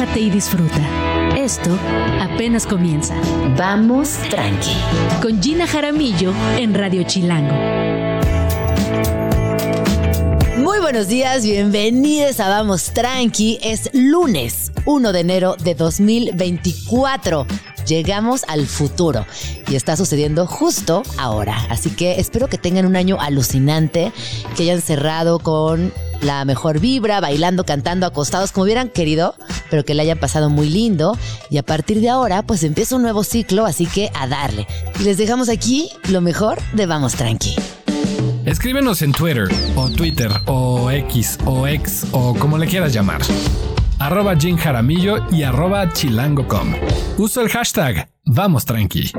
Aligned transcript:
relájate 0.00 0.20
y 0.20 0.30
disfruta. 0.30 1.36
Esto 1.36 1.70
apenas 2.20 2.66
comienza. 2.66 3.14
Vamos 3.56 4.16
tranqui. 4.30 4.74
Con 5.20 5.42
Gina 5.42 5.66
Jaramillo 5.66 6.32
en 6.56 6.74
Radio 6.74 7.02
Chilango. 7.02 7.54
Muy 10.56 10.78
buenos 10.80 11.08
días, 11.08 11.44
bienvenidos 11.44 12.40
a 12.40 12.48
Vamos 12.48 12.92
Tranqui. 12.92 13.58
Es 13.62 13.90
lunes 13.92 14.72
1 14.86 15.12
de 15.12 15.20
enero 15.20 15.56
de 15.62 15.74
2024. 15.74 17.46
Llegamos 17.86 18.44
al 18.48 18.66
futuro 18.66 19.26
y 19.68 19.74
está 19.74 19.96
sucediendo 19.96 20.46
justo 20.46 21.02
ahora. 21.18 21.56
Así 21.68 21.90
que 21.90 22.20
espero 22.20 22.48
que 22.48 22.56
tengan 22.56 22.86
un 22.86 22.96
año 22.96 23.18
alucinante, 23.20 24.12
que 24.56 24.62
hayan 24.62 24.80
cerrado 24.80 25.40
con 25.40 25.92
la 26.22 26.44
mejor 26.44 26.80
vibra, 26.80 27.20
bailando, 27.20 27.64
cantando, 27.64 28.06
acostados 28.06 28.52
como 28.52 28.64
hubieran 28.64 28.88
querido, 28.88 29.34
pero 29.70 29.84
que 29.84 29.94
le 29.94 30.02
hayan 30.02 30.18
pasado 30.18 30.50
muy 30.50 30.68
lindo. 30.68 31.16
Y 31.50 31.58
a 31.58 31.62
partir 31.62 32.00
de 32.00 32.08
ahora, 32.08 32.42
pues 32.42 32.62
empieza 32.62 32.96
un 32.96 33.02
nuevo 33.02 33.24
ciclo, 33.24 33.66
así 33.66 33.86
que 33.86 34.10
a 34.14 34.26
darle. 34.26 34.66
Les 35.02 35.18
dejamos 35.18 35.48
aquí 35.48 35.90
lo 36.08 36.20
mejor 36.20 36.58
de 36.72 36.86
Vamos 36.86 37.14
Tranqui. 37.14 37.56
Escríbenos 38.44 39.02
en 39.02 39.12
Twitter, 39.12 39.48
o 39.76 39.90
Twitter, 39.90 40.30
o 40.46 40.90
X, 40.90 41.38
o 41.44 41.66
X, 41.66 42.06
o 42.12 42.34
como 42.34 42.58
le 42.58 42.66
quieras 42.66 42.92
llamar. 42.92 43.20
Arroba 43.98 44.34
Jim 44.34 44.56
Jaramillo 44.56 45.18
y 45.30 45.42
arroba 45.42 45.92
chilango.com. 45.92 46.74
Uso 47.18 47.42
el 47.42 47.50
hashtag 47.50 48.08
Vamos 48.24 48.64
Tranqui. 48.64 49.12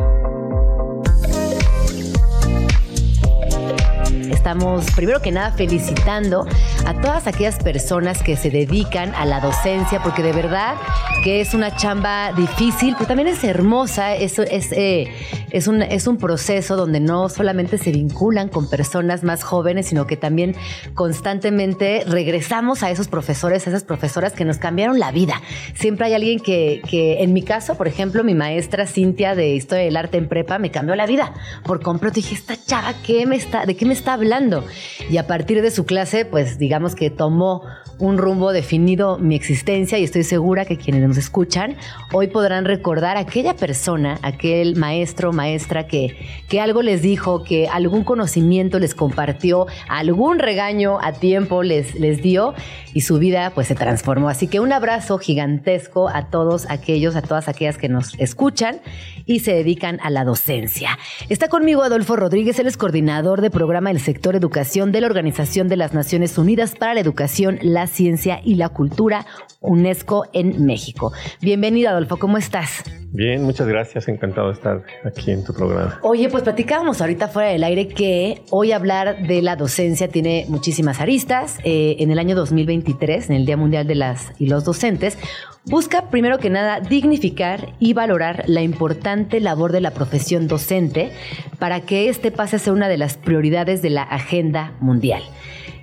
Estamos 4.31 4.89
primero 4.95 5.21
que 5.21 5.31
nada 5.31 5.51
felicitando 5.51 6.45
a 6.85 6.93
todas 7.01 7.27
aquellas 7.27 7.59
personas 7.59 8.23
que 8.23 8.35
se 8.37 8.49
dedican 8.49 9.13
a 9.15 9.25
la 9.25 9.39
docencia, 9.39 10.01
porque 10.01 10.23
de 10.23 10.31
verdad 10.31 10.75
que 11.23 11.41
es 11.41 11.53
una 11.53 11.75
chamba 11.75 12.31
difícil, 12.31 12.95
pero 12.97 13.07
también 13.07 13.27
es 13.27 13.43
hermosa, 13.43 14.15
es, 14.15 14.39
es, 14.39 14.71
eh, 14.71 15.11
es, 15.51 15.67
un, 15.67 15.81
es 15.81 16.07
un 16.07 16.17
proceso 16.17 16.75
donde 16.75 16.99
no 16.99 17.29
solamente 17.29 17.77
se 17.77 17.91
vinculan 17.91 18.47
con 18.47 18.69
personas 18.69 19.23
más 19.23 19.43
jóvenes, 19.43 19.87
sino 19.87 20.07
que 20.07 20.17
también 20.17 20.55
constantemente 20.95 22.03
regresamos 22.07 22.83
a 22.83 22.89
esos 22.89 23.07
profesores, 23.07 23.67
a 23.67 23.69
esas 23.69 23.83
profesoras 23.83 24.33
que 24.33 24.45
nos 24.45 24.57
cambiaron 24.57 24.97
la 24.97 25.11
vida. 25.11 25.41
Siempre 25.75 26.07
hay 26.07 26.13
alguien 26.13 26.39
que, 26.39 26.81
que 26.89 27.21
en 27.21 27.33
mi 27.33 27.43
caso, 27.43 27.75
por 27.75 27.87
ejemplo, 27.87 28.23
mi 28.23 28.33
maestra 28.33 28.87
Cintia 28.87 29.35
de 29.35 29.55
Historia 29.55 29.83
del 29.83 29.97
Arte 29.97 30.17
en 30.17 30.27
Prepa 30.27 30.57
me 30.57 30.71
cambió 30.71 30.95
la 30.95 31.05
vida 31.05 31.33
por 31.63 31.81
completo. 31.81 32.15
Dije, 32.15 32.35
esta 32.35 32.55
chava, 32.65 32.93
¿qué 33.05 33.25
me 33.25 33.35
está, 33.35 33.65
¿de 33.65 33.75
qué 33.75 33.85
me 33.85 33.93
está 33.93 34.17
hablando? 34.21 34.63
Y 35.09 35.17
a 35.17 35.25
partir 35.25 35.61
de 35.61 35.71
su 35.71 35.85
clase, 35.85 36.25
pues 36.25 36.59
digamos 36.59 36.93
que 36.95 37.09
tomó 37.09 37.63
un 38.01 38.17
rumbo 38.17 38.51
definido 38.51 39.19
mi 39.19 39.35
existencia 39.35 39.99
y 39.99 40.03
estoy 40.03 40.23
segura 40.23 40.65
que 40.65 40.75
quienes 40.75 41.07
nos 41.07 41.17
escuchan 41.17 41.75
hoy 42.11 42.27
podrán 42.27 42.65
recordar 42.65 43.15
a 43.15 43.21
aquella 43.21 43.55
persona, 43.55 44.17
aquel 44.23 44.75
maestro, 44.75 45.31
maestra 45.31 45.85
que, 45.85 46.17
que 46.49 46.59
algo 46.59 46.81
les 46.81 47.03
dijo, 47.03 47.43
que 47.43 47.67
algún 47.67 48.03
conocimiento 48.03 48.79
les 48.79 48.95
compartió, 48.95 49.67
algún 49.87 50.39
regaño 50.39 50.97
a 50.99 51.13
tiempo 51.13 51.61
les, 51.61 51.93
les 51.93 52.23
dio 52.23 52.55
y 52.93 53.01
su 53.01 53.19
vida 53.19 53.51
pues 53.53 53.67
se 53.67 53.75
transformó. 53.75 54.29
Así 54.29 54.47
que 54.47 54.59
un 54.59 54.73
abrazo 54.73 55.19
gigantesco 55.19 56.09
a 56.09 56.29
todos 56.29 56.67
aquellos, 56.69 57.15
a 57.15 57.21
todas 57.21 57.47
aquellas 57.47 57.77
que 57.77 57.87
nos 57.87 58.15
escuchan 58.19 58.81
y 59.25 59.39
se 59.39 59.53
dedican 59.53 59.99
a 60.01 60.09
la 60.09 60.25
docencia. 60.25 60.97
Está 61.29 61.49
conmigo 61.49 61.83
Adolfo 61.83 62.15
Rodríguez, 62.15 62.57
él 62.57 62.65
es 62.65 62.77
coordinador 62.77 63.41
de 63.41 63.51
programa 63.51 63.91
del 63.91 64.01
sector 64.01 64.35
educación 64.35 64.91
de 64.91 65.01
la 65.01 65.07
Organización 65.07 65.67
de 65.67 65.77
las 65.77 65.93
Naciones 65.93 66.37
Unidas 66.39 66.73
para 66.75 66.95
la 66.95 66.99
Educación, 66.99 67.59
la 67.61 67.87
Ciencia 67.91 68.41
y 68.43 68.55
la 68.55 68.69
Cultura, 68.69 69.25
UNESCO 69.59 70.25
en 70.33 70.65
México. 70.65 71.11
Bienvenido 71.41 71.89
Adolfo, 71.89 72.17
¿cómo 72.17 72.37
estás? 72.37 72.83
Bien, 73.13 73.43
muchas 73.43 73.67
gracias, 73.67 74.07
encantado 74.07 74.47
de 74.47 74.53
estar 74.53 74.83
aquí 75.03 75.31
en 75.31 75.43
tu 75.43 75.53
programa. 75.53 75.99
Oye, 76.01 76.29
pues 76.29 76.43
platicábamos 76.43 77.01
ahorita 77.01 77.27
fuera 77.27 77.49
del 77.49 77.63
aire 77.63 77.89
que 77.89 78.41
hoy 78.51 78.71
hablar 78.71 79.27
de 79.27 79.41
la 79.41 79.57
docencia 79.57 80.07
tiene 80.07 80.45
muchísimas 80.47 81.01
aristas. 81.01 81.59
Eh, 81.65 81.97
en 81.99 82.09
el 82.09 82.19
año 82.19 82.35
2023, 82.35 83.29
en 83.29 83.35
el 83.35 83.45
Día 83.45 83.57
Mundial 83.57 83.85
de 83.85 83.95
las 83.95 84.31
y 84.39 84.47
los 84.47 84.63
Docentes, 84.63 85.17
busca 85.65 86.09
primero 86.09 86.39
que 86.39 86.49
nada 86.49 86.79
dignificar 86.79 87.73
y 87.79 87.93
valorar 87.93 88.45
la 88.47 88.61
importante 88.61 89.41
labor 89.41 89.73
de 89.73 89.81
la 89.81 89.91
profesión 89.91 90.47
docente 90.47 91.11
para 91.59 91.81
que 91.81 92.07
este 92.07 92.31
pase 92.31 92.55
a 92.55 92.59
ser 92.59 92.71
una 92.71 92.87
de 92.87 92.97
las 92.97 93.17
prioridades 93.17 93.81
de 93.81 93.89
la 93.89 94.03
agenda 94.03 94.73
mundial. 94.79 95.21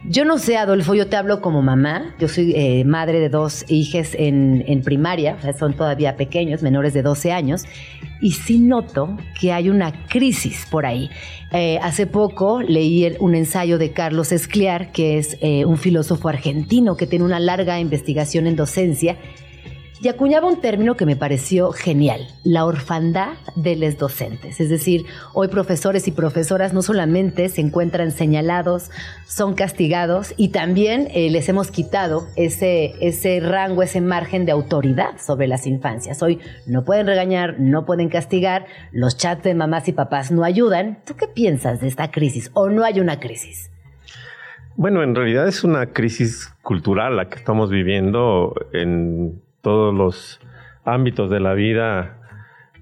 Yo 0.04 0.24
no 0.24 0.38
sé, 0.38 0.56
Adolfo, 0.56 0.94
yo 0.94 1.08
te 1.08 1.16
hablo 1.16 1.40
como 1.40 1.60
mamá. 1.60 2.14
Yo 2.20 2.28
soy 2.28 2.52
eh, 2.54 2.84
madre 2.84 3.18
de 3.18 3.28
dos 3.28 3.64
hijas 3.68 4.10
en, 4.14 4.82
primaria, 4.84 5.36
o 5.42 5.58
son 5.58 5.74
todavía 5.74 6.16
pequeños, 6.16 6.62
menores 6.62 6.94
de 6.94 7.02
12 7.02 7.32
años, 7.32 7.64
y 8.20 8.32
sí 8.32 8.58
noto 8.58 9.16
que 9.40 9.52
hay 9.52 9.68
una 9.68 10.06
crisis 10.06 10.66
por 10.70 10.86
ahí. 10.86 11.10
Eh, 11.50 11.78
hace 11.82 12.06
poco 12.06 12.62
leí 12.62 13.16
un 13.18 13.34
ensayo 13.34 13.76
de 13.76 13.90
Carlos 13.90 14.30
Escliar, 14.30 14.92
que 14.92 15.18
es 15.18 15.36
eh, 15.40 15.64
un 15.64 15.76
filósofo 15.76 16.28
argentino 16.28 16.96
que 16.96 17.06
tiene 17.06 17.24
una 17.24 17.40
larga 17.40 17.80
investigación 17.80 18.46
en 18.46 18.54
docencia 18.54 19.16
y 20.00 20.08
acuñaba 20.08 20.46
un 20.46 20.60
término 20.60 20.96
que 20.96 21.06
me 21.06 21.16
pareció 21.16 21.72
genial, 21.72 22.20
la 22.44 22.64
orfandad 22.64 23.34
de 23.56 23.76
los 23.76 23.98
docentes. 23.98 24.60
Es 24.60 24.68
decir, 24.68 25.06
hoy 25.32 25.48
profesores 25.48 26.06
y 26.08 26.12
profesoras 26.12 26.72
no 26.72 26.82
solamente 26.82 27.48
se 27.48 27.60
encuentran 27.60 28.10
señalados, 28.10 28.90
son 29.26 29.54
castigados 29.54 30.34
y 30.36 30.48
también 30.48 31.08
eh, 31.12 31.30
les 31.30 31.48
hemos 31.48 31.70
quitado 31.70 32.26
ese, 32.36 32.94
ese 33.00 33.40
rango, 33.40 33.82
ese 33.82 34.00
margen 34.00 34.46
de 34.46 34.52
autoridad 34.52 35.18
sobre 35.18 35.48
las 35.48 35.66
infancias. 35.66 36.22
Hoy 36.22 36.40
no 36.66 36.84
pueden 36.84 37.06
regañar, 37.06 37.56
no 37.58 37.84
pueden 37.84 38.08
castigar, 38.08 38.66
los 38.92 39.16
chats 39.16 39.42
de 39.42 39.54
mamás 39.54 39.88
y 39.88 39.92
papás 39.92 40.30
no 40.30 40.44
ayudan. 40.44 40.98
¿Tú 41.06 41.14
qué 41.16 41.26
piensas 41.26 41.80
de 41.80 41.88
esta 41.88 42.10
crisis 42.10 42.50
o 42.54 42.68
no 42.68 42.84
hay 42.84 43.00
una 43.00 43.18
crisis? 43.18 43.70
Bueno, 44.76 45.02
en 45.02 45.16
realidad 45.16 45.48
es 45.48 45.64
una 45.64 45.86
crisis 45.86 46.54
cultural 46.62 47.16
la 47.16 47.28
que 47.28 47.34
estamos 47.34 47.68
viviendo 47.68 48.54
en 48.72 49.42
todos 49.68 49.94
los 49.94 50.40
ámbitos 50.86 51.28
de 51.28 51.40
la 51.40 51.52
vida, 51.52 52.16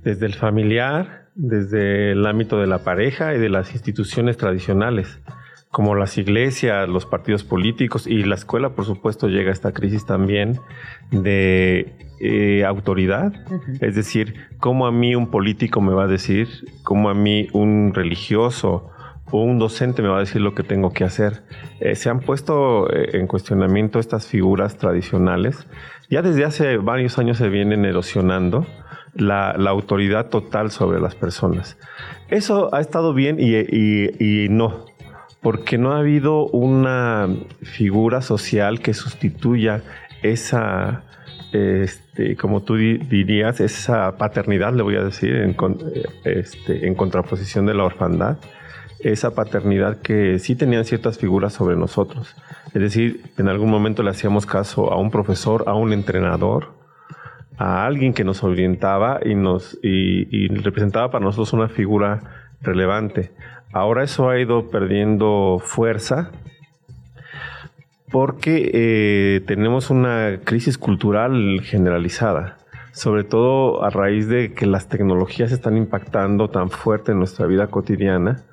desde 0.05 0.27
el 0.27 0.35
familiar, 0.35 1.27
desde 1.35 2.13
el 2.13 2.25
ámbito 2.25 2.61
de 2.61 2.69
la 2.69 2.85
pareja 2.85 3.35
y 3.35 3.41
de 3.41 3.49
las 3.49 3.73
instituciones 3.73 4.37
tradicionales, 4.37 5.21
como 5.73 5.97
las 5.97 6.17
iglesias, 6.17 6.89
los 6.89 7.05
partidos 7.05 7.43
políticos 7.43 8.07
y 8.07 8.23
la 8.23 8.37
escuela, 8.37 8.77
por 8.77 8.85
supuesto, 8.85 9.27
llega 9.27 9.51
a 9.51 9.53
esta 9.53 9.73
crisis 9.73 10.07
también 10.07 10.61
de 11.11 11.93
eh, 12.21 12.65
autoridad, 12.65 13.33
es 13.81 13.97
decir, 13.97 14.47
cómo 14.61 14.87
a 14.87 14.93
mí 14.93 15.17
un 15.17 15.29
político 15.33 15.81
me 15.81 15.93
va 15.93 16.05
a 16.05 16.07
decir, 16.07 16.47
cómo 16.85 17.11
a 17.11 17.15
mí 17.15 17.49
un 17.53 17.95
religioso, 17.95 18.93
o 19.31 19.43
un 19.43 19.59
docente 19.59 20.03
me 20.03 20.09
va 20.09 20.19
a 20.19 20.21
decir 20.21 20.41
lo 20.41 20.55
que 20.55 20.63
tengo 20.63 20.93
que 20.93 21.05
hacer. 21.05 21.43
Eh, 21.81 21.95
se 21.97 22.09
han 22.09 22.21
puesto 22.21 22.91
eh, 22.93 23.19
en 23.19 23.27
cuestionamiento 23.27 23.99
estas 23.99 24.27
figuras 24.27 24.77
tradicionales. 24.79 25.67
Ya 26.09 26.23
desde 26.23 26.45
hace 26.45 26.77
varios 26.77 27.19
años 27.19 27.39
se 27.39 27.49
vienen 27.49 27.85
erosionando 27.85 28.67
la, 29.15 29.51
autoridad 29.51 30.27
total 30.29 30.71
sobre 30.71 31.01
las 31.01 31.15
personas. 31.15 31.77
Eso 32.29 32.75
ha 32.75 32.81
estado 32.81 33.15
bien 33.15 33.39
y, 33.41 34.49
no, 34.51 34.87
porque 35.41 35.79
no 35.79 35.93
ha 35.93 35.99
habido 35.99 36.47
una 36.47 37.29
figura 37.63 38.23
social 38.23 38.81
que 38.81 38.95
sustituya 38.95 39.83
esa, 40.23 41.03
este, 41.53 42.37
como 42.37 42.63
tú 42.63 42.77
dirías, 42.77 43.61
esa 43.61 44.17
paternidad, 44.17 44.75
le 44.75 44.83
voy 44.83 44.97
a 44.97 45.05
decir, 45.05 45.35
en, 45.35 45.57
este, 46.25 46.87
en 46.87 46.95
contraposición 46.95 47.67
de 47.67 47.75
la 47.75 47.85
orfandad 47.85 48.39
esa 49.01 49.35
paternidad 49.35 49.99
que 50.01 50.39
sí 50.39 50.57
tenían 50.57 50.85
ciertas 50.85 51.19
figuras 51.19 51.53
sobre 51.53 51.77
nosotros. 51.77 52.35
Es 52.75 52.81
decir, 52.81 53.23
en 53.39 53.49
algún 53.49 53.71
momento 53.71 54.03
le 54.03 54.11
hacíamos 54.11 54.47
caso 54.47 54.93
a 54.93 54.97
un 54.99 55.11
profesor, 55.11 55.65
a 55.67 55.75
un 55.75 55.93
entrenador, 55.93 56.75
a 57.59 57.87
alguien 57.87 58.13
que 58.13 58.25
nos 58.25 58.43
orientaba 58.43 59.21
y 59.25 59.35
nos 59.35 59.79
y, 59.83 60.49
representaba 60.49 61.11
para 61.11 61.25
nosotros 61.25 61.53
una 61.53 61.69
figura 61.69 62.21
relevante. 62.63 63.33
Ahora 63.73 64.05
eso 64.05 64.29
ha 64.29 64.39
ido 64.39 64.71
perdiendo 64.71 65.61
fuerza 65.63 66.31
porque 68.11 68.71
eh, 68.73 69.41
tenemos 69.47 69.91
una 69.91 70.41
crisis 70.45 70.79
cultural 70.79 71.61
generalizada, 71.63 72.59
sobre 72.93 73.25
todo 73.25 73.85
a 73.85 73.91
raíz 73.91 74.29
de 74.29 74.53
que 74.55 74.67
las 74.67 74.89
tecnologías 74.89 75.53
están 75.53 75.77
impactando 75.77 76.49
tan 76.49 76.71
fuerte 76.71 77.13
en 77.13 77.19
nuestra 77.19 77.47
vida 77.47 77.67
cotidiana 77.67 78.45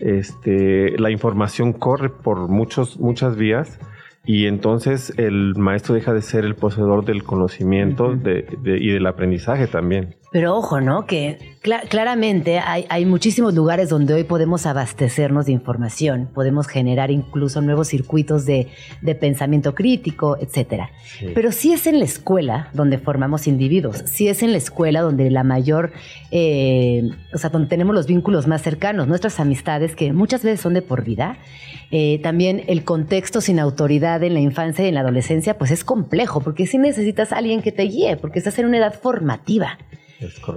este, 0.00 0.98
la 0.98 1.10
información 1.10 1.72
corre 1.72 2.08
por 2.10 2.48
muchos, 2.48 2.98
muchas 2.98 3.36
vías 3.36 3.78
y 4.32 4.46
entonces 4.46 5.12
el 5.16 5.56
maestro 5.56 5.92
deja 5.92 6.14
de 6.14 6.22
ser 6.22 6.44
el 6.44 6.54
poseedor 6.54 7.04
del 7.04 7.24
conocimiento 7.24 8.14
y 8.14 8.88
del 8.92 9.06
aprendizaje 9.08 9.66
también. 9.66 10.14
Pero 10.32 10.56
ojo, 10.56 10.80
¿no? 10.80 11.06
Que 11.06 11.38
claramente 11.88 12.60
hay, 12.60 13.04
muchísimos 13.04 13.52
lugares 13.52 13.88
donde 13.88 14.14
hoy 14.14 14.22
podemos 14.22 14.64
abastecernos 14.64 15.46
de 15.46 15.52
información, 15.52 16.28
podemos 16.32 16.68
generar 16.68 17.10
incluso 17.10 17.60
nuevos 17.60 17.88
circuitos 17.88 18.46
de, 18.46 18.68
pensamiento 19.20 19.74
crítico, 19.74 20.38
etc. 20.40 20.84
Pero 21.34 21.50
sí 21.50 21.72
es 21.72 21.88
en 21.88 21.98
la 21.98 22.04
escuela 22.04 22.70
donde 22.72 22.98
formamos 22.98 23.48
individuos, 23.48 24.04
sí 24.06 24.28
es 24.28 24.44
en 24.44 24.52
la 24.52 24.58
escuela 24.58 25.00
donde 25.00 25.28
la 25.30 25.42
mayor, 25.42 25.90
eh, 26.30 27.10
o 27.34 27.38
sea, 27.38 27.50
donde 27.50 27.68
tenemos 27.68 27.92
los 27.92 28.06
vínculos 28.06 28.46
más 28.46 28.62
cercanos, 28.62 29.08
nuestras 29.08 29.40
amistades 29.40 29.96
que 29.96 30.12
muchas 30.12 30.44
veces 30.44 30.60
son 30.60 30.74
de 30.74 30.82
por 30.82 31.02
vida. 31.02 31.38
Eh, 31.90 32.20
también 32.22 32.62
el 32.68 32.84
contexto 32.84 33.40
sin 33.40 33.58
autoridad 33.58 34.19
en 34.26 34.34
la 34.34 34.40
infancia 34.40 34.84
y 34.84 34.88
en 34.88 34.94
la 34.94 35.00
adolescencia, 35.00 35.58
pues 35.58 35.70
es 35.70 35.84
complejo, 35.84 36.40
porque 36.40 36.66
sí 36.66 36.78
necesitas 36.78 37.32
a 37.32 37.38
alguien 37.38 37.62
que 37.62 37.72
te 37.72 37.82
guíe, 37.82 38.16
porque 38.16 38.38
estás 38.38 38.58
en 38.58 38.66
una 38.66 38.78
edad 38.78 38.94
formativa. 38.94 39.78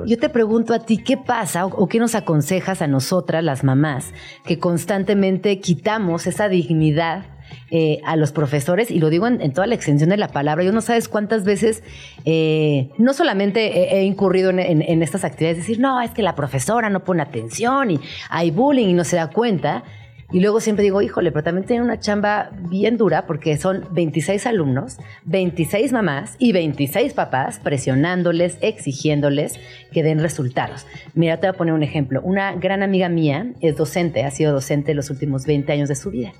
Yo 0.06 0.18
te 0.18 0.30
pregunto 0.30 0.74
a 0.74 0.80
ti, 0.80 0.98
¿qué 0.98 1.16
pasa 1.16 1.66
o, 1.66 1.88
qué 1.88 2.00
nos 2.00 2.16
aconsejas 2.16 2.82
a 2.82 2.88
nosotras, 2.88 3.44
las 3.44 3.64
mamás, 3.64 4.12
que 4.46 4.60
constantemente 4.60 5.60
quitamos 5.60 6.28
esa 6.28 6.50
dignidad 6.50 7.26
eh, 7.72 8.02
a 8.06 8.16
los 8.16 8.32
profesores, 8.32 8.92
y 8.92 9.00
lo 9.00 9.10
digo 9.10 9.28
en, 9.28 9.54
toda 9.54 9.68
la 9.68 9.76
extensión 9.76 10.10
de 10.10 10.18
la 10.18 10.28
palabra, 10.28 10.64
yo 10.64 10.74
no 10.74 10.82
sabes 10.82 11.08
cuántas 11.08 11.46
veces, 11.46 11.84
eh, 12.26 12.90
no 12.98 13.14
solamente 13.14 13.96
he, 13.96 14.04
incurrido 14.04 14.50
en, 14.50 14.60
en, 14.60 15.04
estas 15.04 15.24
actividades, 15.24 15.58
decir, 15.58 15.80
no, 15.80 16.02
es 16.02 16.12
que 16.12 16.24
la 16.24 16.36
profesora 16.36 16.90
no 16.90 17.04
pone 17.04 17.22
atención 17.22 17.92
y 17.92 18.00
hay 18.30 18.52
bullying 18.52 18.90
y 18.90 18.94
no 18.94 19.04
se 19.04 19.16
da 19.18 19.28
cuenta, 19.28 19.84
y 20.34 20.40
luego 20.40 20.60
siempre 20.60 20.82
digo, 20.82 21.04
híjole, 21.04 21.32
pero 21.32 21.44
también 21.44 21.68
tiene 21.68 21.84
una 21.84 22.00
chamba 22.00 22.50
bien 22.68 22.98
dura 22.98 23.28
porque 23.28 23.56
son 23.56 23.86
26 23.92 24.48
alumnos, 24.48 24.98
26 25.26 25.94
mamás 25.94 26.36
y 26.40 26.54
26 26.54 27.14
papás 27.14 27.60
presionándoles, 27.60 28.58
exigiéndoles 28.62 29.60
que 29.92 30.02
den 30.02 30.20
resultados. 30.20 30.88
Mira, 31.14 31.38
te 31.38 31.46
voy 31.46 31.54
a 31.54 31.58
poner 31.58 31.76
un 31.76 31.84
ejemplo. 31.84 32.20
Una 32.24 32.54
gran 32.56 32.82
amiga 32.82 33.10
mía 33.10 33.54
es 33.62 33.78
docente, 33.78 34.24
ha 34.24 34.32
sido 34.32 34.54
docente 34.54 34.96
los 34.96 35.12
últimos 35.12 35.46
20 35.46 35.72
años 35.72 35.88
de 35.88 35.96
su 35.96 36.10
vida. 36.10 36.34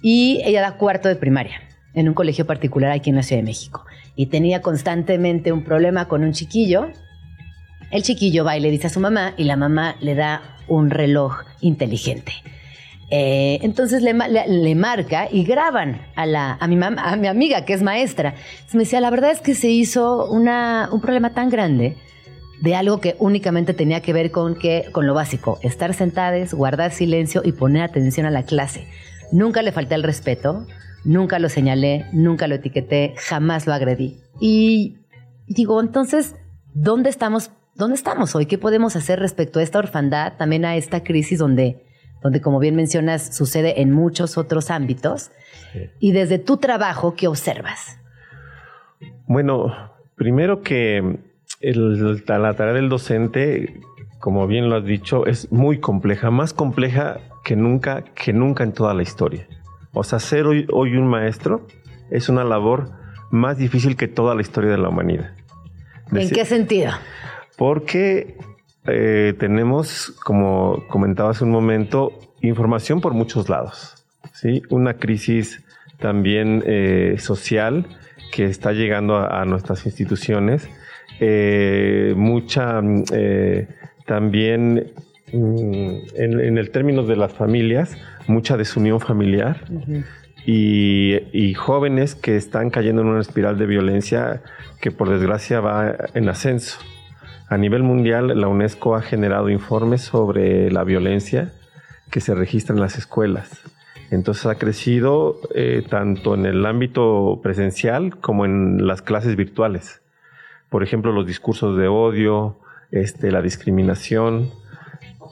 Y 0.00 0.40
ella 0.42 0.62
da 0.62 0.78
cuarto 0.78 1.10
de 1.10 1.16
primaria 1.16 1.60
en 1.92 2.08
un 2.08 2.14
colegio 2.14 2.46
particular 2.46 2.90
aquí 2.90 3.10
en 3.10 3.16
la 3.16 3.22
Ciudad 3.22 3.42
de 3.42 3.46
México. 3.46 3.84
Y 4.14 4.26
tenía 4.26 4.62
constantemente 4.62 5.52
un 5.52 5.62
problema 5.62 6.08
con 6.08 6.24
un 6.24 6.32
chiquillo. 6.32 6.86
El 7.90 8.02
chiquillo 8.02 8.46
va 8.46 8.56
y 8.56 8.60
le 8.60 8.70
dice 8.70 8.86
a 8.86 8.90
su 8.90 9.00
mamá 9.00 9.34
y 9.36 9.44
la 9.44 9.56
mamá 9.56 9.96
le 10.00 10.14
da 10.14 10.56
un 10.68 10.88
reloj 10.88 11.42
inteligente. 11.60 12.32
Eh, 13.08 13.60
entonces 13.62 14.02
le, 14.02 14.74
marca 14.74 15.28
y 15.30 15.44
graban 15.44 16.02
a, 16.16 16.26
la, 16.26 16.54
a, 16.54 16.66
mi 16.66 16.76
a 16.82 17.16
mi 17.16 17.28
amiga 17.28 17.64
que 17.64 17.72
es 17.72 17.82
maestra. 17.82 18.34
me 18.72 18.80
decía, 18.80 19.00
la 19.00 19.10
verdad 19.10 19.30
es 19.30 19.40
que 19.40 19.54
se 19.54 19.68
hizo 19.68 20.26
una, 20.26 20.88
un 20.90 21.00
problema 21.00 21.30
tan 21.30 21.48
grande 21.48 21.96
de 22.60 22.74
algo 22.74 23.00
que 23.00 23.16
únicamente 23.18 23.74
tenía 23.74 24.00
que 24.00 24.12
ver 24.12 24.30
con, 24.30 24.56
que, 24.56 24.86
con 24.92 25.06
lo 25.06 25.14
básico, 25.14 25.58
estar 25.62 25.94
sentadas, 25.94 26.54
guardar 26.54 26.90
silencio 26.90 27.42
y 27.44 27.52
poner 27.52 27.82
atención 27.82 28.26
a 28.26 28.30
la 28.30 28.44
clase. 28.44 28.88
Nunca 29.30 29.62
le 29.62 29.72
falté 29.72 29.94
el 29.94 30.02
respeto, 30.02 30.66
nunca 31.04 31.38
lo 31.38 31.48
señalé, 31.48 32.06
nunca 32.12 32.48
lo 32.48 32.54
etiqueté, 32.54 33.14
jamás 33.18 33.66
lo 33.66 33.72
agredí. 33.72 34.20
Y 34.40 34.96
digo, 35.46 35.80
entonces, 35.80 36.34
¿dónde 36.74 37.10
estamos, 37.10 37.50
dónde 37.74 37.94
estamos 37.94 38.34
hoy? 38.34 38.46
¿Qué 38.46 38.58
podemos 38.58 38.96
hacer 38.96 39.20
respecto 39.20 39.60
a 39.60 39.62
esta 39.62 39.78
orfandad, 39.78 40.36
también 40.36 40.64
a 40.64 40.76
esta 40.76 41.04
crisis 41.04 41.38
donde 41.38 41.85
donde 42.22 42.40
como 42.40 42.58
bien 42.58 42.76
mencionas 42.76 43.36
sucede 43.36 43.80
en 43.80 43.92
muchos 43.92 44.38
otros 44.38 44.70
ámbitos. 44.70 45.30
Y 46.00 46.12
desde 46.12 46.38
tu 46.38 46.56
trabajo, 46.56 47.14
¿qué 47.16 47.28
observas? 47.28 47.98
Bueno, 49.26 49.74
primero 50.14 50.62
que 50.62 51.18
la 51.60 52.54
tarea 52.54 52.74
del 52.74 52.88
docente, 52.88 53.80
como 54.18 54.46
bien 54.46 54.70
lo 54.70 54.76
has 54.76 54.84
dicho, 54.84 55.26
es 55.26 55.52
muy 55.52 55.78
compleja, 55.78 56.30
más 56.30 56.52
compleja 56.52 57.18
que 57.44 57.56
nunca, 57.56 58.02
que 58.14 58.32
nunca 58.32 58.64
en 58.64 58.72
toda 58.72 58.94
la 58.94 59.02
historia. 59.02 59.46
O 59.92 60.02
sea, 60.04 60.18
ser 60.18 60.46
hoy, 60.46 60.66
un 60.96 61.06
maestro 61.06 61.66
es 62.10 62.28
una 62.28 62.44
labor 62.44 62.90
más 63.30 63.58
difícil 63.58 63.96
que 63.96 64.08
toda 64.08 64.34
la 64.34 64.40
historia 64.40 64.70
de 64.70 64.78
la 64.78 64.88
humanidad. 64.88 65.32
¿En 66.12 66.30
qué 66.30 66.44
sentido? 66.44 66.92
Porque 67.56 68.36
eh, 68.88 69.34
tenemos, 69.38 70.12
como 70.24 70.84
comentaba 70.88 71.30
hace 71.30 71.44
un 71.44 71.50
momento, 71.50 72.12
información 72.40 73.00
por 73.00 73.14
muchos 73.14 73.48
lados. 73.48 74.06
¿sí? 74.32 74.62
Una 74.70 74.94
crisis 74.94 75.64
también 75.98 76.62
eh, 76.66 77.16
social 77.18 77.86
que 78.32 78.44
está 78.44 78.72
llegando 78.72 79.16
a, 79.16 79.44
nuestras 79.44 79.86
instituciones. 79.86 80.68
Eh, 81.20 82.12
mucha 82.16 82.82
también 84.04 84.92
mm, 85.32 85.88
en, 86.14 86.58
el 86.58 86.70
término 86.70 87.02
de 87.04 87.16
las 87.16 87.32
familias, 87.32 87.96
mucha 88.26 88.56
desunión 88.56 89.00
familiar. 89.00 89.64
y, 90.44 91.54
jóvenes 91.54 92.14
que 92.14 92.36
están 92.36 92.70
cayendo 92.70 93.02
en 93.02 93.08
una 93.08 93.20
espiral 93.20 93.58
de 93.58 93.66
violencia 93.66 94.42
que 94.80 94.92
por 94.92 95.08
desgracia 95.08 95.60
va 95.60 95.96
en 96.14 96.28
ascenso. 96.28 96.78
A 97.48 97.56
nivel 97.58 97.84
mundial, 97.84 98.40
la 98.40 98.48
UNESCO 98.48 98.96
ha 98.96 99.02
generado 99.02 99.50
informes 99.50 100.02
sobre 100.02 100.70
la 100.70 100.82
violencia 100.82 101.52
que 102.10 102.20
se 102.20 102.34
registra 102.34 102.74
en 102.74 102.80
las 102.80 102.98
escuelas. 102.98 103.62
Entonces 104.10 104.46
ha 104.46 104.56
crecido 104.56 105.38
eh, 105.54 105.84
tanto 105.88 106.34
en 106.34 106.46
el 106.46 106.64
ámbito 106.66 107.40
presencial 107.42 108.18
como 108.18 108.44
en 108.44 108.86
las 108.86 109.00
clases 109.02 109.36
virtuales. 109.36 110.02
Por 110.68 110.82
ejemplo, 110.82 111.12
los 111.12 111.26
discursos 111.26 111.76
de 111.76 111.86
odio, 111.86 112.58
este, 112.90 113.30
la 113.30 113.42
discriminación 113.42 114.50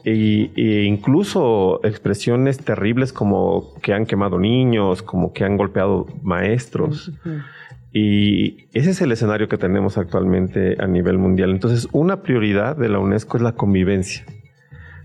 e, 0.04 0.84
incluso 0.84 1.80
expresiones 1.84 2.58
terribles 2.58 3.12
como 3.12 3.74
que 3.80 3.94
han 3.94 4.06
quemado 4.06 4.38
niños, 4.38 5.02
como 5.02 5.32
que 5.32 5.44
han 5.44 5.56
golpeado 5.56 6.06
maestros. 6.22 7.12
Y 7.92 8.66
ese 8.72 8.90
es 8.90 9.00
el 9.00 9.12
escenario 9.12 9.48
que 9.48 9.56
tenemos 9.56 9.98
actualmente 9.98 10.76
a 10.80 10.86
nivel 10.88 11.16
mundial. 11.16 11.50
Entonces, 11.50 11.88
una 11.92 12.22
prioridad 12.22 12.76
de 12.76 12.88
la 12.88 12.98
UNESCO 12.98 13.36
es 13.36 13.42
la 13.42 13.52
convivencia. 13.52 14.24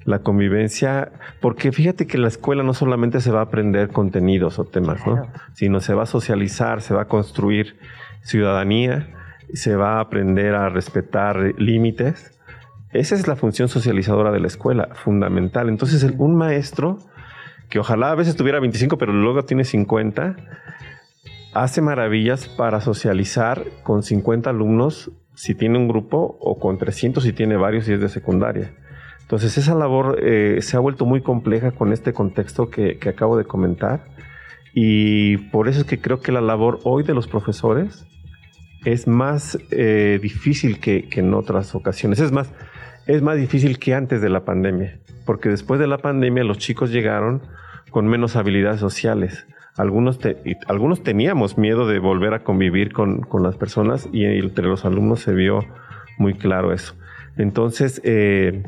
La 0.06 0.19
convivencia, 0.19 1.12
porque 1.40 1.72
fíjate 1.72 2.07
que 2.07 2.18
la 2.18 2.28
escuela 2.28 2.63
no 2.63 2.74
solamente 2.74 3.22
se 3.22 3.31
va 3.31 3.42
a 3.42 3.44
aprender 3.44 3.90
contenidos 3.90 4.57
o 4.57 4.66
temas, 4.66 5.06
¿no? 5.06 5.28
sino 5.54 5.81
se 5.81 5.94
va 5.94 6.04
a 6.04 6.07
socializar, 6.07 6.81
se 6.81 6.95
va 6.95 7.04
a 7.04 7.07
construir 7.07 7.78
ciudadanía, 8.22 9.07
se 9.54 9.75
va 9.75 9.98
a 9.98 10.00
aprender 10.00 10.56
a 10.56 10.69
respetar 10.69 11.54
límites. 11.60 12.39
Esa 12.92 13.16
es 13.16 13.28
la 13.28 13.36
función 13.36 13.70
socializadora 13.70 14.32
de 14.32 14.40
la 14.40 14.48
escuela, 14.48 14.90
fundamental. 14.94 15.70
Entonces, 15.70 16.04
un 16.18 16.36
maestro 16.36 16.98
que 17.70 17.80
ojalá 17.80 18.12
a 18.12 18.16
veces 18.16 18.36
tuviera 18.36 18.60
25, 18.60 18.98
pero 18.98 19.14
luego 19.14 19.44
tiene 19.44 19.64
50, 19.64 20.36
hace 21.54 21.82
maravillas 21.82 22.48
para 22.48 22.82
socializar 22.82 23.64
con 23.84 24.04
50 24.04 24.50
alumnos 24.50 25.12
si 25.36 25.56
tiene 25.56 25.78
un 25.78 25.88
grupo 25.88 26.38
o 26.42 26.60
con 26.60 26.78
300 26.78 27.24
si 27.24 27.31
tiene 27.31 27.58
varios 27.58 27.88
y 27.88 27.94
es 27.94 28.02
de 28.02 28.10
secundaria. 28.10 28.74
Entonces 29.22 29.58
esa 29.60 29.76
labor 29.76 30.19
eh, 30.22 30.58
se 30.62 30.76
ha 30.76 30.80
vuelto 30.80 31.06
muy 31.06 31.22
compleja 31.22 31.72
con 31.72 31.94
este 31.94 32.14
contexto 32.14 32.69
que, 32.69 32.98
acabo 33.08 33.38
de 33.38 33.46
comentar 33.46 34.04
y 34.74 35.38
por 35.38 35.68
eso 35.68 35.81
es 35.81 35.86
que 35.86 36.02
creo 36.02 36.19
que 36.22 36.31
la 36.31 36.42
labor 36.42 36.80
hoy 36.84 37.04
de 37.04 37.14
los 37.14 37.28
profesores 37.28 38.08
es 38.86 39.08
más 39.08 39.60
eh, 39.69 40.19
difícil 40.22 40.80
que, 40.80 41.08
que, 41.10 41.19
en 41.19 41.34
otras 41.34 41.76
ocasiones. 41.76 42.19
Es 42.19 42.31
más, 42.31 42.52
es 43.13 43.21
más 43.21 43.37
difícil 43.37 43.80
que 43.80 43.94
antes 43.94 44.21
de 44.21 44.30
la 44.30 44.45
pandemia, 44.45 44.99
porque 45.25 45.49
después 45.49 45.80
de 45.80 45.87
la 45.87 45.97
pandemia 45.97 46.44
los 46.44 46.57
chicos 46.57 46.92
llegaron 46.92 47.42
con 47.92 48.07
menos 48.07 48.35
habilidades 48.35 48.80
sociales 48.80 49.45
algunos, 49.80 50.19
algunos 50.68 51.04
teníamos 51.04 51.57
miedo 51.57 51.87
de 51.87 51.99
volver 51.99 52.33
a 52.33 52.44
convivir 52.44 52.92
con, 52.92 53.25
las 53.42 53.56
personas 53.56 54.09
y 54.11 54.25
entre 54.25 54.66
los 54.66 54.83
alumnos 54.83 55.21
se 55.21 55.33
vio 55.33 55.66
muy 56.18 56.33
claro 56.33 56.73
eso. 56.73 56.95
Entonces, 57.37 58.01
eh, 58.04 58.63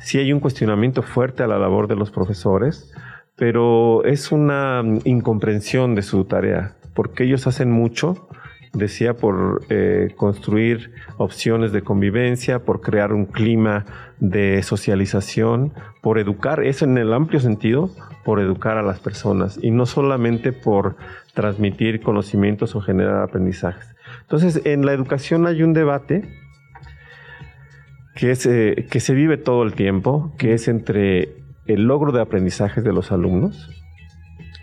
sí 0.00 0.18
hay 0.18 0.34
un 0.34 0.40
cuestionamiento 0.40 1.00
fuerte 1.02 1.42
a 1.42 1.46
la 1.46 1.58
labor 1.58 1.88
de 1.88 1.96
los 1.96 2.10
profesores, 2.10 2.92
pero 3.36 4.04
es 4.04 4.32
una 4.32 4.82
incomprensión 5.04 5.94
de 5.94 6.02
su 6.02 6.26
tarea, 6.26 6.76
porque 6.92 7.24
ellos 7.24 7.46
hacen 7.46 7.70
mucho, 7.70 8.28
decía, 8.72 9.14
por 9.14 9.62
eh, 9.68 10.14
construir 10.16 10.92
opciones 11.16 11.72
de 11.72 11.82
convivencia, 11.82 12.60
por 12.60 12.80
crear 12.80 13.12
un 13.12 13.26
clima 13.26 13.84
de 14.20 14.62
socialización, 14.62 15.72
por 16.02 16.18
educar, 16.18 16.62
eso 16.62 16.84
en 16.84 16.98
el 16.98 17.12
amplio 17.12 17.40
sentido, 17.40 17.90
por 18.24 18.40
educar 18.40 18.78
a 18.78 18.82
las 18.82 19.00
personas 19.00 19.58
y 19.60 19.70
no 19.70 19.86
solamente 19.86 20.52
por 20.52 20.96
transmitir 21.34 22.00
conocimientos 22.00 22.74
o 22.76 22.80
generar 22.80 23.22
aprendizajes. 23.22 23.94
Entonces, 24.22 24.62
en 24.64 24.84
la 24.86 24.92
educación 24.92 25.46
hay 25.46 25.62
un 25.62 25.72
debate 25.72 26.28
que, 28.14 28.30
es, 28.30 28.46
eh, 28.46 28.86
que 28.90 29.00
se 29.00 29.14
vive 29.14 29.36
todo 29.36 29.62
el 29.62 29.74
tiempo, 29.74 30.34
que 30.38 30.52
es 30.52 30.68
entre 30.68 31.36
el 31.66 31.84
logro 31.84 32.12
de 32.12 32.20
aprendizajes 32.20 32.84
de 32.84 32.92
los 32.92 33.12
alumnos, 33.12 33.70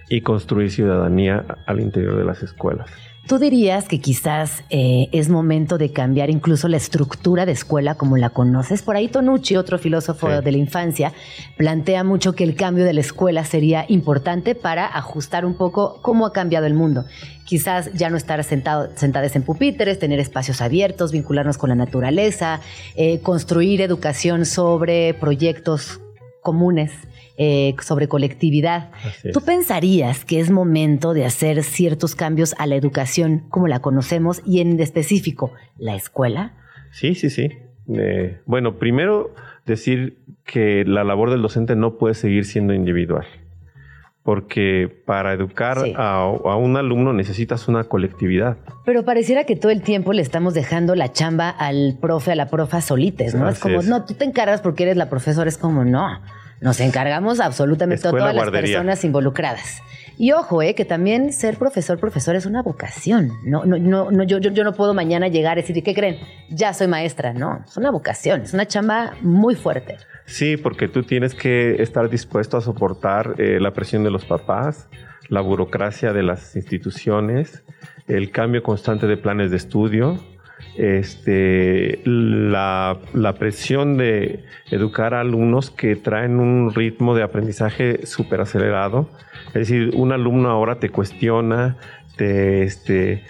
y 0.09 0.21
construir 0.21 0.71
ciudadanía 0.71 1.45
al 1.65 1.81
interior 1.81 2.15
de 2.15 2.23
las 2.23 2.43
escuelas. 2.43 2.89
¿Tú 3.27 3.39
dirías 3.39 3.89
que 3.89 3.99
quizás 3.99 4.63
eh, 4.69 5.09
es 5.11 5.27
momento 5.27 5.77
de 5.77 5.91
cambiar 5.91 6.29
incluso 6.29 6.69
la 6.69 6.77
estructura 6.77 7.45
de 7.45 7.51
escuela 7.51 7.95
como 7.95 8.15
la 8.15 8.29
conoces? 8.29 8.81
Por 8.81 8.95
ahí 8.95 9.09
Tonucci, 9.09 9.57
otro 9.57 9.77
filósofo 9.77 10.29
de 10.41 10.49
la 10.49 10.57
infancia, 10.57 11.11
plantea 11.57 12.05
mucho 12.05 12.35
que 12.35 12.45
el 12.45 12.55
cambio 12.55 12.85
de 12.85 12.93
la 12.93 13.01
escuela 13.01 13.43
sería 13.43 13.83
importante 13.89 14.55
para 14.55 14.87
ajustar 14.87 15.45
un 15.45 15.57
poco 15.57 15.99
cómo 16.01 16.25
ha 16.25 16.31
cambiado 16.31 16.67
el 16.67 16.73
mundo. 16.73 17.03
Quizás 17.43 17.91
ya 17.93 18.09
no 18.09 18.15
estar 18.15 18.41
sentado, 18.45 18.91
sentadas 18.95 19.35
en 19.35 19.43
pupitres, 19.43 19.99
tener 19.99 20.21
espacios 20.21 20.61
abiertos, 20.61 21.11
vincularnos 21.11 21.57
con 21.57 21.67
la 21.67 21.75
naturaleza, 21.75 22.61
eh, 22.95 23.19
construir 23.19 23.81
educación 23.81 24.45
sobre 24.45 25.13
proyectos 25.13 25.99
comunes 26.41 26.93
eh, 27.37 27.75
sobre 27.81 28.07
colectividad. 28.07 28.91
¿Tú 29.31 29.41
pensarías 29.41 30.25
que 30.25 30.39
es 30.39 30.49
momento 30.49 31.13
de 31.13 31.25
hacer 31.25 31.63
ciertos 31.63 32.15
cambios 32.15 32.55
a 32.57 32.65
la 32.65 32.75
educación 32.75 33.43
como 33.49 33.67
la 33.67 33.79
conocemos 33.79 34.41
y 34.45 34.59
en 34.59 34.79
específico 34.79 35.51
la 35.77 35.95
escuela? 35.95 36.53
Sí, 36.91 37.15
sí, 37.15 37.29
sí. 37.29 37.49
Eh, 37.93 38.39
bueno, 38.45 38.79
primero 38.79 39.33
decir 39.65 40.17
que 40.43 40.83
la 40.85 41.03
labor 41.03 41.29
del 41.29 41.41
docente 41.41 41.75
no 41.75 41.97
puede 41.97 42.15
seguir 42.15 42.45
siendo 42.45 42.73
individual 42.73 43.25
porque 44.27 44.93
para 45.05 45.31
educar 45.31 45.77
a, 45.95 46.25
un 46.27 46.75
alumno 46.75 47.13
necesitas 47.13 47.69
una 47.69 47.85
colectividad. 47.85 48.57
Pero 48.83 49.05
pareciera 49.05 49.45
que 49.45 49.55
todo 49.55 49.71
el 49.71 49.81
tiempo 49.81 50.11
le 50.11 50.21
estamos 50.21 50.53
dejando 50.53 50.95
la 50.95 51.13
chamba 51.13 51.49
al 51.49 51.97
profe, 52.01 52.33
a 52.33 52.35
la 52.35 52.47
profa 52.47 52.81
solites, 52.81 53.35
¿no? 53.35 53.47
es 53.47 53.57
como, 53.57 53.81
no, 53.83 54.03
tú 54.03 54.15
te 54.15 54.25
encargas 54.25 54.59
porque 54.59 54.83
eres 54.83 54.97
la 54.97 55.09
profesora, 55.09 55.47
es 55.47 55.57
como, 55.57 55.85
no. 55.85 56.19
Nos 56.61 56.79
encargamos 56.79 57.39
absolutamente 57.39 58.07
de 58.07 58.11
todas 58.11 58.35
las 58.35 58.49
personas 58.49 59.03
involucradas. 59.03 59.81
Y 60.19 60.31
ojo, 60.31 60.63
eh, 60.63 60.73
que 60.73 60.83
también 60.83 61.31
ser 61.31 61.57
profesor, 61.57 61.99
profesor 61.99 62.35
es 62.35 62.47
una 62.47 62.63
vocación. 62.63 63.33
No, 63.43 63.65
no, 63.65 63.77
no, 63.77 64.23
yo, 64.23 64.39
yo, 64.39 64.63
no 64.63 64.73
puedo 64.73 64.95
mañana 64.95 65.27
llegar 65.27 65.59
y 65.59 65.61
decir, 65.61 65.83
¿qué 65.83 65.93
creen? 65.93 66.17
Ya 66.49 66.73
soy 66.73 66.87
maestra. 66.87 67.33
No, 67.33 67.63
es 67.67 67.77
una 67.77 67.91
vocación, 67.91 68.41
es 68.41 68.53
una 68.53 68.65
chamba 68.65 69.13
muy 69.21 69.53
fuerte. 69.53 69.97
Sí, 70.25 70.57
porque 70.57 70.87
tú 70.87 71.03
tienes 71.03 71.35
que 71.35 71.81
estar 71.81 72.09
dispuesto 72.09 72.57
a 72.57 72.61
soportar 72.61 73.35
eh, 73.37 73.59
la 73.61 73.73
presión 73.73 74.03
de 74.03 74.09
los 74.09 74.25
papás, 74.25 74.89
la 75.29 75.41
burocracia 75.41 76.11
de 76.13 76.23
las 76.23 76.55
instituciones, 76.55 77.63
el 78.07 78.31
cambio 78.31 78.63
constante 78.63 79.05
de 79.05 79.17
planes 79.17 79.51
de 79.51 79.57
estudio, 79.57 80.19
este, 80.77 82.01
la, 82.05 82.99
presión 83.39 83.97
de 83.97 84.43
educar 84.71 85.13
a 85.13 85.21
alumnos 85.21 85.71
que 85.71 85.95
traen 85.95 86.39
un 86.39 86.73
ritmo 86.73 87.15
de 87.15 87.23
aprendizaje 87.23 88.05
súper 88.05 88.41
acelerado. 88.41 89.09
Es 89.47 89.69
decir, 89.69 89.91
un 89.95 90.11
alumno 90.11 90.49
ahora 90.49 90.79
te 90.79 90.89
cuestiona, 90.89 91.77
te, 92.15 92.63
este, 92.63 93.23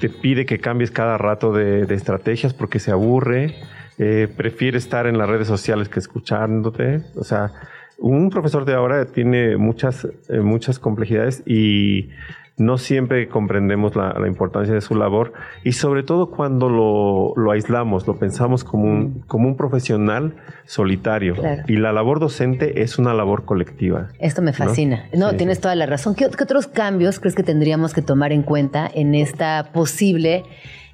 te 0.00 0.08
pide 0.08 0.46
que 0.46 0.58
cambies 0.58 0.90
cada 0.90 1.18
rato 1.18 1.52
de, 1.52 1.82
estrategias 1.94 2.54
porque 2.54 2.78
se 2.78 2.90
aburre, 2.90 3.54
eh, 3.98 4.28
prefiere 4.36 4.78
estar 4.78 5.06
en 5.06 5.18
las 5.18 5.28
redes 5.28 5.46
sociales 5.46 5.88
que 5.88 5.98
escuchándote. 5.98 7.02
O 7.16 7.24
sea, 7.24 7.52
un 7.98 8.30
profesor 8.30 8.64
de 8.64 8.74
ahora 8.74 9.04
tiene 9.06 9.56
muchas, 9.56 10.08
eh, 10.28 10.40
muchas 10.40 10.78
complejidades 10.78 11.42
y 11.46 12.08
no 12.56 12.78
siempre 12.78 13.28
comprendemos 13.28 13.96
la, 13.96 14.14
importancia 14.26 14.74
de 14.74 14.80
su 14.80 14.94
labor 14.94 15.32
y 15.64 15.72
sobre 15.72 16.02
todo 16.02 16.30
cuando 16.30 16.68
lo, 16.68 17.50
aislamos, 17.50 18.06
lo 18.06 18.16
pensamos 18.16 18.62
como 18.62 18.84
un, 18.84 19.20
como 19.26 19.48
un 19.48 19.56
profesional 19.56 20.36
solitario. 20.64 21.34
Y 21.66 21.76
la 21.76 21.92
labor 21.92 22.20
docente 22.20 22.82
es 22.82 22.98
una 22.98 23.14
labor 23.14 23.44
colectiva. 23.44 24.08
Esto 24.18 24.42
me 24.42 24.52
fascina. 24.52 25.06
No, 25.14 25.34
tienes 25.34 25.60
toda 25.60 25.74
la 25.74 25.86
razón. 25.86 26.14
¿Qué, 26.14 26.26
otros 26.26 26.66
cambios 26.66 27.20
crees 27.20 27.34
que 27.34 27.42
tendríamos 27.42 27.94
que 27.94 28.02
tomar 28.02 28.32
en 28.32 28.42
cuenta 28.42 28.90
en 28.92 29.14
esta 29.14 29.70
posible 29.72 30.44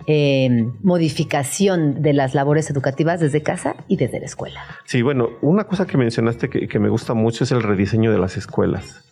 eh, 0.07 0.67
modificación 0.83 2.03
de 2.03 2.13
las 2.13 2.35
labores 2.35 2.71
educativas 2.71 3.21
desde 3.21 3.43
casa 3.43 3.77
y 3.89 3.97
desde 3.97 4.21
la 4.21 4.27
escuela? 4.27 4.61
Sí, 4.85 5.03
bueno, 5.03 5.31
una 5.43 5.65
cosa 5.65 5.87
que 5.87 5.97
mencionaste 5.97 6.49
que 6.49 6.79
me 6.79 6.89
gusta 6.89 7.15
mucho 7.15 7.45
es 7.45 7.53
el 7.53 7.63
rediseño 7.63 8.13
de 8.13 8.19
las 8.19 8.37
escuelas. 8.37 9.05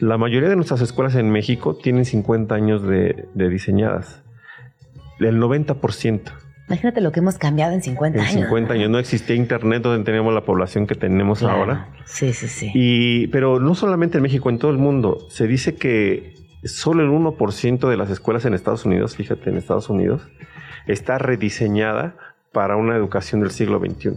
La 0.00 0.16
mayoría 0.16 0.48
de 0.48 0.56
nuestras 0.56 0.80
escuelas 0.80 1.14
en 1.14 1.30
México 1.30 1.76
tienen 1.76 2.06
50 2.06 2.54
años 2.54 2.82
de, 2.82 3.28
diseñadas. 3.34 4.22
El 5.18 5.38
90%. 5.38 6.22
Imagínate 6.68 7.02
lo 7.02 7.12
que 7.12 7.20
hemos 7.20 7.36
cambiado 7.36 7.74
en 7.74 7.82
50 7.82 8.18
años. 8.18 8.34
En 8.34 8.42
50 8.44 8.74
años 8.74 8.90
no 8.90 8.98
existía 8.98 9.36
internet 9.36 9.82
donde 9.82 10.02
teníamos 10.04 10.32
la 10.32 10.42
población 10.44 10.86
que 10.86 10.94
tenemos 10.94 11.42
ahora. 11.42 11.88
Sí, 12.06 12.32
sí, 12.32 12.48
sí. 12.48 12.70
Y, 12.72 13.26
pero 13.26 13.60
no 13.60 13.74
solamente 13.74 14.16
en 14.16 14.22
México, 14.22 14.48
en 14.48 14.58
todo 14.58 14.70
el 14.70 14.78
mundo. 14.78 15.26
Se 15.28 15.46
dice 15.46 15.74
que 15.74 16.34
solo 16.64 17.02
el 17.02 17.10
1% 17.10 17.88
de 17.90 17.96
las 17.98 18.08
escuelas 18.08 18.46
en 18.46 18.54
Estados 18.54 18.86
Unidos, 18.86 19.16
fíjate, 19.16 19.50
en 19.50 19.58
Estados 19.58 19.90
Unidos, 19.90 20.22
está 20.86 21.18
rediseñada 21.18 22.16
para 22.52 22.76
una 22.76 22.96
educación 22.96 23.42
del 23.42 23.50
siglo 23.50 23.80
XXI. 23.80 24.16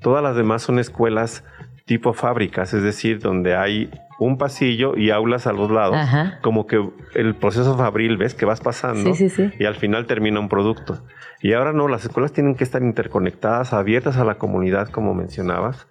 Todas 0.00 0.22
las 0.22 0.34
demás 0.34 0.62
son 0.62 0.80
escuelas 0.80 1.44
tipo 1.86 2.12
fábricas, 2.12 2.74
es 2.74 2.82
decir, 2.82 3.20
donde 3.20 3.56
hay 3.56 3.90
un 4.18 4.38
pasillo 4.38 4.96
y 4.96 5.10
aulas 5.10 5.46
a 5.46 5.52
los 5.52 5.70
lados, 5.70 5.96
como 6.42 6.66
que 6.66 6.84
el 7.14 7.34
proceso 7.36 7.76
fabril, 7.76 8.16
ves 8.16 8.34
que 8.34 8.44
vas 8.44 8.60
pasando 8.60 9.12
y 9.58 9.64
al 9.64 9.76
final 9.76 10.06
termina 10.06 10.40
un 10.40 10.48
producto. 10.48 11.02
Y 11.40 11.52
ahora 11.52 11.72
no, 11.72 11.86
las 11.86 12.04
escuelas 12.04 12.32
tienen 12.32 12.56
que 12.56 12.64
estar 12.64 12.82
interconectadas, 12.82 13.72
abiertas 13.72 14.16
a 14.16 14.24
la 14.24 14.34
comunidad, 14.36 14.88
como 14.88 15.14
mencionabas, 15.14 15.86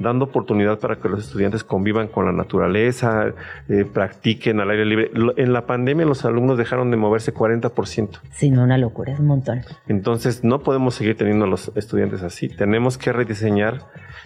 dando 0.00 0.24
oportunidad 0.24 0.80
para 0.80 0.96
que 0.96 1.08
los 1.08 1.26
estudiantes 1.26 1.62
convivan 1.62 2.08
con 2.08 2.24
la 2.24 2.32
naturaleza, 2.32 3.32
eh, 3.68 3.84
practiquen 3.84 4.58
al 4.58 4.70
aire 4.70 4.86
libre. 4.86 5.10
En 5.36 5.52
la 5.52 5.66
pandemia 5.66 6.06
los 6.06 6.24
alumnos 6.24 6.58
dejaron 6.58 6.90
de 6.90 6.96
moverse 6.96 7.32
40%. 7.32 8.20
Sí, 8.32 8.50
no, 8.50 8.64
una 8.64 8.78
locura, 8.78 9.12
es 9.12 9.20
un 9.20 9.26
montón. 9.26 9.60
Entonces 9.86 10.42
no 10.42 10.62
podemos 10.62 10.94
seguir 10.94 11.16
teniendo 11.16 11.44
a 11.44 11.48
los 11.48 11.70
estudiantes 11.76 12.22
así. 12.22 12.48
Tenemos 12.48 12.98
que 12.98 13.12
rediseñar 13.12 13.82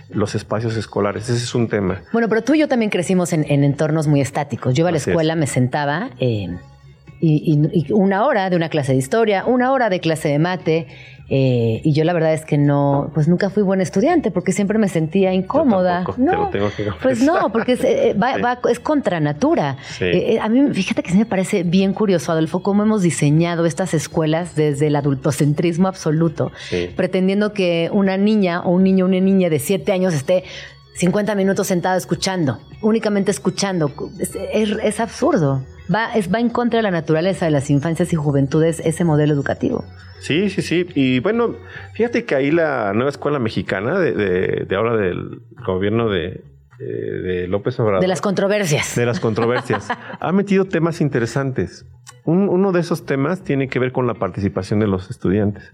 los 0.08 0.34
espacios 0.34 0.76
escolares. 0.76 1.28
Ese 1.28 1.44
es 1.44 1.54
un 1.54 1.68
tema. 1.68 2.02
Bueno, 2.12 2.28
pero 2.28 2.42
tú 2.42 2.54
y 2.54 2.60
yo 2.60 2.68
también 2.68 2.90
crecimos 2.90 3.32
en, 3.32 3.44
entornos 3.48 4.06
muy 4.06 4.20
estáticos. 4.20 4.74
Yo 4.74 4.82
iba 4.82 4.90
a 4.90 4.92
la 4.92 4.98
escuela, 4.98 5.34
me 5.34 5.48
sentaba 5.48 6.10
eh, 6.20 6.56
y, 7.20 7.92
una 7.92 8.26
hora 8.26 8.50
de 8.50 8.56
una 8.56 8.68
clase 8.68 8.92
de 8.92 8.98
historia, 8.98 9.44
una 9.46 9.72
hora 9.72 9.88
de 9.88 10.00
clase 10.00 10.28
de 10.28 10.38
mate. 10.38 10.86
Eh, 11.30 11.80
y 11.82 11.94
yo 11.94 12.04
la 12.04 12.12
verdad 12.12 12.34
es 12.34 12.44
que 12.44 12.58
no, 12.58 13.10
pues 13.14 13.28
nunca 13.28 13.48
fui 13.48 13.62
buena 13.62 13.82
estudiante 13.82 14.30
porque 14.30 14.52
siempre 14.52 14.78
me 14.78 14.88
sentía 14.88 15.32
incómoda. 15.32 16.04
no, 16.18 16.50
pues 17.00 17.22
no, 17.22 17.50
porque 17.50 17.72
es, 17.72 17.84
eh, 17.84 18.14
es 18.70 18.80
contra 18.80 19.20
natura. 19.20 19.78
a 20.40 20.48
mí, 20.50 20.74
fíjate 20.74 21.02
que 21.02 21.12
sí 21.12 21.16
me 21.16 21.24
parece 21.24 21.62
bien 21.62 21.94
curioso, 21.94 22.30
Adolfo, 22.30 22.62
cómo 22.62 22.82
hemos 22.82 23.00
diseñado 23.00 23.64
estas 23.64 23.94
escuelas 23.94 24.54
desde 24.54 24.88
el 24.88 24.96
adultocentrismo 24.96 25.88
absoluto, 25.88 26.52
pretendiendo 26.94 27.54
que 27.54 27.88
una 27.90 28.18
niña 28.18 28.60
o 28.60 28.72
un 28.72 28.82
niño 28.82 29.06
o 29.06 29.08
una 29.08 29.20
niña 29.20 29.48
de 29.48 29.60
siete 29.60 29.92
años 29.92 30.12
esté 30.12 30.44
50 30.94 31.34
minutos 31.34 31.66
sentado 31.66 31.98
escuchando, 31.98 32.60
únicamente 32.80 33.30
escuchando. 33.30 33.90
Es, 34.52 35.00
absurdo. 35.00 35.64
Va, 35.92 36.14
es, 36.14 36.32
va 36.32 36.38
en 36.38 36.50
contra 36.50 36.78
de 36.78 36.82
la 36.82 36.90
naturaleza 36.90 37.44
de 37.46 37.50
las 37.50 37.68
infancias 37.68 38.12
y 38.12 38.16
juventudes 38.16 38.80
ese 38.80 39.04
modelo 39.04 39.34
educativo. 39.34 39.84
Sí, 40.20 40.48
sí, 40.50 40.62
sí. 40.62 40.86
Y 40.94 41.18
bueno, 41.18 41.56
fíjate 41.94 42.24
que 42.24 42.34
ahí 42.36 42.50
la 42.50 42.92
nueva 42.94 43.10
escuela 43.10 43.38
mexicana 43.38 43.98
de, 43.98 44.66
ahora 44.74 44.96
del 44.96 45.42
gobierno 45.66 46.08
de, 46.08 46.44
de, 46.78 47.48
López 47.48 47.78
Obrador. 47.80 48.00
De 48.00 48.08
las 48.08 48.20
controversias. 48.20 48.94
De 48.94 49.04
las 49.04 49.18
controversias. 49.18 49.88
ha 50.20 50.32
metido 50.32 50.64
temas 50.64 51.00
interesantes. 51.00 51.86
uno 52.24 52.72
de 52.72 52.80
esos 52.80 53.04
temas 53.04 53.42
tiene 53.42 53.68
que 53.68 53.80
ver 53.80 53.90
con 53.90 54.06
la 54.06 54.14
participación 54.14 54.78
de 54.78 54.86
los 54.86 55.10
estudiantes. 55.10 55.72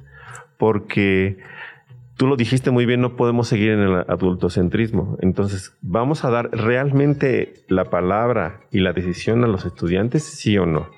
Porque 0.56 1.38
tú 2.20 2.26
lo 2.26 2.36
dijiste 2.36 2.70
muy 2.70 2.84
bien, 2.84 3.00
no 3.00 3.16
podemos 3.16 3.48
seguir 3.48 3.70
en 3.70 3.80
el 3.80 3.94
adultocentrismo. 4.06 5.16
Entonces, 5.22 5.74
¿vamos 5.80 6.22
a 6.22 6.28
dar 6.28 6.50
realmente 6.50 7.64
la 7.66 7.84
palabra 7.86 8.60
y 8.70 8.80
la 8.80 8.92
decisión 8.92 9.42
a 9.42 9.46
los 9.46 9.64
estudiantes, 9.64 10.22
sí 10.22 10.58
o 10.58 10.66
no? 10.66 10.90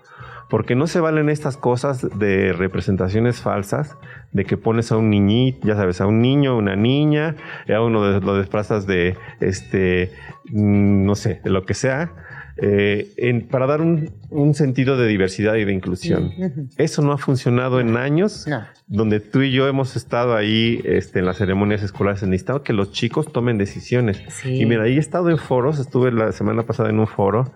Porque 0.51 0.75
no 0.75 0.89
se 0.89 0.99
valen 0.99 1.29
estas 1.29 1.57
cosas 1.57 2.19
de 2.19 2.53
representaciones 2.53 3.41
falsas, 3.41 3.97
de 4.33 4.45
que 4.45 4.57
pones 4.57 4.91
a 4.91 4.97
un 4.97 5.11
niñito, 5.11 5.69
ya 5.69 5.77
sabes, 5.77 6.01
a 6.01 6.07
un 6.07 6.21
niño, 6.21 6.57
una 6.57 6.75
niña, 6.75 7.37
a 7.73 7.81
uno 7.81 8.19
lo 8.19 8.35
desplazas 8.35 8.89
de, 8.89 9.17
este, 9.39 10.11
mm, 10.51 11.07
no 11.07 11.15
sé, 11.15 11.41
de 11.45 11.51
lo 11.51 11.65
que 11.65 11.75
sea, 11.75 12.11
eh, 12.59 13.47
para 13.51 13.67
dar 13.67 13.81
un, 13.81 14.55
sentido 14.55 14.97
de 14.97 15.09
diversidad 15.09 15.55
y 15.57 15.65
de 15.65 15.73
inclusión. 15.73 16.33
Eso 16.77 17.03
no 17.03 17.13
ha 17.13 17.19
funcionado 17.19 17.81
en 17.81 17.97
años, 17.97 18.47
donde 18.87 19.21
tú 19.21 19.43
y 19.43 19.53
yo 19.53 19.69
hemos 19.69 19.97
estado 19.97 20.37
ahí 20.37 20.81
este, 20.85 21.21
en 21.21 21.27
las 21.27 21.39
ceremonias 21.39 21.83
escolares. 21.83 22.23
Necesitamos 22.23 22.63
que 22.63 22.73
los 22.73 22.93
chicos 22.93 23.33
tomen 23.33 23.59
decisiones. 23.59 24.23
Y 24.45 24.67
mira, 24.67 24.85
ahí 24.85 24.97
he 24.97 25.01
estado 25.01 25.31
en 25.31 25.39
foros, 25.39 25.79
estuve 25.79 26.13
la 26.13 26.33
semana 26.33 26.65
pasada 26.65 26.91
en 26.91 26.99
un 26.99 27.07
foro 27.07 27.53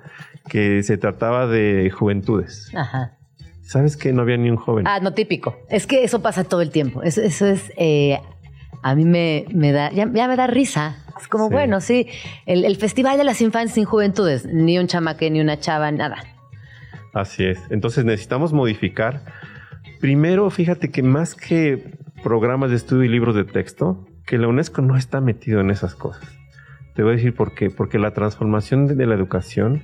que 0.49 0.83
se 0.83 0.97
trataba 0.97 1.47
de 1.47 1.91
juventudes. 1.91 2.73
¿Sabes 3.63 3.97
que 3.97 4.13
no 4.13 4.23
había 4.23 4.37
ni 4.37 4.49
un 4.49 4.57
joven? 4.57 4.87
Ah, 4.87 5.01
no 5.01 5.13
típico. 5.13 5.59
Es 5.69 5.87
que 5.87 6.05
eso 6.05 6.23
pasa 6.23 6.45
todo 6.45 6.63
el 6.63 6.71
tiempo. 6.71 7.03
Eso, 7.03 7.21
es, 7.21 7.73
eh, 7.77 8.21
a 8.83 8.95
mí 8.95 9.05
me, 9.05 9.45
me 9.53 9.73
da, 9.73 9.91
ya, 9.91 10.07
me 10.07 10.37
da 10.37 10.47
risa 10.47 11.06
Es 11.21 11.29
como, 11.29 11.49
bueno, 11.51 11.81
sí, 11.81 12.09
el, 12.45 12.65
el 12.65 12.77
Festival 12.77 13.17
de 13.17 13.25
las 13.25 13.41
Infancias 13.41 13.75
sin 13.75 13.85
Juventudes, 13.85 14.47
ni 14.47 14.79
un 14.79 14.87
chamaque, 14.87 15.31
ni 15.31 15.41
una 15.41 15.59
chava, 15.59 15.91
nada. 15.91 16.17
Así 17.15 17.45
es. 17.45 17.59
Entonces 17.71 18.05
necesitamos 18.05 18.53
modificar. 18.53 19.23
Primero, 20.01 20.51
fíjate 20.51 20.91
que 20.91 21.03
más 21.03 21.35
que 21.35 21.97
programas 22.23 22.71
de 22.71 22.77
estudio 22.77 23.05
y 23.05 23.09
libros 23.09 23.35
de 23.35 23.45
texto, 23.45 24.07
que 24.27 24.37
la 24.37 24.49
UNESCO 24.49 24.83
no 24.83 24.97
está 24.97 25.21
metido 25.21 25.61
en 25.61 25.71
esas 25.71 25.95
cosas. 25.95 26.37
Te 26.95 27.03
voy 27.03 27.13
a 27.13 27.17
decir 27.17 27.35
por 27.35 27.55
qué. 27.55 27.71
Porque 27.71 27.99
la 27.99 28.13
transformación 28.13 28.87
de 28.87 29.07
la 29.07 29.15
educación 29.15 29.83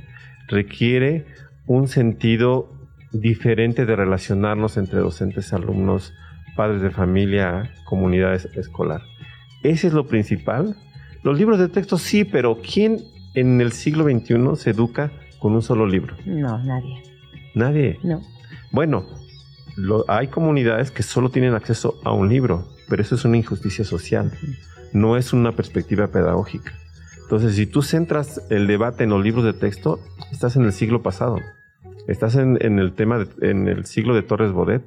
requiere 0.48 1.24
un 1.66 1.88
sentido 1.88 2.70
diferente 3.12 3.86
de 3.86 3.96
relacionarnos 3.96 4.76
entre 4.76 4.98
docentes, 4.98 5.52
alumnos, 5.52 6.14
padres 6.56 6.82
de 6.82 6.90
familia, 6.90 7.70
comunidades 7.84 8.46
escolar. 8.56 9.02
Ese 9.62 9.86
es 9.86 9.92
lo 9.92 10.06
principal. 10.06 10.76
Los 11.22 11.38
libros 11.38 11.58
de 11.58 11.68
texto 11.68 11.98
sí, 11.98 12.24
pero 12.24 12.58
¿quién 12.62 12.98
en 13.34 13.60
el 13.60 13.72
siglo 13.72 14.04
XXI 14.04 14.56
se 14.56 14.70
educa 14.70 15.12
con 15.38 15.52
un 15.54 15.62
solo 15.62 15.86
libro? 15.86 16.16
No, 16.26 16.58
nadie. 16.62 17.02
Nadie. 17.54 17.98
No. 18.02 18.20
Bueno, 18.70 19.04
lo- 19.76 20.04
hay 20.08 20.28
comunidades 20.28 20.90
que 20.90 21.02
solo 21.02 21.28
tienen 21.30 21.54
acceso 21.54 22.00
a 22.04 22.12
un 22.12 22.28
libro, 22.28 22.66
pero 22.88 23.02
eso 23.02 23.14
es 23.14 23.24
una 23.24 23.36
injusticia 23.36 23.84
social, 23.84 24.32
no 24.92 25.16
es 25.16 25.32
una 25.32 25.52
perspectiva 25.52 26.08
pedagógica. 26.08 26.72
Entonces, 27.22 27.54
si 27.56 27.66
tú 27.66 27.82
centras 27.82 28.42
el 28.50 28.66
debate 28.66 29.04
en 29.04 29.10
los 29.10 29.22
libros 29.22 29.44
de 29.44 29.52
texto, 29.54 30.00
estás 30.32 30.56
en 30.56 30.64
el 30.64 30.72
siglo 30.72 31.02
pasado, 31.02 31.38
estás 32.08 32.34
en, 32.36 32.58
en 32.60 32.78
el 32.78 32.92
tema, 32.94 33.18
de- 33.18 33.50
en 33.50 33.68
el 33.68 33.84
siglo 33.86 34.14
de 34.14 34.22
Torres 34.22 34.52
Bodet. 34.52 34.82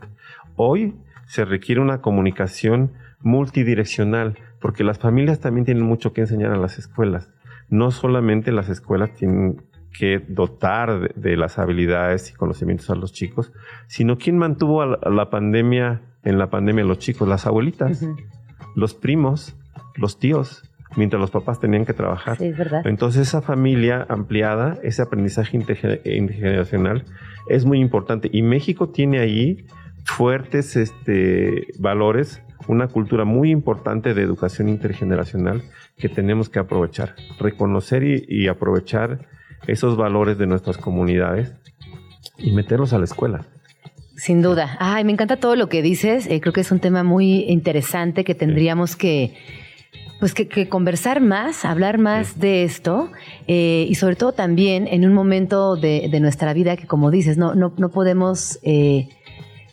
Hoy 0.55 0.95
se 1.27 1.45
requiere 1.45 1.81
una 1.81 2.01
comunicación 2.01 2.91
multidireccional, 3.21 4.37
porque 4.65 4.83
las 4.83 4.97
familias 4.97 5.39
también 5.39 5.63
tienen 5.63 5.83
mucho 5.83 6.11
que 6.11 6.21
enseñar 6.21 6.51
a 6.51 6.57
las 6.57 6.79
escuelas. 6.79 7.29
No 7.69 7.91
solamente 7.91 8.51
las 8.51 8.67
escuelas 8.67 9.13
tienen 9.13 9.61
que 9.95 10.17
dotar 10.27 11.01
de, 11.01 11.11
de 11.15 11.37
las 11.37 11.59
habilidades 11.59 12.31
y 12.31 12.33
conocimientos 12.33 12.89
a 12.89 12.95
los 12.95 13.13
chicos, 13.13 13.53
sino 13.85 14.17
quién 14.17 14.39
mantuvo 14.39 14.81
a 14.81 14.87
la, 14.87 14.99
a 15.03 15.11
la 15.11 15.29
pandemia, 15.29 16.01
en 16.23 16.39
la 16.39 16.49
pandemia 16.49 16.83
los 16.83 16.97
chicos, 16.97 17.27
las 17.27 17.45
abuelitas, 17.45 18.03
los 18.75 18.95
primos, 18.95 19.55
los 19.97 20.17
tíos, 20.17 20.63
mientras 20.95 21.21
los 21.21 21.29
papás 21.29 21.59
tenían 21.59 21.85
que 21.85 21.93
trabajar. 21.93 22.39
Sí, 22.39 22.45
es 22.45 22.57
verdad. 22.57 22.81
Entonces 22.85 23.27
esa 23.27 23.43
familia 23.43 24.03
ampliada, 24.09 24.79
ese 24.81 25.03
aprendizaje 25.03 25.59
interge- 25.59 26.01
intergeneracional 26.05 27.05
es 27.49 27.65
muy 27.65 27.79
importante. 27.79 28.31
Y 28.33 28.41
México 28.41 28.89
tiene 28.89 29.19
ahí 29.19 29.67
fuertes 30.05 30.75
este, 30.75 31.67
valores, 31.77 32.41
una 32.67 32.87
cultura 32.87 33.25
muy 33.25 33.51
importante 33.51 34.13
de 34.13 34.21
educación 34.21 34.69
intergeneracional 34.69 35.63
que 35.97 36.09
tenemos 36.09 36.49
que 36.49 36.59
aprovechar, 36.59 37.15
reconocer 37.39 38.03
y, 38.03 38.25
y 38.27 38.47
aprovechar 38.47 39.27
esos 39.67 39.97
valores 39.97 40.37
de 40.37 40.47
nuestras 40.47 40.77
comunidades 40.77 41.53
y 42.37 42.51
meterlos 42.51 42.93
a 42.93 42.97
la 42.99 43.05
escuela. 43.05 43.45
Sin 44.15 44.41
duda. 44.41 44.77
Ay, 44.79 45.03
me 45.03 45.11
encanta 45.11 45.37
todo 45.37 45.55
lo 45.55 45.67
que 45.67 45.81
dices. 45.81 46.27
Eh, 46.27 46.39
creo 46.39 46.53
que 46.53 46.61
es 46.61 46.71
un 46.71 46.79
tema 46.79 47.03
muy 47.03 47.43
interesante 47.49 48.23
que 48.23 48.33
tendríamos 48.33 48.95
que, 48.95 49.35
pues 50.19 50.33
que, 50.33 50.47
que 50.47 50.69
conversar 50.69 51.19
más, 51.21 51.65
hablar 51.65 51.97
más 51.97 52.27
Sí. 52.29 52.39
de 52.39 52.63
esto 52.63 53.11
eh, 53.47 53.85
y 53.89 53.95
sobre 53.95 54.15
todo 54.15 54.31
también 54.31 54.87
en 54.87 55.05
un 55.05 55.13
momento 55.13 55.75
de, 55.75 56.07
de 56.09 56.19
nuestra 56.21 56.53
vida 56.53 56.77
que, 56.77 56.87
como 56.87 57.11
dices, 57.11 57.37
no, 57.37 57.55
no, 57.55 57.73
no 57.77 57.89
podemos 57.89 58.59
eh, 58.63 59.09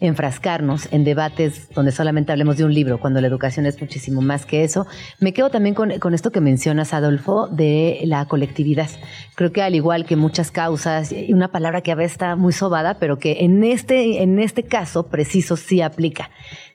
enfrascarnos 0.02 0.88
en 0.90 1.04
debates 1.04 1.68
donde 1.70 1.92
solamente 1.92 2.32
hablemos 2.32 2.56
de 2.56 2.64
un 2.64 2.74
libro, 2.74 2.98
cuando 2.98 3.20
la 3.20 3.28
educación 3.28 3.66
es 3.66 3.80
muchísimo 3.80 4.20
más 4.20 4.44
que 4.44 4.64
eso. 4.64 4.86
Me 5.20 5.32
quedo 5.32 5.48
también 5.48 5.74
con, 5.74 5.98
con 6.00 6.12
esto 6.12 6.32
que 6.32 6.40
mencionas, 6.40 6.92
Adolfo, 6.92 7.46
de 7.46 8.00
la 8.04 8.26
colectividad. 8.26 8.90
Creo 9.36 9.52
que 9.52 9.62
al 9.62 9.74
igual 9.74 10.04
que 10.04 10.16
muchas 10.16 10.50
causas, 10.50 11.14
una 11.28 11.52
palabra 11.52 11.82
que 11.82 11.92
a 11.92 11.94
veces 11.94 12.12
está 12.12 12.36
muy 12.36 12.52
sobada, 12.52 12.98
pero 12.98 13.18
que 13.18 13.44
en 13.44 13.62
este, 13.62 14.22
en 14.22 14.38
este 14.40 14.64
caso 14.64 15.06
preciso 15.06 15.56
sí 15.56 15.80
aplica. 15.80 16.30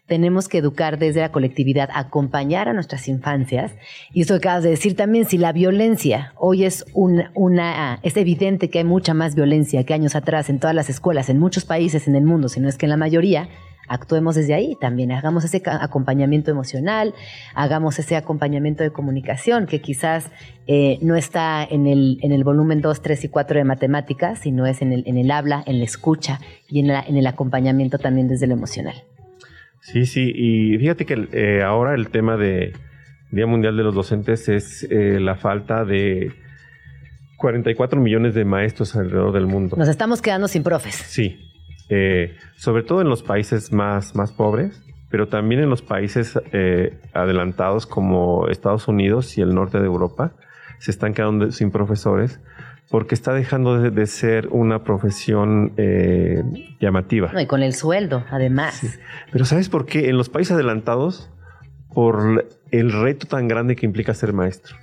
Tenemos 0.07 0.47
que 0.47 0.59
educar 0.59 0.97
desde 0.97 1.19
la 1.19 1.31
colectividad, 1.33 1.89
acompañar 1.93 2.69
a 2.69 2.73
nuestras 2.73 3.07
infancias. 3.09 3.73
Y 4.13 4.21
esto 4.21 4.33
que 4.35 4.37
acabas 4.47 4.63
de 4.63 4.69
decir 4.69 4.95
también, 4.95 5.25
si 5.25 5.37
la 5.37 5.51
violencia 5.51 6.33
hoy 6.37 6.63
es 6.63 6.85
una, 6.93 7.31
una, 7.35 7.99
es 8.03 8.15
evidente 8.15 8.69
que 8.69 8.79
hay 8.79 8.85
mucha 8.85 9.13
más 9.13 9.35
violencia 9.35 9.83
que 9.83 9.93
años 9.93 10.15
atrás 10.15 10.49
en 10.49 10.59
todas 10.59 10.75
las 10.75 10.89
escuelas, 10.89 11.29
en 11.29 11.39
muchos 11.39 11.65
países 11.65 12.07
en 12.07 12.15
el 12.15 12.23
mundo, 12.23 12.47
si 12.47 12.59
no 12.61 12.69
es 12.69 12.77
que 12.77 12.85
en 12.85 12.91
la 12.91 12.97
mayoría, 12.97 13.49
actuemos 13.89 14.35
desde 14.35 14.53
ahí 14.53 14.75
también, 14.81 15.11
hagamos 15.11 15.43
ese 15.45 15.61
acompañamiento 15.65 16.51
emocional, 16.51 17.13
hagamos 17.53 17.99
ese 17.99 18.15
acompañamiento 18.17 18.83
de 18.83 18.91
comunicación 18.91 19.65
que 19.65 19.81
quizás 19.81 20.29
eh, 20.67 20.99
no 21.01 21.15
está 21.17 21.65
en 21.69 21.85
el, 21.87 22.17
en 22.21 22.31
el 22.31 22.43
volumen 22.45 22.81
2, 22.81 23.01
3 23.01 23.25
y 23.25 23.27
4 23.29 23.57
de 23.59 23.63
matemáticas, 23.65 24.39
sino 24.39 24.65
es 24.65 24.81
en 24.81 24.93
el, 24.93 25.03
en 25.05 25.17
el 25.17 25.31
habla, 25.31 25.63
en 25.65 25.79
la 25.79 25.85
escucha 25.85 26.39
y 26.69 26.79
en, 26.79 26.87
la- 26.87 27.01
en 27.01 27.17
el 27.17 27.27
acompañamiento 27.27 27.97
también 27.97 28.27
desde 28.29 28.47
lo 28.47 28.53
emocional. 28.53 28.95
Sí, 29.87 30.05
sí, 30.05 30.33
y 30.35 30.77
fíjate 30.77 31.05
que 31.05 31.29
eh, 31.31 31.63
ahora 31.63 31.95
el 31.95 32.09
tema 32.09 32.35
de 32.35 32.73
Día 33.31 33.47
Mundial 33.47 33.77
de 33.77 33.83
los 33.83 33.95
Docentes 33.95 34.49
es 34.49 34.83
eh, 34.91 35.17
la 35.21 35.35
falta 35.35 35.85
de 35.85 36.33
44 37.37 38.01
millones 38.01 38.33
de 38.33 38.43
maestros 38.43 38.97
alrededor 38.97 39.31
del 39.31 39.47
mundo. 39.47 39.77
Nos 39.77 39.87
estamos 39.87 40.21
quedando 40.21 40.49
sin 40.49 40.61
profes. 40.61 40.95
Sí, 40.95 41.39
eh, 41.87 42.35
sobre 42.57 42.83
todo 42.83 42.99
en 42.99 43.07
los 43.07 43.23
países 43.23 43.71
más, 43.71 44.13
más 44.13 44.33
pobres, 44.33 44.83
pero 45.09 45.29
también 45.29 45.61
en 45.61 45.69
los 45.69 45.81
países 45.81 46.37
eh, 46.51 46.99
adelantados 47.13 47.87
como 47.87 48.49
Estados 48.49 48.89
Unidos 48.89 49.37
y 49.37 49.41
el 49.41 49.55
norte 49.55 49.79
de 49.79 49.85
Europa, 49.85 50.33
se 50.79 50.91
están 50.91 51.13
quedando 51.13 51.49
sin 51.51 51.71
profesores 51.71 52.41
porque 52.89 53.15
está 53.15 53.33
dejando 53.33 53.79
de, 53.81 53.91
de 53.91 54.07
ser 54.07 54.47
una 54.49 54.83
profesión 54.83 55.73
eh, 55.77 56.41
llamativa. 56.79 57.31
No, 57.33 57.39
y 57.41 57.45
con 57.45 57.61
el 57.63 57.73
sueldo, 57.73 58.23
además. 58.31 58.75
Sí. 58.75 58.87
Pero 59.31 59.45
¿sabes 59.45 59.69
por 59.69 59.85
qué? 59.85 60.09
En 60.09 60.17
los 60.17 60.29
países 60.29 60.53
adelantados, 60.53 61.29
por 61.93 62.45
el 62.71 62.91
reto 62.91 63.27
tan 63.27 63.47
grande 63.47 63.75
que 63.75 63.85
implica 63.85 64.13
ser 64.13 64.31
maestro. 64.33 64.75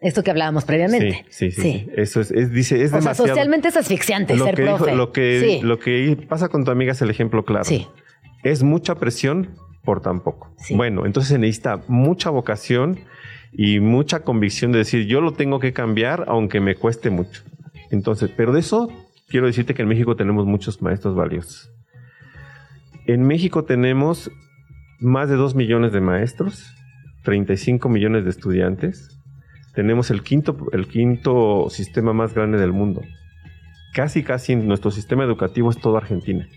Esto 0.00 0.24
que 0.24 0.30
hablábamos 0.32 0.64
previamente. 0.64 1.24
Sí, 1.30 1.50
sí, 1.50 1.62
sí. 1.62 1.62
sí. 1.62 1.90
Eso 1.96 2.20
es, 2.20 2.30
es, 2.32 2.50
dice, 2.50 2.76
es 2.82 2.86
o 2.86 2.90
sea, 2.90 2.98
demasiado. 3.00 3.28
socialmente 3.28 3.68
es 3.68 3.76
asfixiante 3.76 4.36
lo 4.36 4.44
ser 4.46 4.54
que 4.56 4.62
profe. 4.64 4.84
dijo- 4.86 4.96
lo, 4.96 5.12
que, 5.12 5.40
sí. 5.60 5.66
lo 5.66 5.78
que 5.78 6.26
pasa 6.28 6.48
con 6.48 6.64
tu 6.64 6.70
amiga 6.72 6.92
es 6.92 7.02
el 7.02 7.10
ejemplo 7.10 7.44
claro. 7.44 7.64
Sí. 7.64 7.86
Es 8.42 8.62
mucha 8.64 8.96
presión 8.96 9.50
por 9.84 10.00
tan 10.00 10.20
poco. 10.20 10.52
Sí. 10.58 10.74
Bueno, 10.74 11.06
entonces 11.06 11.28
se 11.30 11.38
necesita 11.38 11.80
mucha 11.86 12.30
vocación 12.30 12.98
y 13.52 13.80
mucha 13.80 14.20
convicción 14.20 14.72
de 14.72 14.78
decir, 14.78 15.06
yo 15.06 15.20
lo 15.20 15.32
tengo 15.32 15.60
que 15.60 15.72
cambiar 15.72 16.24
aunque 16.28 16.60
me 16.60 16.74
cueste 16.74 17.10
mucho. 17.10 17.42
Entonces, 17.90 18.30
pero 18.34 18.52
de 18.52 18.60
eso 18.60 18.90
quiero 19.28 19.46
decirte 19.46 19.74
que 19.74 19.82
en 19.82 19.88
México 19.88 20.16
tenemos 20.16 20.46
muchos 20.46 20.80
maestros 20.80 21.14
valiosos. 21.14 21.70
En 23.06 23.22
México 23.22 23.64
tenemos 23.64 24.30
más 25.00 25.28
de 25.28 25.36
2 25.36 25.54
millones 25.54 25.92
de 25.92 26.00
maestros, 26.00 26.74
35 27.24 27.88
millones 27.88 28.24
de 28.24 28.30
estudiantes. 28.30 29.18
Tenemos 29.74 30.10
el 30.10 30.22
quinto, 30.22 30.56
el 30.72 30.86
quinto 30.86 31.68
sistema 31.68 32.12
más 32.12 32.34
grande 32.34 32.58
del 32.58 32.72
mundo. 32.72 33.02
Casi, 33.92 34.22
casi 34.22 34.56
nuestro 34.56 34.90
sistema 34.90 35.24
educativo 35.24 35.70
es 35.70 35.78
toda 35.78 35.98
Argentina. 35.98 36.48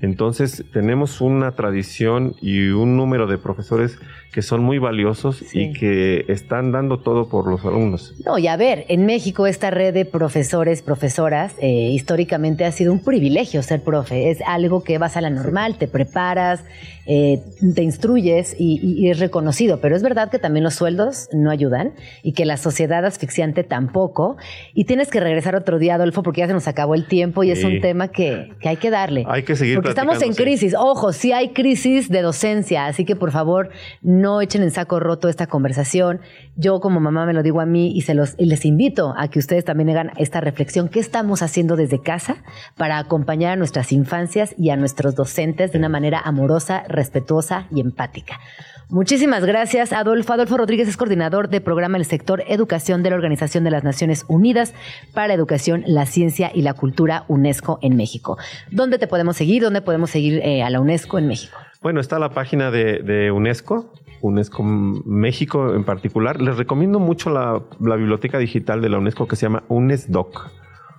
Entonces 0.00 0.64
tenemos 0.72 1.20
una 1.20 1.52
tradición 1.52 2.34
y 2.40 2.68
un 2.68 2.96
número 2.96 3.26
de 3.26 3.38
profesores 3.38 3.98
que 4.32 4.42
son 4.42 4.62
muy 4.62 4.78
valiosos 4.78 5.36
Sí. 5.38 5.60
y 5.60 5.72
que 5.72 6.26
están 6.28 6.70
dando 6.70 6.98
todo 6.98 7.28
por 7.30 7.46
los 7.48 7.64
alumnos. 7.64 8.14
No, 8.26 8.36
y 8.36 8.48
a 8.48 8.56
ver, 8.58 8.84
en 8.88 9.06
México 9.06 9.46
esta 9.46 9.70
red 9.70 9.94
de 9.94 10.04
profesores, 10.04 10.82
profesoras, 10.82 11.54
eh, 11.60 11.90
históricamente 11.92 12.66
ha 12.66 12.72
sido 12.72 12.92
un 12.92 12.98
privilegio 13.02 13.62
ser 13.62 13.82
profe. 13.82 14.30
Es 14.30 14.38
algo 14.46 14.84
que 14.84 14.98
vas 14.98 15.16
a 15.16 15.22
la 15.22 15.30
normal, 15.30 15.76
te 15.78 15.88
preparas, 15.88 16.62
eh, 17.06 17.40
te 17.74 17.82
instruyes 17.82 18.54
y, 18.58 18.78
y- 18.82 19.06
y 19.06 19.10
es 19.10 19.18
reconocido. 19.20 19.80
Pero 19.80 19.96
es 19.96 20.02
verdad 20.02 20.30
que 20.30 20.38
también 20.38 20.64
los 20.64 20.74
sueldos 20.74 21.28
no 21.32 21.50
ayudan 21.50 21.92
y 22.22 22.32
que 22.32 22.44
la 22.44 22.58
sociedad 22.58 23.06
asfixiante 23.06 23.64
tampoco. 23.64 24.36
Y 24.74 24.84
tienes 24.84 25.08
que 25.08 25.20
regresar 25.20 25.54
otro 25.56 25.78
día, 25.78 25.94
Adolfo, 25.94 26.22
porque 26.22 26.40
ya 26.42 26.46
se 26.48 26.52
nos 26.52 26.68
acabó 26.68 26.94
el 26.94 27.06
tiempo 27.06 27.42
y 27.42 27.52
es 27.52 27.64
un 27.64 27.80
tema 27.80 28.08
que, 28.08 28.50
que 28.60 28.68
hay 28.68 28.76
que 28.76 28.90
darle. 28.90 29.24
Hay 29.28 29.44
que 29.44 29.56
seguir 29.56 29.80
Porque 29.88 30.00
estamos 30.00 30.22
en 30.22 30.34
sí. 30.34 30.42
crisis. 30.42 30.74
Ojo, 30.78 31.12
sí 31.12 31.32
hay 31.32 31.50
crisis 31.50 32.08
de 32.08 32.22
docencia, 32.22 32.86
así 32.86 33.04
que 33.04 33.16
por 33.16 33.30
favor 33.30 33.70
no 34.02 34.40
echen 34.40 34.62
en 34.62 34.70
saco 34.70 35.00
roto 35.00 35.28
esta 35.28 35.46
conversación. 35.46 36.20
Yo 36.56 36.80
como 36.80 37.00
mamá 37.00 37.26
me 37.26 37.32
lo 37.32 37.42
digo 37.42 37.60
a 37.60 37.66
mí 37.66 37.92
y, 37.94 38.02
se 38.02 38.14
los, 38.14 38.34
y 38.38 38.46
les 38.46 38.64
invito 38.64 39.14
a 39.16 39.28
que 39.28 39.38
ustedes 39.38 39.64
también 39.64 39.90
hagan 39.90 40.12
esta 40.16 40.40
reflexión. 40.40 40.88
¿Qué 40.88 41.00
estamos 41.00 41.42
haciendo 41.42 41.76
desde 41.76 42.00
casa 42.00 42.36
para 42.76 42.98
acompañar 42.98 43.52
a 43.52 43.56
nuestras 43.56 43.92
infancias 43.92 44.54
y 44.58 44.70
a 44.70 44.76
nuestros 44.76 45.14
docentes 45.14 45.72
de 45.72 45.78
una 45.78 45.88
manera 45.88 46.20
amorosa, 46.20 46.84
respetuosa 46.88 47.66
y 47.70 47.80
empática? 47.80 48.40
Muchísimas 48.88 49.44
gracias, 49.44 49.92
Adolfo. 49.92 50.32
Adolfo 50.32 50.56
Rodríguez 50.56 50.88
es 50.88 50.96
coordinador 50.96 51.48
de 51.48 51.60
programa 51.60 51.98
del 51.98 52.06
sector 52.06 52.44
Educación 52.46 53.02
de 53.02 53.10
la 53.10 53.16
Organización 53.16 53.64
de 53.64 53.72
las 53.72 53.82
Naciones 53.82 54.24
Unidas 54.28 54.74
para 55.12 55.34
Educación, 55.34 55.82
la 55.86 56.06
Ciencia 56.06 56.52
y 56.54 56.62
la 56.62 56.72
Cultura 56.72 57.24
UNESCO 57.26 57.80
en 57.82 57.96
México. 57.96 58.38
¿Dónde 58.70 58.98
te 58.98 59.08
podemos 59.08 59.36
seguir? 59.36 59.62
¿Dónde 59.62 59.82
podemos 59.82 60.10
seguir 60.10 60.40
eh, 60.44 60.62
a 60.62 60.70
la 60.70 60.80
UNESCO 60.80 61.18
en 61.18 61.26
México? 61.26 61.56
Bueno, 61.82 62.00
está 62.00 62.20
la 62.20 62.30
página 62.30 62.70
de, 62.70 63.30
UNESCO, 63.32 63.92
UNESCO 64.20 64.62
México 64.62 65.74
en 65.74 65.84
particular. 65.84 66.40
Les 66.40 66.56
recomiendo 66.56 67.00
mucho 67.00 67.30
la, 67.30 67.62
biblioteca 67.96 68.38
digital 68.38 68.80
de 68.82 68.88
la 68.88 68.98
UNESCO 68.98 69.26
que 69.26 69.36
se 69.36 69.42
llama 69.46 69.64
UNESDOC, 69.68 70.50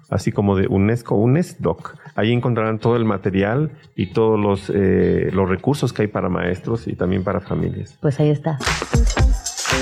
así 0.10 0.32
como 0.32 0.56
de 0.56 0.68
UNESCO 0.68 1.16
UNESDOC. 1.16 1.96
Ahí 2.16 2.32
encontrarán 2.32 2.80
todo 2.80 2.96
el 2.96 3.06
material 3.06 3.72
y 3.96 4.08
todos 4.08 4.40
los, 4.40 4.72
eh, 4.74 5.30
los 5.34 5.50
recursos 5.50 5.94
que 5.94 6.04
hay 6.04 6.08
para 6.08 6.30
maestros 6.30 6.88
y 6.88 6.96
también 6.96 7.24
para 7.24 7.40
familias. 7.42 7.98
Pues 8.02 8.20
ahí 8.20 8.30
está. 8.30 8.58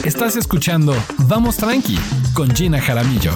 Estás 0.03 0.35
escuchando 0.35 0.93
Vamos 1.27 1.57
Tranqui 1.57 1.97
con 2.33 2.49
Gina 2.49 2.79
Jaramillo. 2.79 3.31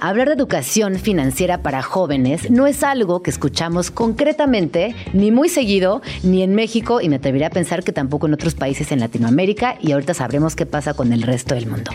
Hablar 0.00 0.28
de 0.28 0.34
educación 0.34 0.96
financiera 0.96 1.62
para 1.62 1.82
jóvenes 1.82 2.50
no 2.50 2.66
es 2.66 2.82
algo 2.82 3.22
que 3.22 3.30
escuchamos 3.30 3.90
concretamente, 3.90 4.94
ni 5.14 5.30
muy 5.30 5.48
seguido, 5.48 6.02
ni 6.22 6.42
en 6.42 6.54
México, 6.54 7.00
y 7.00 7.08
me 7.08 7.16
atrevería 7.16 7.46
a 7.46 7.50
pensar 7.50 7.82
que 7.82 7.92
tampoco 7.92 8.26
en 8.26 8.34
otros 8.34 8.54
países 8.54 8.92
en 8.92 9.00
Latinoamérica, 9.00 9.76
y 9.80 9.92
ahorita 9.92 10.12
sabremos 10.12 10.54
qué 10.54 10.66
pasa 10.66 10.94
con 10.94 11.12
el 11.12 11.22
resto 11.22 11.54
del 11.54 11.66
mundo. 11.66 11.90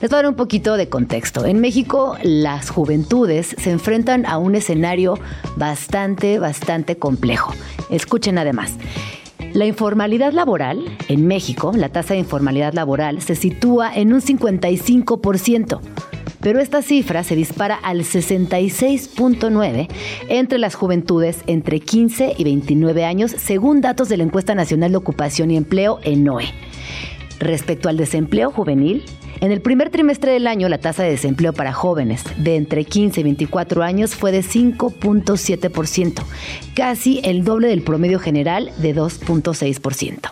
Les 0.00 0.10
voy 0.10 0.18
a 0.18 0.22
dar 0.22 0.28
un 0.28 0.36
poquito 0.36 0.76
de 0.76 0.88
contexto. 0.88 1.44
En 1.44 1.60
México, 1.60 2.16
las 2.22 2.70
juventudes 2.70 3.56
se 3.58 3.70
enfrentan 3.70 4.24
a 4.24 4.38
un 4.38 4.54
escenario 4.54 5.18
bastante, 5.56 6.38
bastante 6.38 6.96
complejo. 6.96 7.52
Escuchen 7.90 8.38
además. 8.38 8.72
La 9.54 9.66
informalidad 9.66 10.32
laboral 10.32 10.96
en 11.08 11.26
México, 11.26 11.72
la 11.74 11.90
tasa 11.90 12.14
de 12.14 12.20
informalidad 12.20 12.72
laboral 12.72 13.20
se 13.20 13.34
sitúa 13.34 13.94
en 13.94 14.12
un 14.12 14.20
55% 14.20 15.80
pero 16.42 16.60
esta 16.60 16.82
cifra 16.82 17.22
se 17.22 17.36
dispara 17.36 17.76
al 17.76 18.00
66.9 18.00 19.88
entre 20.28 20.58
las 20.58 20.74
juventudes 20.74 21.38
entre 21.46 21.78
15 21.78 22.34
y 22.36 22.44
29 22.44 23.04
años, 23.04 23.30
según 23.30 23.80
datos 23.80 24.08
de 24.08 24.16
la 24.16 24.24
Encuesta 24.24 24.54
Nacional 24.54 24.90
de 24.90 24.96
Ocupación 24.96 25.52
y 25.52 25.56
Empleo, 25.56 26.00
ENOE. 26.02 26.46
Respecto 27.38 27.88
al 27.88 27.96
desempleo 27.96 28.50
juvenil, 28.50 29.04
en 29.40 29.50
el 29.50 29.60
primer 29.60 29.90
trimestre 29.90 30.32
del 30.32 30.46
año, 30.46 30.68
la 30.68 30.78
tasa 30.78 31.02
de 31.02 31.10
desempleo 31.10 31.52
para 31.52 31.72
jóvenes 31.72 32.24
de 32.36 32.56
entre 32.56 32.84
15 32.84 33.20
y 33.20 33.22
24 33.24 33.82
años 33.82 34.14
fue 34.14 34.32
de 34.32 34.40
5.7%, 34.40 36.22
casi 36.74 37.20
el 37.24 37.44
doble 37.44 37.68
del 37.68 37.82
promedio 37.82 38.18
general 38.18 38.70
de 38.78 38.94
2.6%. 38.94 40.30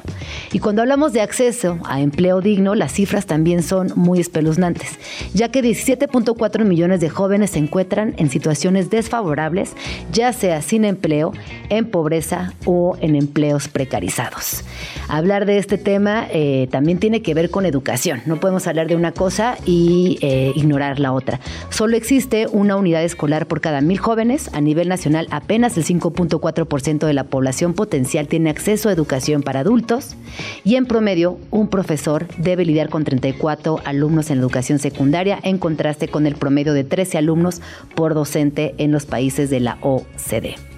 Y 0.52 0.58
cuando 0.58 0.82
hablamos 0.82 1.12
de 1.12 1.20
acceso 1.20 1.78
a 1.84 2.00
empleo 2.00 2.40
digno, 2.40 2.74
las 2.74 2.92
cifras 2.92 3.26
también 3.26 3.62
son 3.62 3.92
muy 3.96 4.20
espeluznantes, 4.20 4.98
ya 5.34 5.50
que 5.50 5.62
17.4 5.62 6.64
millones 6.64 7.00
de 7.00 7.08
jóvenes 7.08 7.50
se 7.50 7.58
encuentran 7.58 8.14
en 8.16 8.30
situaciones 8.30 8.90
desfavorables, 8.90 9.74
ya 10.12 10.32
sea 10.32 10.62
sin 10.62 10.84
empleo, 10.84 11.32
en 11.68 11.90
pobreza 11.90 12.52
o 12.64 12.96
en 13.00 13.16
empleos 13.16 13.68
precarizados. 13.68 14.64
Hablar 15.08 15.46
de 15.46 15.58
este 15.58 15.78
tema 15.78 16.26
eh, 16.30 16.68
también 16.70 16.98
tiene 16.98 17.22
que 17.22 17.34
ver 17.34 17.50
con 17.50 17.66
educación. 17.66 18.22
No 18.26 18.38
podemos 18.38 18.66
hablar 18.66 18.86
de 18.90 18.96
una 18.96 19.12
cosa 19.12 19.57
y 19.64 20.18
eh, 20.20 20.53
ignorar 20.55 21.00
la 21.00 21.12
otra. 21.12 21.40
Solo 21.70 21.96
existe 21.96 22.46
una 22.50 22.76
unidad 22.76 23.03
escolar 23.03 23.46
por 23.46 23.61
cada 23.61 23.81
mil 23.81 23.98
jóvenes. 23.98 24.50
A 24.53 24.61
nivel 24.61 24.88
nacional, 24.88 25.29
apenas 25.31 25.79
el 25.79 25.85
5.4% 25.85 27.07
de 27.07 27.14
la 27.14 27.24
población 27.24 27.72
potencial 27.72 28.29
tiene 28.29 28.50
acceso 28.50 28.88
a 28.88 28.92
educación 28.92 29.42
para 29.42 29.61
adultos 29.61 30.16
y 30.64 30.74
en 30.74 30.87
promedio 30.87 31.38
un 31.50 31.68
profesor 31.68 32.26
debe 32.37 32.64
lidiar 32.64 32.90
con 32.90 33.05
34 33.05 33.81
alumnos 33.85 34.31
en 34.31 34.38
educación 34.38 34.79
secundaria 34.79 35.38
en 35.42 35.59
contraste 35.59 36.09
con 36.09 36.26
el 36.26 36.35
promedio 36.35 36.74
de 36.74 36.85
13 36.85 37.18
alumnos 37.18 37.62
por 37.94 38.14
docente 38.14 38.74
en 38.79 38.92
los 38.92 39.07
países 39.07 39.50
de 39.50 39.61
la 39.61 39.79
OCDE. 39.81 40.69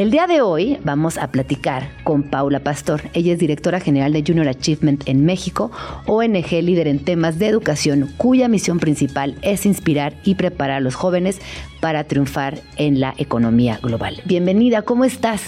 El 0.00 0.10
día 0.10 0.26
de 0.26 0.40
hoy 0.40 0.78
vamos 0.82 1.18
a 1.18 1.30
platicar 1.30 1.90
con 2.04 2.22
Paula 2.22 2.60
Pastor. 2.60 3.02
Ella 3.12 3.34
es 3.34 3.38
directora 3.38 3.80
general 3.80 4.14
de 4.14 4.24
Junior 4.26 4.48
Achievement 4.48 5.06
en 5.06 5.26
México, 5.26 5.70
ONG 6.06 6.52
líder 6.62 6.88
en 6.88 7.04
temas 7.04 7.38
de 7.38 7.48
educación, 7.48 8.08
cuya 8.16 8.48
misión 8.48 8.78
principal 8.78 9.36
es 9.42 9.66
inspirar 9.66 10.14
y 10.24 10.36
preparar 10.36 10.78
a 10.78 10.80
los 10.80 10.94
jóvenes 10.94 11.38
para 11.80 12.04
triunfar 12.04 12.62
en 12.78 12.98
la 12.98 13.12
economía 13.18 13.78
global. 13.82 14.22
Bienvenida, 14.24 14.80
¿cómo 14.80 15.04
estás? 15.04 15.42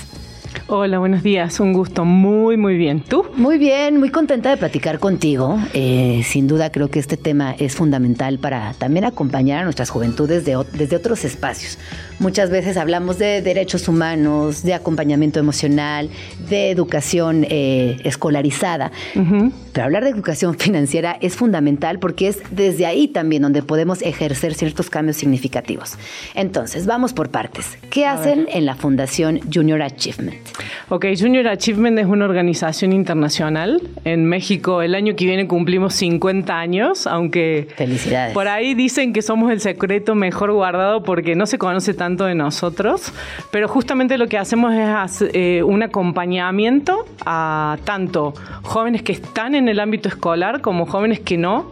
Hola, 0.66 0.98
buenos 0.98 1.22
días. 1.22 1.60
Un 1.60 1.72
gusto. 1.72 2.04
Muy, 2.04 2.56
muy 2.56 2.76
bien. 2.76 3.00
¿Tú? 3.00 3.26
Muy 3.36 3.58
bien, 3.58 3.98
muy 3.98 4.10
contenta 4.10 4.50
de 4.50 4.56
platicar 4.56 4.98
contigo. 4.98 5.58
Eh, 5.74 6.22
sin 6.24 6.46
duda 6.46 6.70
creo 6.70 6.88
que 6.88 6.98
este 6.98 7.16
tema 7.16 7.54
es 7.58 7.74
fundamental 7.74 8.38
para 8.38 8.72
también 8.74 9.04
acompañar 9.04 9.60
a 9.60 9.64
nuestras 9.64 9.90
juventudes 9.90 10.44
desde 10.44 10.96
otros 10.96 11.24
espacios. 11.24 11.78
Muchas 12.18 12.50
veces 12.50 12.76
hablamos 12.76 13.18
de 13.18 13.42
derechos 13.42 13.88
humanos, 13.88 14.62
de 14.62 14.74
acompañamiento 14.74 15.40
emocional, 15.40 16.08
de 16.48 16.70
educación 16.70 17.46
eh, 17.48 17.98
escolarizada. 18.04 18.92
Pero 19.72 19.84
hablar 19.84 20.04
de 20.04 20.10
educación 20.10 20.54
financiera 20.58 21.16
es 21.20 21.36
fundamental 21.36 21.98
porque 21.98 22.28
es 22.28 22.42
desde 22.50 22.86
ahí 22.86 23.08
también 23.08 23.42
donde 23.42 23.62
podemos 23.62 24.02
ejercer 24.02 24.54
ciertos 24.54 24.90
cambios 24.90 25.16
significativos. 25.16 25.96
Entonces, 26.34 26.86
vamos 26.86 27.12
por 27.12 27.30
partes. 27.30 27.78
¿Qué 27.90 28.06
hacen 28.06 28.46
en 28.50 28.66
la 28.66 28.74
Fundación 28.74 29.40
Junior 29.52 29.82
Achievement? 29.82 30.36
Ok, 30.88 31.06
Junior 31.18 31.48
Achievement 31.48 31.98
es 31.98 32.06
una 32.06 32.24
organización 32.24 32.92
internacional. 32.92 33.80
En 34.04 34.26
México 34.26 34.82
el 34.82 34.94
año 34.94 35.16
que 35.16 35.24
viene 35.24 35.46
cumplimos 35.46 35.94
50 35.94 36.58
años, 36.58 37.06
aunque 37.06 37.68
Felicidades. 37.76 38.34
por 38.34 38.48
ahí 38.48 38.74
dicen 38.74 39.12
que 39.12 39.22
somos 39.22 39.50
el 39.50 39.60
secreto 39.60 40.14
mejor 40.14 40.52
guardado 40.52 41.02
porque 41.02 41.34
no 41.34 41.46
se 41.46 41.58
conoce 41.58 41.94
tanto 41.94 42.24
de 42.24 42.34
nosotros, 42.34 43.12
pero 43.50 43.68
justamente 43.68 44.18
lo 44.18 44.28
que 44.28 44.38
hacemos 44.38 44.74
es 44.74 45.24
eh, 45.32 45.62
un 45.62 45.82
acompañamiento 45.82 47.06
a 47.24 47.78
tanto 47.84 48.34
jóvenes 48.62 49.02
que 49.02 49.12
están 49.12 49.54
en 49.54 49.61
el 49.68 49.80
ámbito 49.80 50.08
escolar 50.08 50.60
como 50.60 50.86
jóvenes 50.86 51.20
que 51.20 51.38
no 51.38 51.70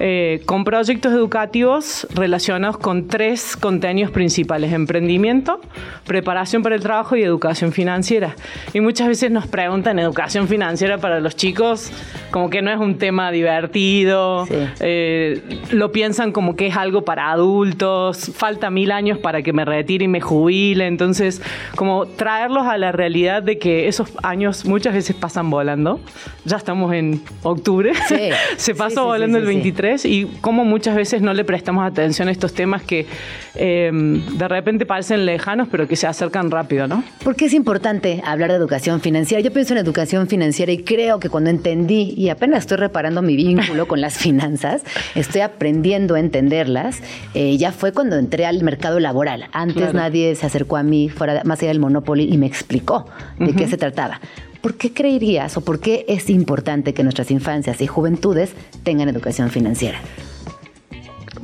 eh, 0.00 0.42
con 0.46 0.62
proyectos 0.62 1.12
educativos 1.12 2.06
relacionados 2.14 2.78
con 2.78 3.08
tres 3.08 3.56
contenidos 3.56 4.12
principales, 4.12 4.72
emprendimiento, 4.72 5.60
preparación 6.06 6.62
para 6.62 6.76
el 6.76 6.82
trabajo 6.82 7.16
y 7.16 7.22
educación 7.22 7.72
financiera. 7.72 8.36
Y 8.72 8.80
muchas 8.80 9.08
veces 9.08 9.32
nos 9.32 9.48
preguntan, 9.48 9.98
educación 9.98 10.46
financiera 10.46 10.98
para 10.98 11.18
los 11.18 11.34
chicos, 11.34 11.90
como 12.30 12.48
que 12.48 12.62
no 12.62 12.70
es 12.70 12.78
un 12.78 12.98
tema 12.98 13.32
divertido, 13.32 14.46
eh, 14.78 15.42
lo 15.72 15.90
piensan 15.90 16.30
como 16.30 16.54
que 16.54 16.68
es 16.68 16.76
algo 16.76 17.02
para 17.02 17.32
adultos, 17.32 18.30
falta 18.34 18.70
mil 18.70 18.92
años 18.92 19.18
para 19.18 19.42
que 19.42 19.52
me 19.52 19.64
retire 19.64 20.04
y 20.04 20.08
me 20.08 20.20
jubile, 20.20 20.86
entonces 20.86 21.42
como 21.74 22.06
traerlos 22.06 22.66
a 22.66 22.78
la 22.78 22.92
realidad 22.92 23.42
de 23.42 23.58
que 23.58 23.88
esos 23.88 24.12
años 24.22 24.64
muchas 24.64 24.94
veces 24.94 25.16
pasan 25.16 25.50
volando, 25.50 25.98
ya 26.44 26.56
estamos 26.56 26.92
en 26.92 27.20
octubre, 27.42 27.92
se 28.56 28.74
pasó 28.76 29.06
volando 29.06 29.38
el 29.38 29.44
23 29.44 29.87
y 30.04 30.26
cómo 30.40 30.64
muchas 30.64 30.94
veces 30.94 31.22
no 31.22 31.34
le 31.34 31.44
prestamos 31.44 31.86
atención 31.86 32.28
a 32.28 32.30
estos 32.30 32.52
temas 32.54 32.82
que 32.82 33.06
eh, 33.54 33.90
de 33.92 34.48
repente 34.48 34.86
parecen 34.86 35.26
lejanos, 35.26 35.68
pero 35.70 35.88
que 35.88 35.96
se 35.96 36.06
acercan 36.06 36.50
rápido, 36.50 36.86
¿no? 36.86 37.02
¿Por 37.24 37.36
qué 37.36 37.46
es 37.46 37.54
importante 37.54 38.22
hablar 38.24 38.50
de 38.50 38.56
educación 38.56 39.00
financiera? 39.00 39.40
Yo 39.42 39.52
pienso 39.52 39.74
en 39.74 39.78
educación 39.78 40.28
financiera 40.28 40.72
y 40.72 40.78
creo 40.78 41.18
que 41.18 41.28
cuando 41.28 41.50
entendí, 41.50 42.14
y 42.16 42.28
apenas 42.28 42.60
estoy 42.60 42.76
reparando 42.76 43.22
mi 43.22 43.36
vínculo 43.36 43.88
con 43.88 44.00
las 44.00 44.18
finanzas, 44.18 44.82
estoy 45.14 45.40
aprendiendo 45.40 46.14
a 46.14 46.20
entenderlas, 46.20 47.02
eh, 47.34 47.56
ya 47.56 47.72
fue 47.72 47.92
cuando 47.92 48.16
entré 48.16 48.46
al 48.46 48.62
mercado 48.62 49.00
laboral. 49.00 49.46
Antes 49.52 49.94
nadie 49.94 50.34
se 50.34 50.46
acercó 50.46 50.76
a 50.76 50.82
mí, 50.82 51.08
fuera 51.08 51.42
más 51.44 51.60
allá 51.60 51.68
del 51.68 51.80
Monopoly, 51.80 52.28
y 52.32 52.38
me 52.38 52.46
explicó 52.46 53.06
de 53.38 53.54
qué 53.54 53.66
se 53.66 53.76
trataba. 53.76 54.20
¿Por 54.68 54.76
qué 54.76 54.92
creerías 54.92 55.56
o 55.56 55.62
por 55.62 55.80
qué 55.80 56.04
es 56.08 56.28
importante 56.28 56.92
que 56.92 57.02
nuestras 57.02 57.30
infancias 57.30 57.80
y 57.80 57.86
juventudes 57.86 58.52
tengan 58.82 59.08
educación 59.08 59.48
financiera? 59.48 59.98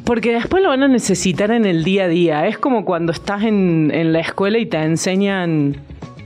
Porque 0.04 0.34
después 0.34 0.62
lo 0.62 0.68
van 0.68 0.82
a 0.82 0.88
necesitar 0.88 1.50
en 1.50 1.64
el 1.64 1.84
día 1.84 2.04
a 2.04 2.08
día. 2.08 2.46
Es 2.46 2.58
como 2.58 2.84
cuando 2.84 3.12
estás 3.12 3.44
en, 3.44 4.12
la 4.12 4.20
escuela 4.20 4.58
y 4.58 4.66
te 4.66 4.76
enseñan 4.76 5.78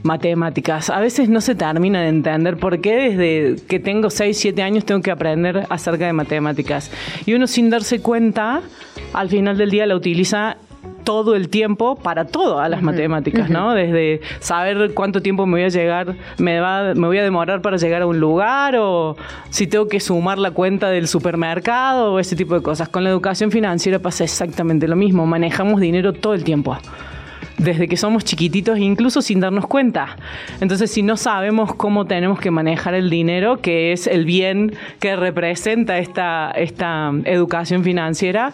matemáticas. 0.03 0.89
A 0.89 0.99
veces 0.99 1.29
no 1.29 1.39
se 1.39 1.55
termina 1.55 2.01
de 2.01 2.09
entender 2.09 2.57
por 2.57 2.81
qué 2.81 2.95
desde 2.97 3.65
que 3.65 3.79
tengo 3.79 4.09
6, 4.09 4.37
7 4.37 4.61
años 4.61 4.83
tengo 4.83 5.01
que 5.01 5.11
aprender 5.11 5.67
acerca 5.69 6.05
de 6.05 6.11
matemáticas. 6.11 6.91
Y 7.25 7.33
uno 7.33 7.47
sin 7.47 7.69
darse 7.69 8.01
cuenta, 8.01 8.61
al 9.13 9.29
final 9.29 9.57
del 9.57 9.71
día 9.71 9.85
la 9.85 9.95
utiliza 9.95 10.57
todo 11.03 11.35
el 11.35 11.49
tiempo 11.49 11.95
para 11.95 12.25
todo 12.25 12.59
a 12.59 12.69
las 12.69 12.81
matemáticas, 12.81 13.49
¿no? 13.49 13.73
Desde 13.73 14.21
saber 14.39 14.93
cuánto 14.93 15.21
tiempo 15.21 15.45
me 15.45 15.53
voy 15.53 15.63
a 15.63 15.69
llegar, 15.69 16.15
me, 16.37 16.59
va, 16.59 16.93
me 16.93 17.07
voy 17.07 17.17
a 17.17 17.23
demorar 17.23 17.61
para 17.61 17.77
llegar 17.77 18.01
a 18.01 18.05
un 18.05 18.19
lugar 18.19 18.75
o 18.77 19.17
si 19.49 19.67
tengo 19.67 19.87
que 19.87 19.99
sumar 19.99 20.37
la 20.37 20.51
cuenta 20.51 20.89
del 20.89 21.07
supermercado 21.07 22.13
o 22.13 22.19
ese 22.19 22.35
tipo 22.35 22.55
de 22.55 22.61
cosas. 22.61 22.89
Con 22.89 23.03
la 23.03 23.09
educación 23.09 23.51
financiera 23.51 23.99
pasa 23.99 24.23
exactamente 24.23 24.87
lo 24.87 24.95
mismo, 24.95 25.25
manejamos 25.25 25.81
dinero 25.81 26.13
todo 26.13 26.33
el 26.33 26.43
tiempo. 26.43 26.77
Desde 27.59 27.87
que 27.87 27.97
somos 27.97 28.23
chiquititos, 28.23 28.79
incluso 28.79 29.21
sin 29.21 29.39
darnos 29.39 29.67
cuenta. 29.67 30.17
Entonces, 30.61 30.89
si 30.91 31.03
no 31.03 31.17
sabemos 31.17 31.75
cómo 31.75 32.05
tenemos 32.05 32.39
que 32.39 32.51
manejar 32.51 32.93
el 32.93 33.09
dinero, 33.09 33.61
que 33.61 33.91
es 33.91 34.07
el 34.07 34.25
bien 34.25 34.73
que 34.99 35.15
representa 35.15 35.99
esta, 35.99 36.51
esta 36.51 37.11
educación 37.25 37.83
financiera, 37.83 38.53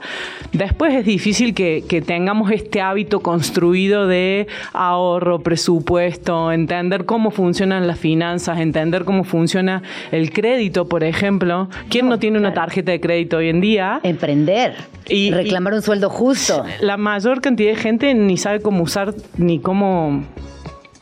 después 0.51 0.93
es 0.93 1.05
difícil 1.05 1.53
que, 1.53 1.83
que 1.87 2.01
tengamos 2.01 2.51
este 2.51 2.81
hábito 2.81 3.21
construido 3.21 4.07
de 4.07 4.47
ahorro, 4.73 5.39
presupuesto, 5.39 6.51
entender 6.51 7.05
cómo 7.05 7.31
funcionan 7.31 7.87
las 7.87 7.99
finanzas, 7.99 8.59
entender 8.59 9.05
cómo 9.05 9.23
funciona 9.23 9.83
el 10.11 10.31
crédito, 10.31 10.87
por 10.87 11.03
ejemplo. 11.03 11.69
¿Quién 11.89 12.09
no, 12.09 12.17
tiene 12.17 12.39
una 12.39 12.53
tarjeta 12.53 12.91
de 12.91 12.99
crédito 12.99 13.37
hoy 13.37 13.49
en 13.49 13.61
día? 13.61 13.99
Emprender. 14.03 14.75
Y 15.07 15.31
reclamar 15.31 15.73
un 15.75 15.83
sueldo 15.83 16.09
justo. 16.09 16.63
La 16.81 16.97
mayor 16.97 17.39
cantidad 17.39 17.69
de 17.69 17.75
gente 17.75 18.13
ni 18.15 18.37
sabe 18.37 18.59
cómo 18.59 18.83
usar 18.83 18.94
ni 19.37 19.59
cómo 19.59 20.23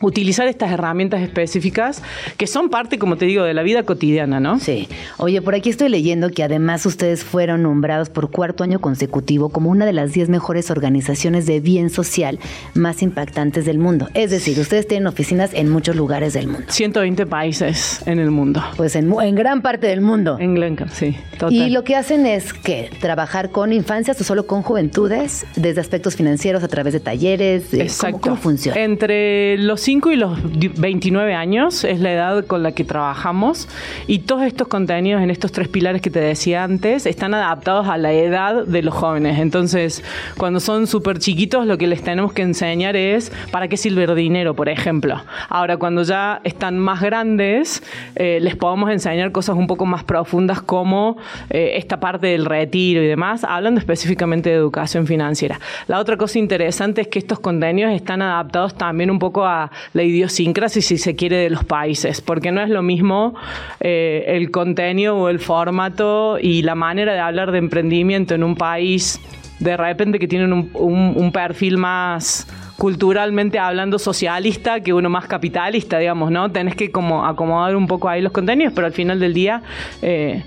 utilizar 0.04 0.46
estas 0.46 0.70
herramientas 0.70 1.22
específicas 1.22 2.02
que 2.36 2.46
son 2.46 2.68
parte, 2.68 2.98
como 2.98 3.16
te 3.16 3.24
digo, 3.24 3.44
de 3.44 3.54
la 3.54 3.62
vida 3.62 3.84
cotidiana, 3.84 4.40
¿no? 4.40 4.58
Sí. 4.58 4.88
Oye, 5.18 5.40
por 5.42 5.54
aquí 5.54 5.70
estoy 5.70 5.88
leyendo 5.88 6.30
que 6.30 6.42
además 6.42 6.84
ustedes 6.86 7.24
fueron 7.24 7.62
nombrados 7.62 8.10
por 8.10 8.30
cuarto 8.30 8.64
año 8.64 8.80
consecutivo 8.80 9.48
como 9.48 9.70
una 9.70 9.86
de 9.86 9.92
las 9.92 10.12
10 10.12 10.28
mejores 10.28 10.70
organizaciones 10.70 11.46
de 11.46 11.60
bien 11.60 11.90
social 11.90 12.38
más 12.74 13.02
impactantes 13.02 13.64
del 13.64 13.78
mundo. 13.78 14.08
Es 14.14 14.30
decir, 14.30 14.58
ustedes 14.58 14.86
tienen 14.86 15.06
oficinas 15.06 15.52
en 15.54 15.70
muchos 15.70 15.96
lugares 15.96 16.34
del 16.34 16.48
mundo. 16.48 16.66
120 16.68 17.26
países 17.26 18.02
en 18.06 18.18
el 18.18 18.30
mundo. 18.30 18.62
Pues 18.76 18.96
en, 18.96 19.10
gran 19.34 19.62
parte 19.62 19.86
del 19.86 20.00
mundo. 20.00 20.36
En 20.38 20.54
Glenca, 20.54 20.88
sí, 20.88 21.16
total. 21.38 21.52
Y 21.52 21.70
lo 21.70 21.82
que 21.84 21.96
hacen 21.96 22.26
es 22.26 22.52
que 22.52 22.90
trabajar 23.00 23.50
con 23.50 23.72
infancias 23.72 24.20
o 24.20 24.24
solo 24.24 24.46
con 24.46 24.62
juventudes, 24.62 25.46
desde 25.56 25.80
aspectos 25.80 26.16
financieros 26.16 26.62
a 26.62 26.68
través 26.68 26.92
de 26.92 27.00
talleres. 27.00 27.72
Exacto. 27.72 28.20
¿Cómo, 28.20 28.36
funciona? 28.36 28.80
Entre 28.80 29.56
los 29.58 29.88
y 29.94 30.16
los 30.16 30.38
29 30.76 31.34
años 31.34 31.84
es 31.84 32.00
la 32.00 32.12
edad 32.12 32.44
con 32.46 32.64
la 32.64 32.72
que 32.72 32.84
trabajamos 32.84 33.68
y 34.08 34.20
todos 34.20 34.42
estos 34.42 34.66
contenidos 34.66 35.22
en 35.22 35.30
estos 35.30 35.52
tres 35.52 35.68
pilares 35.68 36.02
que 36.02 36.10
te 36.10 36.18
decía 36.18 36.64
antes 36.64 37.06
están 37.06 37.32
adaptados 37.32 37.86
a 37.86 37.96
la 37.96 38.12
edad 38.12 38.64
de 38.66 38.82
los 38.82 38.92
jóvenes. 38.92 39.38
Entonces, 39.38 40.02
cuando 40.36 40.58
son 40.58 40.88
súper 40.88 41.20
chiquitos, 41.20 41.66
lo 41.66 41.78
que 41.78 41.86
les 41.86 42.02
tenemos 42.02 42.32
que 42.32 42.42
enseñar 42.42 42.96
es 42.96 43.30
para 43.52 43.68
qué 43.68 43.76
sirve 43.76 44.12
dinero, 44.14 44.54
por 44.54 44.68
ejemplo. 44.68 45.22
Ahora, 45.48 45.76
cuando 45.76 46.02
ya 46.02 46.40
están 46.42 46.76
más 46.78 47.00
grandes, 47.00 47.82
eh, 48.16 48.38
les 48.40 48.56
podemos 48.56 48.90
enseñar 48.90 49.30
cosas 49.30 49.56
un 49.56 49.68
poco 49.68 49.86
más 49.86 50.02
profundas 50.02 50.60
como 50.60 51.16
eh, 51.50 51.74
esta 51.76 52.00
parte 52.00 52.26
del 52.26 52.44
retiro 52.44 53.00
y 53.00 53.06
demás, 53.06 53.44
hablando 53.44 53.78
específicamente 53.78 54.50
de 54.50 54.56
educación 54.56 55.06
financiera. 55.06 55.60
La 55.86 56.00
otra 56.00 56.16
cosa 56.16 56.38
interesante 56.38 57.00
es 57.00 57.08
que 57.08 57.20
estos 57.20 57.38
contenidos 57.38 57.92
están 57.92 58.22
adaptados 58.22 58.74
también 58.74 59.10
un 59.10 59.20
poco 59.20 59.44
a 59.44 59.70
la 59.92 60.02
idiosincrasia, 60.02 60.82
si 60.82 60.98
se 60.98 61.14
quiere, 61.14 61.36
de 61.36 61.50
los 61.50 61.64
países, 61.64 62.20
porque 62.20 62.52
no 62.52 62.62
es 62.62 62.70
lo 62.70 62.82
mismo 62.82 63.34
eh, 63.80 64.24
el 64.28 64.50
contenido 64.50 65.16
o 65.16 65.28
el 65.28 65.40
formato 65.40 66.38
y 66.40 66.62
la 66.62 66.74
manera 66.74 67.12
de 67.12 67.20
hablar 67.20 67.52
de 67.52 67.58
emprendimiento 67.58 68.34
en 68.34 68.44
un 68.44 68.56
país 68.56 69.20
de 69.60 69.76
repente 69.76 70.18
que 70.18 70.28
tienen 70.28 70.52
un, 70.52 71.32
perfil 71.32 71.78
más 71.78 72.46
culturalmente 72.76 73.58
hablando 73.58 73.98
socialista 73.98 74.80
que 74.80 74.92
uno 74.92 75.08
más 75.08 75.26
capitalista, 75.26 75.98
digamos, 75.98 76.30
¿no? 76.30 76.50
Tenés 76.50 76.74
que 76.74 76.90
como 76.90 77.24
acomodar 77.24 77.76
un 77.76 77.86
poco 77.86 78.08
ahí 78.08 78.20
los 78.20 78.32
contenidos, 78.32 78.72
pero 78.74 78.86
al 78.86 78.92
final 78.92 79.20
del 79.20 79.32
día 79.32 79.62
eh, 80.02 80.42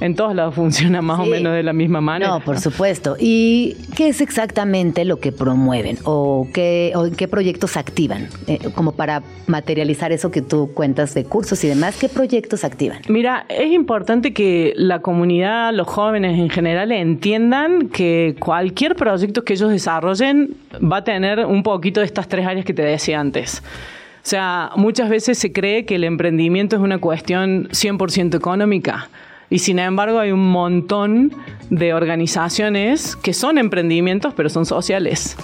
en 0.00 0.14
todos 0.14 0.34
lados 0.34 0.54
funciona 0.54 1.02
más 1.02 1.20
o 1.20 1.26
menos 1.26 1.54
de 1.54 1.62
la 1.62 1.72
misma 1.72 2.00
manera. 2.00 2.30
No, 2.30 2.40
por 2.40 2.58
supuesto. 2.58 3.16
¿Y 3.18 3.76
qué 3.96 4.08
es 4.08 4.20
exactamente 4.20 5.04
lo 5.04 5.20
que 5.20 5.30
promueven 5.30 5.98
o 6.04 6.48
qué, 6.52 6.92
qué 7.16 7.28
proyectos 7.28 7.76
activan? 7.76 8.28
Eh, 8.46 8.58
como 8.74 8.92
para 8.92 9.22
materializar 9.46 10.12
eso 10.12 10.30
que 10.30 10.42
tú 10.42 10.70
cuentas 10.72 11.14
de 11.14 11.24
cursos 11.24 11.62
y 11.64 11.68
demás, 11.68 11.96
¿qué 11.98 12.08
proyectos 12.08 12.64
activan? 12.64 13.00
Mira, 13.08 13.44
es 13.48 13.70
importante 13.72 14.32
que 14.32 14.72
la 14.76 15.00
comunidad, 15.00 15.72
los 15.74 15.86
jóvenes 15.86 16.38
en 16.38 16.48
general, 16.48 16.92
entiendan 16.92 17.88
que 17.88 18.36
cualquier 18.38 18.96
proyecto 18.96 19.44
que 19.44 19.52
ellos 19.52 19.70
desarrollen 19.70 20.56
va 20.80 20.98
a 20.98 21.04
tener 21.04 21.44
un 21.44 21.62
poquito 21.62 22.00
de 22.00 22.06
estas 22.06 22.26
tres 22.26 22.46
áreas 22.46 22.64
que 22.64 22.72
te 22.72 22.82
decía 22.82 23.20
antes. 23.20 23.62
O 24.22 24.28
sea, 24.30 24.70
muchas 24.76 25.08
veces 25.08 25.38
se 25.38 25.52
cree 25.52 25.84
que 25.84 25.96
el 25.96 26.04
emprendimiento 26.04 26.76
es 26.76 26.82
una 26.82 26.98
cuestión 26.98 27.68
100% 27.68 28.36
económica 28.36 29.08
y 29.50 29.58
sin 29.58 29.78
embargo 29.78 30.20
hay 30.20 30.30
un 30.32 30.50
montón 30.50 31.34
de 31.68 31.92
organizaciones 31.92 33.16
que 33.16 33.34
son 33.34 33.58
emprendimientos, 33.58 34.32
pero 34.34 34.48
son 34.48 34.64
sociales 34.64 35.36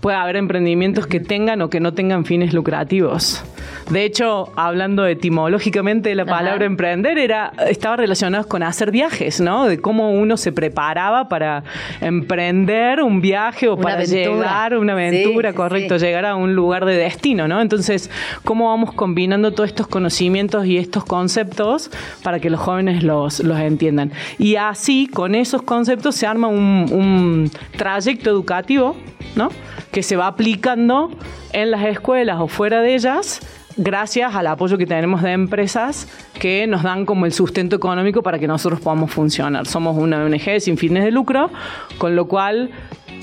puede 0.00 0.16
haber 0.16 0.36
emprendimientos 0.36 1.06
que 1.06 1.20
tengan 1.20 1.62
o 1.62 1.70
que 1.70 1.80
no 1.80 1.92
tengan 1.92 2.24
fines 2.24 2.52
lucrativos. 2.52 3.44
De 3.90 4.04
hecho, 4.04 4.52
hablando 4.56 5.04
etimológicamente, 5.06 6.14
la 6.14 6.24
palabra 6.24 6.64
emprender 6.64 7.18
era, 7.18 7.52
estaba 7.68 7.96
relacionada 7.96 8.44
con 8.44 8.62
hacer 8.62 8.92
viajes, 8.92 9.40
¿no? 9.40 9.66
De 9.66 9.80
cómo 9.80 10.12
uno 10.12 10.36
se 10.36 10.52
preparaba 10.52 11.28
para 11.28 11.64
emprender 12.00 13.02
un 13.02 13.20
viaje 13.20 13.68
o 13.68 13.76
para 13.76 14.04
llegar 14.04 14.74
a 14.74 14.78
una 14.78 14.92
aventura, 14.92 15.52
correcto, 15.52 15.96
llegar 15.96 16.24
a 16.24 16.36
un 16.36 16.54
lugar 16.54 16.84
de 16.84 16.96
destino, 16.96 17.48
¿no? 17.48 17.60
Entonces, 17.60 18.10
¿cómo 18.44 18.68
vamos 18.68 18.92
combinando 18.92 19.52
todos 19.52 19.68
estos 19.68 19.88
conocimientos 19.88 20.66
y 20.66 20.78
estos 20.78 21.04
conceptos 21.04 21.90
para 22.22 22.38
que 22.38 22.48
los 22.48 22.60
jóvenes 22.60 23.02
los, 23.02 23.40
los 23.40 23.58
entiendan? 23.58 24.12
Y 24.38 24.54
así, 24.54 25.08
con 25.08 25.34
esos 25.34 25.62
conceptos, 25.62 26.14
se 26.14 26.26
arma 26.28 26.46
un, 26.46 26.86
un 26.92 27.50
trayecto 27.76 28.30
educativo, 28.30 28.96
¿no? 29.34 29.50
Que 29.90 30.02
se 30.02 30.16
va 30.16 30.26
aplicando 30.26 31.10
en 31.52 31.70
las 31.70 31.84
escuelas 31.84 32.40
o 32.40 32.48
fuera 32.48 32.80
de 32.80 32.94
ellas 32.94 33.40
gracias 33.76 34.34
al 34.34 34.46
apoyo 34.46 34.76
que 34.76 34.86
tenemos 34.86 35.22
de 35.22 35.32
empresas 35.32 36.08
que 36.38 36.66
nos 36.66 36.82
dan 36.82 37.06
como 37.06 37.26
el 37.26 37.32
sustento 37.32 37.76
económico 37.76 38.22
para 38.22 38.38
que 38.38 38.46
nosotros 38.46 38.80
podamos 38.80 39.10
funcionar. 39.10 39.66
Somos 39.66 39.96
una 39.96 40.22
ONG 40.24 40.60
sin 40.60 40.76
fines 40.76 41.04
de 41.04 41.10
lucro, 41.10 41.50
con 41.98 42.16
lo 42.16 42.26
cual 42.26 42.70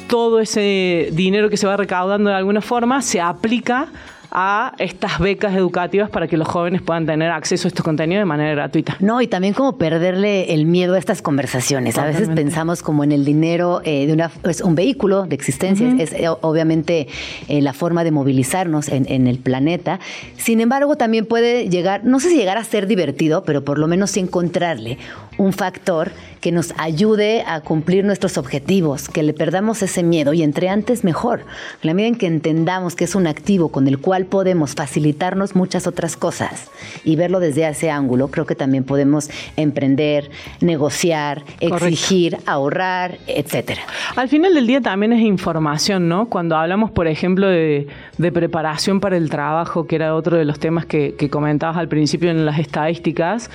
todo 0.07 0.39
ese 0.39 1.09
dinero 1.11 1.49
que 1.49 1.57
se 1.57 1.67
va 1.67 1.77
recaudando 1.77 2.29
de 2.29 2.35
alguna 2.35 2.61
forma 2.61 3.01
se 3.01 3.21
aplica 3.21 3.87
a 4.31 4.73
estas 4.79 5.19
becas 5.19 5.55
educativas 5.55 6.09
para 6.09 6.27
que 6.27 6.37
los 6.37 6.47
jóvenes 6.47 6.81
puedan 6.81 7.05
tener 7.05 7.31
acceso 7.31 7.67
a 7.67 7.69
estos 7.69 7.83
contenidos 7.83 8.21
de 8.21 8.25
manera 8.25 8.51
gratuita. 8.51 8.97
No, 8.99 9.21
y 9.21 9.27
también 9.27 9.53
como 9.53 9.77
perderle 9.77 10.53
el 10.53 10.65
miedo 10.65 10.95
a 10.95 10.99
estas 10.99 11.21
conversaciones. 11.21 11.97
A 11.97 12.05
veces 12.05 12.29
pensamos 12.29 12.81
como 12.81 13.03
en 13.03 13.11
el 13.11 13.25
dinero 13.25 13.81
eh, 13.83 14.07
de 14.07 14.13
una, 14.13 14.31
es 14.43 14.61
un 14.61 14.75
vehículo 14.75 15.25
de 15.25 15.35
existencia, 15.35 15.93
es 15.97 16.13
eh, 16.13 16.27
obviamente 16.41 17.07
eh, 17.47 17.61
la 17.61 17.73
forma 17.73 18.03
de 18.03 18.11
movilizarnos 18.11 18.89
en, 18.89 19.05
en, 19.11 19.27
el 19.27 19.39
planeta. 19.39 19.99
Sin 20.37 20.61
embargo, 20.61 20.95
también 20.95 21.25
puede 21.25 21.69
llegar, 21.69 22.03
no 22.03 22.19
sé 22.19 22.29
si 22.29 22.37
llegar 22.37 22.57
a 22.57 22.63
ser 22.63 22.87
divertido, 22.87 23.43
pero 23.43 23.63
por 23.63 23.79
lo 23.79 23.87
menos 23.87 24.11
sí 24.11 24.19
encontrarle 24.19 24.97
un 25.37 25.53
factor 25.53 26.11
que 26.41 26.51
nos 26.51 26.73
ayude 26.77 27.43
a 27.45 27.61
cumplir 27.61 28.05
nuestros 28.05 28.37
objetivos, 28.37 29.09
que 29.09 29.23
le 29.23 29.33
perdamos 29.33 29.81
ese 29.81 30.03
miedo 30.03 30.33
y 30.33 30.43
entre 30.43 30.69
antes 30.69 31.03
mejor. 31.03 31.45
la 31.81 31.93
medida 31.93 32.09
en 32.09 32.15
que 32.15 32.27
entendamos 32.27 32.95
que 32.95 33.05
es 33.05 33.15
un 33.15 33.27
activo 33.27 33.69
con 33.69 33.87
el 33.87 33.99
cual 33.99 34.25
podemos 34.25 34.75
facilitarnos 34.75 35.55
muchas 35.55 35.87
otras 35.87 36.17
cosas 36.17 36.69
y 37.03 37.15
verlo 37.15 37.39
desde 37.39 37.67
ese 37.67 37.89
ángulo, 37.89 38.29
creo 38.29 38.45
que 38.45 38.55
también 38.55 38.83
podemos 38.83 39.29
emprender, 39.55 40.29
negociar, 40.61 41.43
exigir, 41.59 42.37
ahorrar, 42.45 43.17
etcétera. 43.27 43.81
Al 44.15 44.29
final 44.29 44.53
del 44.53 44.67
día 44.67 44.81
también 44.81 45.13
es 45.13 45.21
información, 45.21 46.07
¿no? 46.07 46.29
Cuando 46.29 46.55
hablamos, 46.55 46.91
por 46.91 47.07
ejemplo, 47.07 47.47
de, 47.47 47.87
preparación 48.17 48.99
para 48.99 49.17
el 49.17 49.29
trabajo, 49.29 49.87
que 49.87 49.95
era 49.95 50.13
otro 50.13 50.37
de 50.37 50.45
los 50.45 50.59
temas 50.59 50.85
que, 50.85 51.15
que 51.15 51.29
comentabas 51.29 51.77
al 51.77 51.87
principio 51.87 52.29
en 52.29 52.45
las 52.45 52.59
estadísticas, 52.59 53.49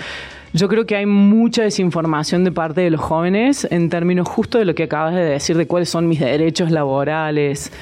yo 0.55 0.69
creo 0.69 0.87
que 0.87 0.97
hay 0.97 1.07
mucha 1.07 1.63
desinformación 1.63 2.45
de 2.45 2.53
parte 2.53 2.83
de 2.83 2.91
los 2.91 3.01
jóvenes 3.01 3.67
en 3.71 3.89
términos 3.89 4.29
justo 4.29 4.59
de 4.59 4.65
lo 4.65 4.75
que 4.75 4.85
acabas 4.85 5.15
de 5.15 5.23
decir, 5.23 5.57
de 5.57 5.67
cuáles 5.67 5.89
son 5.89 6.09
mis 6.09 6.21
derechos 6.21 6.71
laborales, 6.71 7.73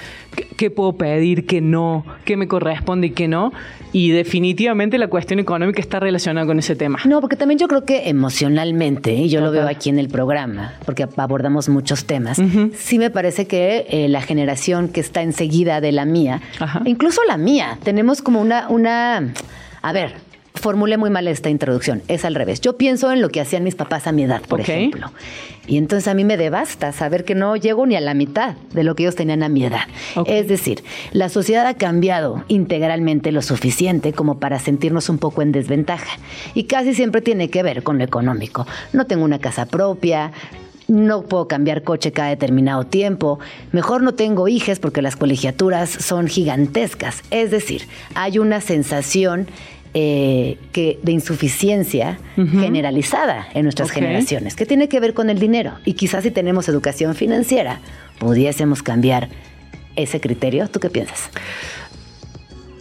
qué, 0.57 0.71
puedo 0.71 0.93
pedir, 0.93 1.47
qué 1.47 1.61
no, 1.61 2.05
qué 2.25 2.37
me 2.37 2.47
corresponde 2.47 3.09
y 3.09 3.11
qué 3.11 3.27
no. 3.27 3.53
Y 3.93 4.11
definitivamente 4.11 4.99
la 4.99 5.09
cuestión 5.09 5.41
económica 5.41 5.81
está 5.81 5.99
relacionada 5.99 6.47
con 6.47 6.61
ese 6.61 6.77
tema. 6.77 7.01
No, 7.07 7.21
porque 7.21 7.35
también 7.35 7.59
yo 7.59 7.67
creo 7.67 7.85
que 7.85 8.09
emocionalmente, 8.09 9.13
y 9.13 9.29
yo 9.29 9.41
lo 9.41 9.51
veo 9.51 9.67
aquí 9.67 9.89
en 9.89 9.99
el 9.99 10.09
programa, 10.09 10.75
porque 10.85 11.09
abordamos 11.17 11.69
muchos 11.69 12.05
temas, 12.05 12.41
sí 12.77 12.99
me 13.01 13.11
parece 13.11 13.49
que 13.49 13.87
eh, 13.91 14.09
la 14.09 14.23
generación 14.23 14.89
que 14.89 15.01
está 15.01 15.23
enseguida 15.23 15.81
de 15.81 15.91
la 15.91 16.05
mía, 16.05 16.41
incluso 16.85 17.21
la 17.27 17.37
mía, 17.37 17.79
tenemos 17.83 18.23
como 18.23 18.41
una, 18.41 18.69
una, 18.69 19.33
a 19.83 19.93
ver, 19.93 20.30
formulé 20.55 20.97
muy 20.97 21.11
mal 21.11 21.29
esta 21.29 21.51
introducción. 21.51 22.03
Es 22.09 22.25
al 22.25 22.35
revés. 22.35 22.61
Yo 22.61 22.77
pienso 22.77 23.13
en 23.13 23.21
lo 23.21 23.29
que 23.29 23.41
hacían 23.41 23.65
mis 23.65 23.75
papás 23.75 24.07
a 24.07 24.13
mi 24.13 24.25
edad, 24.25 24.43
por 24.43 24.61
ejemplo. 24.61 25.11
Y 25.67 25.77
entonces 25.77 26.09
a 26.09 26.15
mí 26.15 26.25
me 26.25 26.37
devasta 26.37 26.93
saber 26.93 27.25
que 27.25 27.35
no 27.35 27.55
llego 27.57 27.87
ni 27.87 27.97
a 27.97 28.01
la 28.01 28.15
mitad 28.15 28.57
de 28.73 28.83
lo 28.83 28.95
que 28.95 29.05
ellos 29.05 29.15
tenían 29.15 29.43
a 29.43 29.49
mi 29.49 29.65
edad. 29.65 29.87
Es 30.27 30.49
decir, 30.49 30.83
la 31.13 31.29
sociedad 31.29 31.67
ha 31.67 31.75
cambiado 31.75 32.45
integralmente 32.49 33.33
lo 33.33 33.43
suficiente 33.43 34.13
como 34.13 34.39
para 34.39 34.59
sentirnos 34.59 35.09
un 35.09 35.19
poco 35.19 35.43
en 35.43 35.53
desventaja. 35.53 36.19
Y 36.55 36.65
casi 36.65 36.95
siempre 36.95 37.21
tiene 37.21 37.51
que 37.51 37.63
ver 37.63 37.83
con 37.83 37.99
lo 37.99 38.05
económico. 38.05 38.67
No 38.93 39.07
tengo 39.07 39.25
una 39.25 39.39
casa 39.39 39.67
propia, 39.67 40.33
no 40.89 41.23
puedo 41.23 41.47
cambiar 41.47 41.85
coche 41.85 42.11
cada 42.11 42.31
determinado 42.31 42.85
tiempo, 42.85 43.39
mejor 43.71 44.03
no 44.03 44.15
tengo 44.15 44.49
hijas 44.49 44.81
porque 44.81 45.03
las 45.03 45.15
colegiaturas 45.15 45.89
son 45.89 46.27
gigantescas. 46.27 47.23
Es 47.31 47.53
decir, 47.53 47.87
hay 48.15 48.41
una 48.41 48.61
sensación 48.61 49.47
eh, 49.95 50.59
que, 50.73 50.99
de 51.03 51.13
insuficiencia 51.13 52.19
generalizada 52.37 53.49
en 53.55 53.65
nuestras 53.65 53.91
generaciones, 53.91 54.55
que 54.57 54.67
tiene 54.67 54.89
que 54.89 55.01
ver 55.01 55.15
con 55.15 55.31
el 55.31 55.39
dinero. 55.39 55.73
Y 55.85 55.95
quizás 55.95 56.23
si 56.23 56.31
tenemos 56.31 56.69
educación 56.69 57.15
financiera, 57.15 57.81
pudiésemos 58.19 58.83
cambiar 58.83 59.29
ese 59.97 60.21
criterio. 60.21 60.69
¿Tú 60.69 60.79
qué 60.81 60.91
piensas? 60.91 61.31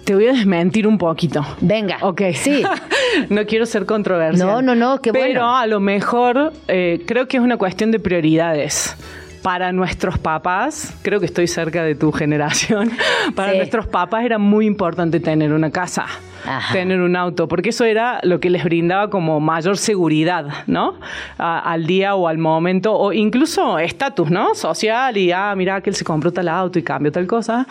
Te 0.04 0.15
voy 0.15 0.28
a 0.28 0.34
desmentir 0.34 0.88
un 0.88 0.98
poquito. 0.98 1.45
Venga. 1.62 1.98
Ok. 2.02 2.22
Sí. 2.34 2.63
no 3.30 3.45
quiero 3.45 3.65
ser 3.65 3.86
controversial. 3.86 4.48
No, 4.48 4.62
no, 4.62 4.76
no, 4.76 5.02
qué 5.02 5.12
bueno. 5.12 5.26
Pero 5.28 5.45
a 5.56 5.67
lo 5.67 5.80
mejor 5.80 6.54
eh, 6.67 7.04
creo 7.06 7.28
que 7.28 7.38
es 7.38 7.43
una 7.43 7.58
cuestión 7.58 7.91
de 7.91 8.00
prioridades. 8.00 8.95
Para 9.43 9.72
nuestros 9.72 10.17
papás, 10.17 10.93
creo 11.02 11.19
que 11.22 11.26
estoy 11.26 11.48
cerca 11.48 11.84
de 11.84 11.95
tu 11.95 12.12
generación, 12.22 12.91
para 13.36 13.52
Sí. 13.54 13.58
nuestros 13.58 13.88
papás 13.88 14.26
era 14.26 14.38
muy 14.38 14.65
importante 14.65 15.19
tener 15.22 15.54
una 15.54 15.72
casa, 15.72 16.08
Ajá. 16.45 16.73
tener 16.73 16.99
un 17.02 17.15
auto, 17.15 17.47
porque 17.47 17.69
eso 17.69 17.84
era 17.86 18.19
lo 18.23 18.39
que 18.39 18.49
les 18.49 18.63
brindaba 18.63 19.10
como 19.10 19.39
mayor 19.39 19.78
seguridad, 19.78 20.45
¿no? 20.67 20.95
A- 21.38 21.60
al 21.60 21.86
día 21.86 22.15
o 22.15 22.28
al 22.28 22.38
momento, 22.38 22.93
o 22.95 23.12
incluso 23.13 23.78
estatus, 23.80 24.30
¿no? 24.32 24.56
Social 24.56 25.17
y, 25.17 25.32
ah, 25.32 25.54
mira 25.56 25.82
que 25.82 25.89
él 25.89 25.95
se 25.95 26.04
compró 26.06 26.32
tal 26.32 26.47
auto 26.47 26.80
y 26.80 26.84
cambió 26.84 27.12
tal 27.12 27.28
cosa 27.28 27.67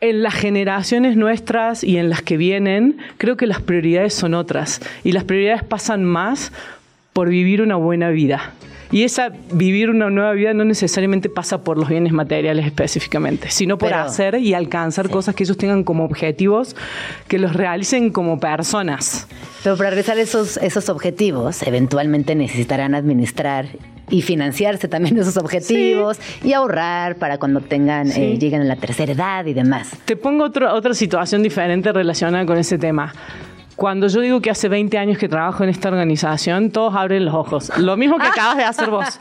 en 0.00 0.22
las 0.22 0.32
generaciones 0.34 1.14
nuestras 1.16 1.84
y 1.84 1.98
en 1.98 2.08
las 2.08 2.22
que 2.22 2.38
vienen, 2.38 2.96
creo 3.18 3.36
que 3.36 3.46
las 3.46 3.60
prioridades 3.60 4.14
son 4.14 4.32
otras. 4.32 4.80
Y 5.04 5.12
las 5.12 5.24
prioridades 5.24 5.62
pasan 5.62 6.04
más 6.04 6.52
por 7.12 7.28
vivir 7.28 7.60
una 7.60 7.76
buena 7.76 8.08
vida. 8.08 8.52
Y 8.92 9.04
esa 9.04 9.30
vivir 9.52 9.88
una 9.90 10.10
nueva 10.10 10.32
vida 10.32 10.52
no 10.52 10.64
necesariamente 10.64 11.28
pasa 11.28 11.62
por 11.62 11.78
los 11.78 11.88
bienes 11.88 12.12
materiales 12.12 12.66
específicamente, 12.66 13.50
sino 13.50 13.78
por 13.78 13.90
Pero- 13.90 14.02
hacer 14.02 14.34
y 14.36 14.54
alcanzar 14.54 15.08
cosas 15.10 15.34
que 15.34 15.44
ellos 15.44 15.56
tengan 15.56 15.84
como 15.84 16.04
objetivos, 16.04 16.74
que 17.28 17.38
los 17.38 17.54
realicen 17.54 18.10
como 18.10 18.40
personas. 18.40 19.28
Pero 19.62 19.76
para 19.76 19.90
realizar 19.90 20.18
esos, 20.18 20.56
esos 20.56 20.88
objetivos, 20.88 21.62
eventualmente 21.62 22.34
necesitarán 22.34 22.94
administrar 22.94 23.66
y 24.08 24.22
financiarse 24.22 24.88
también 24.88 25.16
esos 25.18 25.36
objetivos 25.36 26.18
y 26.42 26.52
ahorrar 26.52 27.14
para 27.14 27.38
cuando 27.38 27.60
tengan, 27.60 28.08
Sí. 28.10 28.20
eh, 28.20 28.38
lleguen 28.40 28.62
a 28.62 28.64
la 28.64 28.74
tercera 28.74 29.12
edad 29.12 29.46
y 29.46 29.54
demás. 29.54 29.88
Te 30.04 30.16
pongo 30.16 30.42
otro- 30.44 30.74
otra 30.74 30.94
situación 30.94 31.44
diferente 31.44 31.92
relacionada 31.92 32.44
con 32.44 32.58
ese 32.58 32.76
tema. 32.76 33.12
Cuando 33.80 34.08
yo 34.08 34.20
digo 34.20 34.42
que 34.42 34.50
hace 34.50 34.68
20 34.68 34.98
años 34.98 35.16
que 35.16 35.26
trabajo 35.26 35.64
en 35.64 35.70
esta 35.70 35.88
organización, 35.88 36.70
todos 36.70 36.94
abren 36.94 37.24
los 37.24 37.32
ojos. 37.32 37.72
Lo 37.78 37.96
mismo 37.96 38.18
que 38.18 38.26
acabas 38.26 38.58
de 38.58 38.64
hacer 38.64 38.90
vos. 38.90 39.18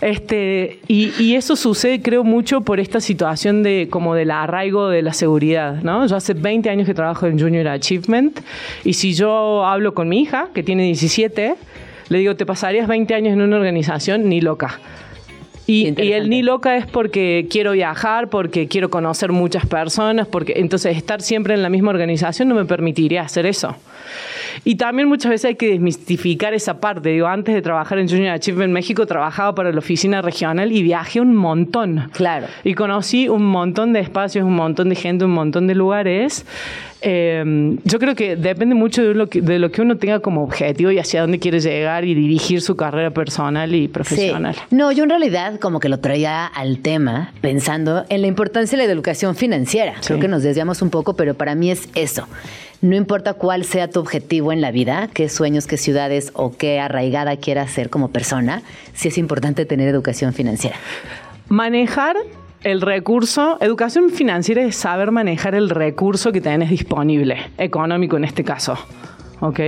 Este, 0.00 0.80
y, 0.88 1.12
y 1.22 1.36
eso 1.36 1.54
sucede, 1.54 2.02
creo, 2.02 2.24
mucho 2.24 2.62
por 2.62 2.80
esta 2.80 3.00
situación 3.00 3.62
de 3.62 3.86
como 3.88 4.16
del 4.16 4.32
arraigo 4.32 4.88
de 4.88 5.02
la 5.02 5.12
seguridad. 5.12 5.80
¿no? 5.84 6.04
Yo 6.08 6.16
hace 6.16 6.34
20 6.34 6.68
años 6.68 6.88
que 6.88 6.94
trabajo 6.94 7.28
en 7.28 7.38
Junior 7.38 7.68
Achievement 7.68 8.40
y 8.82 8.94
si 8.94 9.14
yo 9.14 9.64
hablo 9.64 9.94
con 9.94 10.08
mi 10.08 10.22
hija, 10.22 10.48
que 10.52 10.64
tiene 10.64 10.82
17, 10.86 11.54
le 12.08 12.18
digo, 12.18 12.34
¿te 12.34 12.44
pasarías 12.44 12.88
20 12.88 13.14
años 13.14 13.34
en 13.34 13.42
una 13.42 13.58
organización? 13.58 14.28
Ni 14.28 14.40
loca. 14.40 14.80
Y, 15.70 15.94
y 16.02 16.12
el 16.14 16.28
ni 16.28 16.42
loca 16.42 16.76
es 16.76 16.86
porque 16.86 17.46
quiero 17.48 17.72
viajar, 17.72 18.28
porque 18.28 18.66
quiero 18.66 18.90
conocer 18.90 19.30
muchas 19.30 19.66
personas, 19.66 20.26
porque 20.26 20.54
entonces 20.56 20.96
estar 20.96 21.22
siempre 21.22 21.54
en 21.54 21.62
la 21.62 21.68
misma 21.68 21.90
organización 21.90 22.48
no 22.48 22.56
me 22.56 22.64
permitiría 22.64 23.22
hacer 23.22 23.46
eso. 23.46 23.76
Y 24.64 24.74
también 24.74 25.08
muchas 25.08 25.30
veces 25.30 25.44
hay 25.50 25.54
que 25.54 25.68
desmistificar 25.68 26.54
esa 26.54 26.80
parte. 26.80 27.10
Digo, 27.10 27.28
antes 27.28 27.54
de 27.54 27.62
trabajar 27.62 28.00
en 28.00 28.08
Junior 28.08 28.34
Achievement 28.34 28.72
México, 28.72 29.06
trabajaba 29.06 29.54
para 29.54 29.70
la 29.70 29.78
oficina 29.78 30.20
regional 30.22 30.72
y 30.72 30.82
viajé 30.82 31.20
un 31.20 31.36
montón. 31.36 32.10
Claro. 32.14 32.46
Y 32.64 32.74
conocí 32.74 33.28
un 33.28 33.44
montón 33.46 33.92
de 33.92 34.00
espacios, 34.00 34.44
un 34.44 34.56
montón 34.56 34.88
de 34.88 34.96
gente, 34.96 35.24
un 35.24 35.30
montón 35.30 35.68
de 35.68 35.76
lugares. 35.76 36.44
Eh, 37.02 37.78
yo 37.84 37.98
creo 37.98 38.14
que 38.14 38.36
depende 38.36 38.74
mucho 38.74 39.02
de 39.02 39.14
lo 39.14 39.28
que, 39.28 39.40
de 39.40 39.58
lo 39.58 39.70
que 39.70 39.82
uno 39.82 39.96
tenga 39.96 40.20
como 40.20 40.42
objetivo 40.42 40.90
y 40.90 40.98
hacia 40.98 41.22
dónde 41.22 41.38
quiere 41.38 41.60
llegar 41.60 42.04
y 42.04 42.14
dirigir 42.14 42.60
su 42.60 42.76
carrera 42.76 43.10
personal 43.10 43.74
y 43.74 43.88
profesional. 43.88 44.54
Sí. 44.54 44.60
No, 44.70 44.92
yo 44.92 45.04
en 45.04 45.10
realidad 45.10 45.58
como 45.60 45.80
que 45.80 45.88
lo 45.88 46.00
traía 46.00 46.46
al 46.46 46.78
tema 46.78 47.32
pensando 47.40 48.04
en 48.08 48.20
la 48.20 48.26
importancia 48.26 48.78
de 48.78 48.86
la 48.86 48.92
educación 48.92 49.34
financiera. 49.34 49.94
Creo 50.04 50.20
que 50.20 50.28
nos 50.28 50.42
desviamos 50.42 50.82
un 50.82 50.90
poco, 50.90 51.14
pero 51.14 51.34
para 51.34 51.54
mí 51.54 51.70
es 51.70 51.88
eso. 51.94 52.26
No 52.82 52.96
importa 52.96 53.34
cuál 53.34 53.64
sea 53.64 53.90
tu 53.90 54.00
objetivo 54.00 54.52
en 54.52 54.62
la 54.62 54.70
vida, 54.70 55.10
qué 55.12 55.28
sueños, 55.28 55.66
qué 55.66 55.76
ciudades 55.76 56.32
o 56.34 56.56
qué 56.56 56.80
arraigada 56.80 57.36
quieras 57.36 57.70
ser 57.70 57.90
como 57.90 58.08
persona, 58.08 58.62
sí 58.94 59.08
es 59.08 59.18
importante 59.18 59.66
tener 59.66 59.88
educación 59.88 60.32
financiera. 60.32 60.76
Manejar 61.48 62.16
el 62.62 62.80
recurso, 62.80 63.58
educación 63.60 64.10
financiera 64.10 64.62
es 64.62 64.76
saber 64.76 65.10
manejar 65.10 65.54
el 65.54 65.70
recurso 65.70 66.32
que 66.32 66.40
tenés 66.40 66.70
disponible, 66.70 67.36
económico 67.58 68.16
en 68.16 68.24
este 68.24 68.44
caso. 68.44 68.76
¿Ok? 69.40 69.58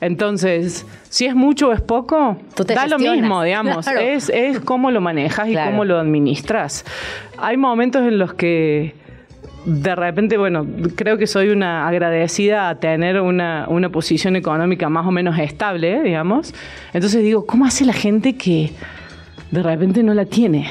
Entonces, 0.00 0.84
si 1.08 1.26
es 1.26 1.34
mucho 1.34 1.68
o 1.68 1.72
es 1.72 1.80
poco, 1.80 2.36
da 2.66 2.86
lo 2.88 2.98
mismo, 2.98 3.42
digamos. 3.42 3.84
Claro. 3.86 4.00
Es, 4.00 4.28
es 4.30 4.58
cómo 4.60 4.90
lo 4.90 5.00
manejas 5.00 5.48
y 5.48 5.52
Claro. 5.52 5.70
cómo 5.70 5.84
lo 5.84 5.98
administras. 5.98 6.84
Hay 7.38 7.56
momentos 7.56 8.02
en 8.02 8.18
los 8.18 8.34
que 8.34 8.94
de 9.64 9.94
repente, 9.96 10.36
bueno, 10.38 10.66
creo 10.94 11.18
que 11.18 11.26
soy 11.26 11.48
una 11.50 11.88
agradecida 11.88 12.68
a 12.68 12.76
tener 12.78 13.20
una, 13.20 13.66
una 13.68 13.88
posición 13.90 14.36
económica 14.36 14.88
más 14.88 15.06
o 15.06 15.10
menos 15.10 15.38
estable, 15.38 16.02
digamos. 16.02 16.54
Entonces 16.92 17.22
digo, 17.22 17.46
¿cómo 17.46 17.64
hace 17.64 17.84
la 17.84 17.92
gente 17.92 18.36
que 18.36 18.72
de 19.50 19.62
repente 19.62 20.02
no 20.02 20.14
la 20.14 20.24
tiene? 20.24 20.68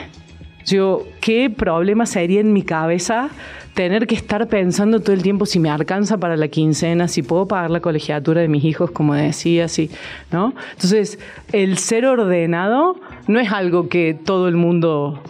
Yo, 0.65 1.06
¿qué 1.21 1.49
problema 1.49 2.06
sería 2.06 2.41
en 2.41 2.51
mi 2.54 2.63
cabeza 2.63 3.30
tener 3.75 4.08
que 4.08 4.15
estar 4.15 4.47
pensando 4.47 5.01
todo 5.01 5.13
el 5.13 5.21
tiempo 5.21 5.45
si 5.45 5.60
me 5.60 5.69
alcanza 5.69 6.17
para 6.17 6.38
la 6.38 6.47
quincena, 6.47 7.08
si 7.08 7.21
puedo 7.21 7.47
pagar 7.47 7.69
la 7.69 7.82
colegiatura 7.82 8.41
de 8.41 8.47
mis 8.47 8.63
hijos, 8.63 8.89
como 8.89 9.13
decía, 9.13 9.67
si, 9.67 9.91
¿no? 10.32 10.56
Entonces, 10.71 11.19
el 11.51 11.78
ser 11.78 12.06
ordenado 12.06 12.95
no 13.28 13.39
es 13.39 13.51
algo 13.51 13.89
que 13.89 14.13
todo 14.13 14.47
el 14.47 14.56
mundo 14.56 15.21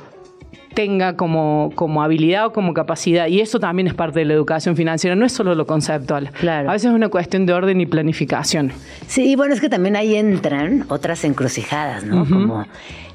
tenga 0.76 1.16
como, 1.16 1.72
como 1.74 2.04
habilidad 2.04 2.46
o 2.46 2.54
como 2.54 2.74
capacidad. 2.76 3.28
Y 3.28 3.42
eso 3.42 3.60
también 3.60 3.88
es 3.88 3.96
parte 3.96 4.20
de 4.20 4.26
la 4.26 4.34
educación 4.34 4.76
financiera, 4.76 5.16
no 5.16 5.26
es 5.26 5.32
solo 5.32 5.56
lo 5.56 5.66
conceptual. 5.66 6.30
Claro. 6.40 6.70
A 6.70 6.74
veces 6.74 6.90
es 6.90 6.96
una 6.96 7.10
cuestión 7.10 7.48
de 7.48 7.54
orden 7.54 7.82
y 7.82 7.88
planificación. 7.88 8.72
Sí, 9.08 9.32
y 9.32 9.36
bueno, 9.36 9.56
es 9.56 9.62
que 9.62 9.70
también 9.70 9.96
ahí 9.96 10.16
entran 10.16 10.86
otras 10.90 11.24
encrucijadas, 11.24 12.04
¿no? 12.04 12.26
Como 12.26 12.66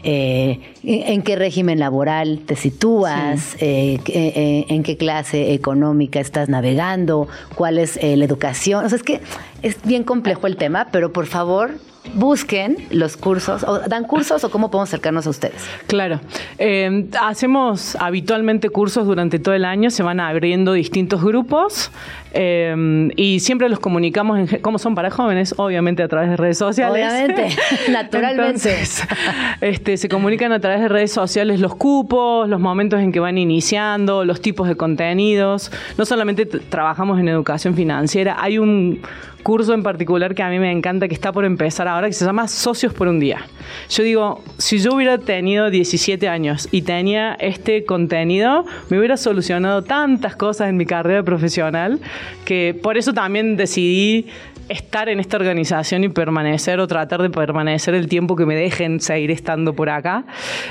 eh, 0.02 0.60
en 0.82 1.20
qué 1.20 1.36
régimen 1.36 1.78
laboral 1.78 2.40
te 2.46 2.56
sitúas, 2.56 3.56
eh, 3.60 4.00
eh, 4.06 4.64
en 4.68 4.82
qué 4.82 4.96
clase 4.96 5.52
económica 5.52 6.20
estás 6.20 6.48
navegando, 6.48 7.28
cuál 7.54 7.78
es 7.78 7.96
la 8.02 8.24
educación. 8.24 8.84
O 8.84 8.88
sea, 8.88 8.96
es 8.96 9.02
que 9.02 9.20
es 9.62 9.76
bien 9.84 10.04
complejo 10.04 10.46
el 10.46 10.56
tema, 10.56 10.88
pero 10.90 11.12
por 11.12 11.26
favor 11.26 11.72
busquen 12.14 12.76
los 12.90 13.16
cursos, 13.16 13.62
o 13.64 13.78
dan 13.80 14.04
cursos 14.04 14.42
o 14.44 14.50
cómo 14.50 14.70
podemos 14.70 14.88
acercarnos 14.88 15.26
a 15.26 15.30
ustedes. 15.30 15.62
Claro. 15.86 16.20
Eh, 16.58 17.06
hacemos 17.20 17.96
habitualmente 17.96 18.70
cursos 18.70 19.06
durante 19.06 19.38
todo 19.38 19.54
el 19.54 19.64
año, 19.64 19.90
se 19.90 20.02
van 20.02 20.20
abriendo 20.20 20.72
distintos 20.72 21.22
grupos 21.22 21.90
eh, 22.32 23.10
y 23.16 23.40
siempre 23.40 23.68
los 23.68 23.80
comunicamos, 23.80 24.38
en, 24.38 24.60
como 24.60 24.78
son 24.78 24.94
para 24.94 25.10
jóvenes, 25.10 25.54
obviamente 25.56 26.02
a 26.02 26.08
través 26.08 26.30
de 26.30 26.36
redes 26.36 26.58
sociales. 26.58 26.92
Obviamente, 26.92 27.48
naturalmente. 27.90 28.44
Entonces, 28.44 29.04
este, 29.60 29.96
se 29.96 30.08
comunican 30.08 30.52
a 30.52 30.60
través 30.60 30.80
de 30.80 30.88
redes 30.88 31.12
sociales 31.12 31.60
los 31.60 31.74
cupos, 31.74 32.48
los 32.48 32.60
momentos 32.60 33.00
en 33.00 33.12
que 33.12 33.20
van 33.20 33.38
iniciando, 33.38 34.24
los 34.24 34.40
tipos 34.40 34.68
de 34.68 34.76
contenidos. 34.76 35.70
No 35.98 36.06
solamente 36.06 36.46
trabajamos 36.46 37.18
en 37.18 37.28
educación 37.28 37.74
financiera, 37.74 38.36
hay 38.38 38.58
un 38.58 39.00
curso 39.42 39.74
en 39.74 39.82
particular 39.82 40.34
que 40.34 40.42
a 40.42 40.50
mí 40.50 40.58
me 40.58 40.70
encanta 40.70 41.08
que 41.08 41.14
está 41.14 41.32
por 41.32 41.44
empezar 41.44 41.88
ahora 41.88 42.06
que 42.06 42.12
se 42.12 42.24
llama 42.24 42.48
Socios 42.48 42.92
por 42.92 43.08
un 43.08 43.18
día. 43.20 43.46
Yo 43.88 44.02
digo, 44.02 44.44
si 44.58 44.78
yo 44.78 44.94
hubiera 44.94 45.18
tenido 45.18 45.70
17 45.70 46.28
años 46.28 46.68
y 46.70 46.82
tenía 46.82 47.34
este 47.34 47.84
contenido, 47.84 48.64
me 48.88 48.98
hubiera 48.98 49.16
solucionado 49.16 49.82
tantas 49.82 50.36
cosas 50.36 50.68
en 50.68 50.76
mi 50.76 50.86
carrera 50.86 51.22
profesional 51.22 52.00
que 52.44 52.78
por 52.80 52.96
eso 52.96 53.12
también 53.12 53.56
decidí 53.56 54.26
estar 54.68 55.08
en 55.08 55.18
esta 55.18 55.36
organización 55.36 56.04
y 56.04 56.08
permanecer 56.08 56.78
o 56.78 56.86
tratar 56.86 57.20
de 57.22 57.30
permanecer 57.30 57.94
el 57.94 58.08
tiempo 58.08 58.36
que 58.36 58.46
me 58.46 58.54
dejen 58.54 59.00
seguir 59.00 59.30
estando 59.30 59.74
por 59.74 59.90
acá. 59.90 60.24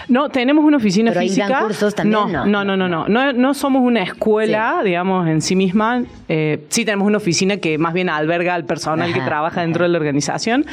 No, 0.08 0.28
tenemos 0.28 0.62
una 0.64 0.76
oficina 0.76 1.10
Pero 1.10 1.20
ahí 1.20 1.28
física. 1.28 1.48
dan 1.48 1.62
cursos 1.62 1.94
también, 1.94 2.20
no, 2.20 2.44
no, 2.46 2.64
no, 2.64 2.76
no, 2.76 2.88
no, 2.88 3.08
no. 3.08 3.32
No 3.32 3.54
somos 3.54 3.82
una 3.82 4.02
escuela, 4.02 4.82
digamos, 4.84 5.26
en 5.26 5.40
sí 5.40 5.56
misma. 5.56 6.04
Eh, 6.28 6.66
sí 6.68 6.84
tenemos 6.84 7.06
una 7.06 7.16
oficina 7.16 7.56
que 7.56 7.78
más 7.78 7.94
bien 7.94 8.10
alberga 8.10 8.54
al 8.54 8.66
personal 8.66 9.12
que 9.14 9.20
Ajá, 9.20 9.28
trabaja 9.28 9.60
dentro 9.62 9.84
de 9.84 9.88
la 9.88 9.96
organización. 9.96 10.66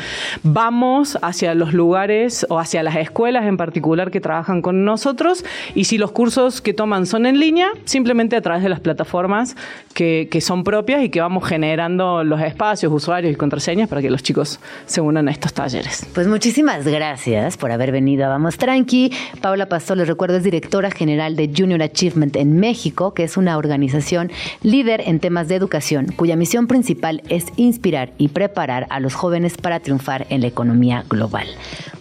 Vamos 0.43 1.17
hacia 1.21 1.55
los 1.55 1.73
lugares 1.73 2.45
o 2.49 2.59
hacia 2.59 2.83
las 2.83 2.97
escuelas 2.97 3.45
en 3.45 3.55
particular 3.55 4.11
que 4.11 4.19
trabajan 4.19 4.61
con 4.61 4.83
nosotros 4.83 5.45
y 5.73 5.85
si 5.85 5.97
los 5.97 6.11
cursos 6.11 6.59
que 6.59 6.73
toman 6.73 7.05
son 7.05 7.25
en 7.25 7.39
línea, 7.39 7.69
simplemente 7.85 8.35
a 8.35 8.41
través 8.41 8.61
de 8.61 8.69
las 8.69 8.81
plataformas 8.81 9.55
que, 9.93 10.27
que 10.29 10.41
son 10.41 10.65
propias 10.65 11.01
y 11.03 11.09
que 11.09 11.21
vamos 11.21 11.47
generando 11.47 12.25
los 12.25 12.41
espacios, 12.41 12.91
usuarios 12.91 13.31
y 13.31 13.35
contraseñas 13.37 13.87
para 13.87 14.01
que 14.01 14.09
los 14.09 14.21
chicos 14.21 14.59
se 14.85 14.99
unan 14.99 15.29
a 15.29 15.31
estos 15.45 15.53
talleres. 15.53 16.05
Pues 16.13 16.27
muchísimas 16.27 16.85
gracias 16.85 17.55
por 17.57 17.71
haber 17.71 17.91
venido 17.91 18.25
a 18.25 18.29
Vamos 18.29 18.57
Tranqui. 18.57 19.11
Paula 19.41 19.67
Pastor, 19.67 19.97
les 19.97 20.07
recuerdo, 20.07 20.37
es 20.37 20.43
directora 20.43 20.89
general 20.89 21.35
de 21.35 21.51
Junior 21.55 21.81
Achievement 21.83 22.35
en 22.35 22.59
México, 22.59 23.13
que 23.13 23.23
es 23.23 23.37
una 23.37 23.57
organización 23.57 24.31
líder 24.63 25.01
en 25.05 25.19
temas 25.19 25.47
de 25.47 25.55
educación, 25.55 26.07
cuya 26.15 26.35
misión 26.35 26.65
principal 26.67 27.21
es 27.29 27.45
inspirar 27.57 28.11
y 28.17 28.29
preparar 28.29 28.87
a 28.89 28.99
los 28.99 29.13
jóvenes 29.13 29.57
para 29.57 29.79
triunfar 29.79 30.25
en 30.29 30.41
la 30.41 30.47
economía 30.47 31.05
global. 31.07 31.47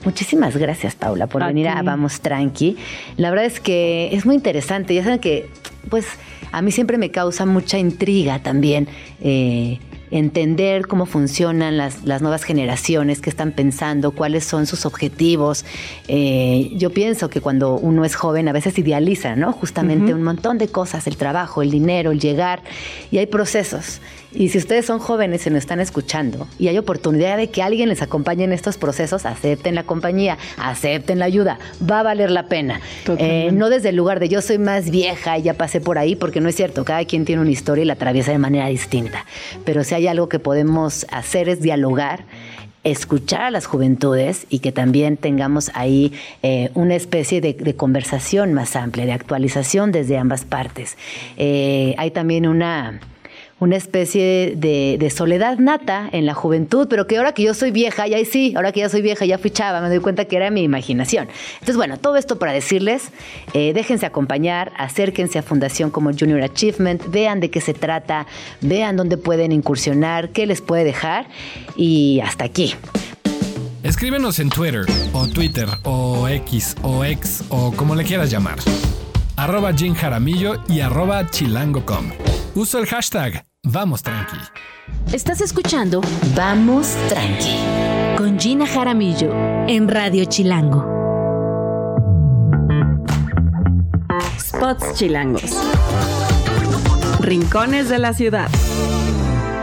Muchísimas 0.05 0.57
gracias, 0.57 0.95
Paula, 0.95 1.27
por 1.27 1.43
A 1.43 1.49
venir 1.49 1.67
ti. 1.67 1.73
a 1.77 1.83
Vamos 1.83 2.21
Tranqui. 2.21 2.77
La 3.19 3.29
verdad 3.31 3.45
es 3.45 3.61
que 3.61 4.09
es 4.13 4.25
muy 4.25 4.37
interesante. 4.37 4.95
Ya 4.95 5.03
saben 5.05 5.19
que, 5.19 5.51
pues, 5.91 6.07
a 6.51 6.63
mí 6.63 6.71
siempre 6.73 6.97
me 6.97 7.11
causa 7.11 7.45
mucha 7.45 7.79
intriga 7.79 8.39
también. 8.39 8.89
eh, 9.21 9.79
entender 10.15 10.87
cómo 10.87 11.07
funcionan 11.07 11.77
las, 11.77 12.05
las 12.05 12.23
nuevas 12.23 12.45
generaciones, 12.45 13.21
qué 13.21 13.29
están 13.29 13.51
pensando, 13.51 14.13
cuáles 14.13 14.45
son 14.45 14.67
sus 14.67 14.87
objetivos. 14.87 15.65
Eh, 16.07 16.71
yo 16.77 16.91
pienso 16.91 17.29
que 17.29 17.41
cuando 17.41 17.75
uno 17.75 18.05
es 18.05 18.15
joven 18.15 18.47
a 18.49 18.53
veces 18.53 18.79
idealiza, 18.79 19.35
¿no? 19.35 19.53
Justamente 19.53 20.15
un 20.15 20.23
montón 20.23 20.57
de 20.57 20.69
cosas, 20.69 21.09
el 21.09 21.17
trabajo, 21.17 21.63
el 21.63 21.73
dinero, 21.73 22.13
el 22.13 22.21
llegar, 22.21 22.63
y 23.11 23.19
hay 23.19 23.27
procesos. 23.27 24.01
Y 24.35 24.49
si 24.49 24.59
ustedes 24.59 24.87
son 24.87 24.99
jóvenes 24.99 25.47
y 25.47 25.51
nos 25.51 25.59
están 25.59 25.81
escuchando 25.81 26.47
y 26.59 26.69
hay 26.69 26.77
oportunidad 26.79 27.37
de 27.37 27.51
que 27.51 27.63
alguien 27.63 27.89
les 27.89 28.03
acompañe 28.03 28.45
en 28.45 28.53
estos 28.53 28.77
procesos, 28.77 29.27
acepten 29.27 29.75
la 29.75 29.85
compañía, 29.85 30.39
acepten 30.59 31.19
la 31.19 31.27
ayuda, 31.27 31.59
va 31.89 32.01
a 32.01 32.03
valer 32.03 32.31
la 32.31 32.47
pena. 32.49 32.81
Eh, 33.19 33.51
no 33.53 33.71
desde 33.71 33.91
el 33.91 33.97
lugar 33.97 34.21
de 34.21 34.29
yo 34.29 34.43
soy 34.43 34.59
más 34.59 34.91
vieja 34.91 35.39
y 35.39 35.43
ya 35.43 35.55
pasé 35.55 35.81
por 35.81 35.99
ahí, 35.99 36.17
porque 36.17 36.41
no 36.41 36.49
es 36.49 36.57
cierto, 36.57 36.85
cada 36.85 37.05
quien 37.05 37.25
tiene 37.25 37.43
una 37.43 37.51
historia 37.51 37.83
y 37.83 37.87
la 37.87 37.95
atraviesa 37.95 38.33
de 38.33 38.39
manera 38.39 38.67
distinta. 38.67 39.25
Pero 39.65 39.85
si 39.85 39.95
hay 39.95 40.07
algo 40.09 40.29
que 40.29 40.39
podemos 40.39 41.07
hacer 41.11 41.49
es 41.49 41.61
dialogar 41.61 42.25
escuchar 42.85 43.41
a 43.41 43.51
las 43.51 43.65
juventudes 43.67 44.47
y 44.51 44.59
que 44.59 44.71
también 44.71 45.17
tengamos 45.17 45.71
ahí 45.75 46.13
eh, 46.43 46.71
una 46.75 46.95
especie 46.95 47.41
de, 47.41 47.55
de 47.55 47.75
conversación 47.75 48.53
más 48.53 48.77
amplia, 48.77 49.07
de 49.07 49.13
actualización 49.13 49.91
desde 49.91 50.19
ambas 50.19 50.45
partes. 50.45 50.97
Eh, 51.39 51.95
hay 51.97 52.11
también 52.11 52.47
una, 52.47 53.01
una 53.61 53.77
especie 53.77 54.55
de, 54.57 55.13
soledad 55.15 55.59
nata 55.59 56.09
en 56.13 56.27
la 56.27 56.35
juventud, 56.35 56.87
pero 56.89 57.07
que 57.07 57.19
ahora 57.19 57.33
que 57.33 57.43
yo 57.43 57.55
soy 57.55 57.71
vieja, 57.71 58.09
y 58.09 58.15
ahí 58.15 58.25
sí, 58.25 58.53
ahora 58.57 58.73
que 58.73 58.81
ya 58.81 58.89
soy 58.89 59.03
vieja, 59.03 59.25
ya 59.25 59.39
fui 59.39 59.51
chava, 59.51 59.81
me 59.81 59.89
doy 59.89 60.01
cuenta 60.01 60.25
que 60.25 60.37
era 60.37 60.51
mi 60.51 60.63
imaginación. 60.63 61.29
Entonces, 61.55 61.77
bueno, 61.77 61.97
todo 61.99 62.17
esto 62.17 62.39
para 62.39 62.53
decirles, 62.53 63.11
eh, 63.53 63.73
déjense 63.75 64.07
acompañar, 64.07 64.73
acérquense 64.77 65.39
a 65.39 65.43
Fundación 65.43 65.91
como 65.91 66.11
Junior 66.13 66.43
Achievement, 66.43 67.03
vean 67.11 67.41
de 67.41 67.51
qué 67.51 67.61
se 67.61 67.75
trata, 67.75 68.27
vean 68.61 68.97
dónde 68.97 69.17
pueden 69.17 69.53
incursionar, 69.53 70.31
qué 70.31 70.47
les 70.47 70.61
puede 70.61 70.85
dejar, 70.85 71.27
y 71.77 72.21
hasta 72.25 72.45
aquí. 72.45 72.75
Escríbenos 73.85 74.39
en 74.39 74.49
Twitter, 74.49 74.87
o 75.13 75.29
Twitter, 75.29 75.69
o 75.83 76.27
X, 76.27 76.75
o 76.83 77.05
X, 77.05 77.45
o 77.51 77.71
como 77.73 77.95
le 77.95 78.05
quieras 78.05 78.31
llamar. 78.31 78.59
Arroba 79.37 79.73
Jim 79.75 79.95
Jaramillo 79.95 80.63
y 80.69 80.81
arroba 80.81 81.29
chilango.com. 81.29 82.34
Uso 82.55 82.79
el 82.79 82.87
hashtag 82.87 83.45
Vamos 83.65 84.03
Tranqui. 84.03 84.37
Estás 85.13 85.41
escuchando 85.41 86.01
Vamos 86.37 86.95
tranqui. 87.09 87.57
con 88.17 88.39
Gina 88.39 88.67
Jaramillo 88.67 89.33
en 89.67 89.89
Radio 89.89 90.25
Chilango. 90.27 90.85
Spots 94.39 94.95
chilangos. 94.95 95.53
Rincones 97.21 97.89
de 97.89 97.99
la 97.99 98.13
ciudad. 98.13 98.49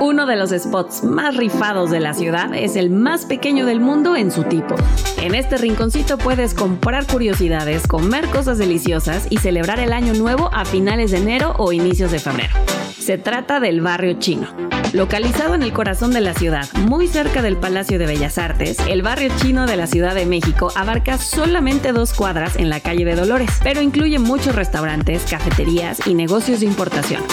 Uno 0.01 0.25
de 0.25 0.35
los 0.35 0.49
spots 0.49 1.03
más 1.03 1.37
rifados 1.37 1.91
de 1.91 1.99
la 1.99 2.13
ciudad 2.15 2.53
es 2.55 2.75
el 2.75 2.89
más 2.89 3.25
pequeño 3.25 3.67
del 3.67 3.79
mundo 3.79 4.15
en 4.15 4.31
su 4.31 4.43
tipo. 4.43 4.75
En 5.17 5.35
este 5.35 5.57
rinconcito 5.57 6.17
puedes 6.17 6.55
comprar 6.55 7.05
curiosidades, 7.05 7.87
comer 7.87 8.27
cosas 8.29 8.57
deliciosas 8.57 9.27
y 9.29 9.37
celebrar 9.37 9.79
el 9.79 9.93
año 9.93 10.13
nuevo 10.15 10.49
a 10.51 10.65
finales 10.65 11.11
de 11.11 11.19
enero 11.19 11.53
o 11.59 11.71
inicios 11.71 12.11
de 12.11 12.17
febrero. 12.17 12.55
Se 13.01 13.17
trata 13.17 13.59
del 13.59 13.81
barrio 13.81 14.13
chino. 14.19 14.47
Localizado 14.93 15.55
en 15.55 15.63
el 15.63 15.73
corazón 15.73 16.11
de 16.11 16.21
la 16.21 16.35
ciudad, 16.35 16.71
muy 16.87 17.07
cerca 17.07 17.41
del 17.41 17.57
Palacio 17.57 17.97
de 17.97 18.05
Bellas 18.05 18.37
Artes, 18.37 18.77
el 18.87 19.01
barrio 19.01 19.31
chino 19.37 19.65
de 19.65 19.75
la 19.75 19.87
Ciudad 19.87 20.13
de 20.13 20.27
México 20.27 20.71
abarca 20.75 21.17
solamente 21.17 21.93
dos 21.93 22.13
cuadras 22.13 22.57
en 22.57 22.69
la 22.69 22.79
calle 22.79 23.03
de 23.03 23.15
Dolores, 23.15 23.49
pero 23.63 23.81
incluye 23.81 24.19
muchos 24.19 24.55
restaurantes, 24.55 25.25
cafeterías 25.27 26.05
y 26.05 26.13
negocios 26.13 26.59
de 26.59 26.67
importación. 26.67 27.23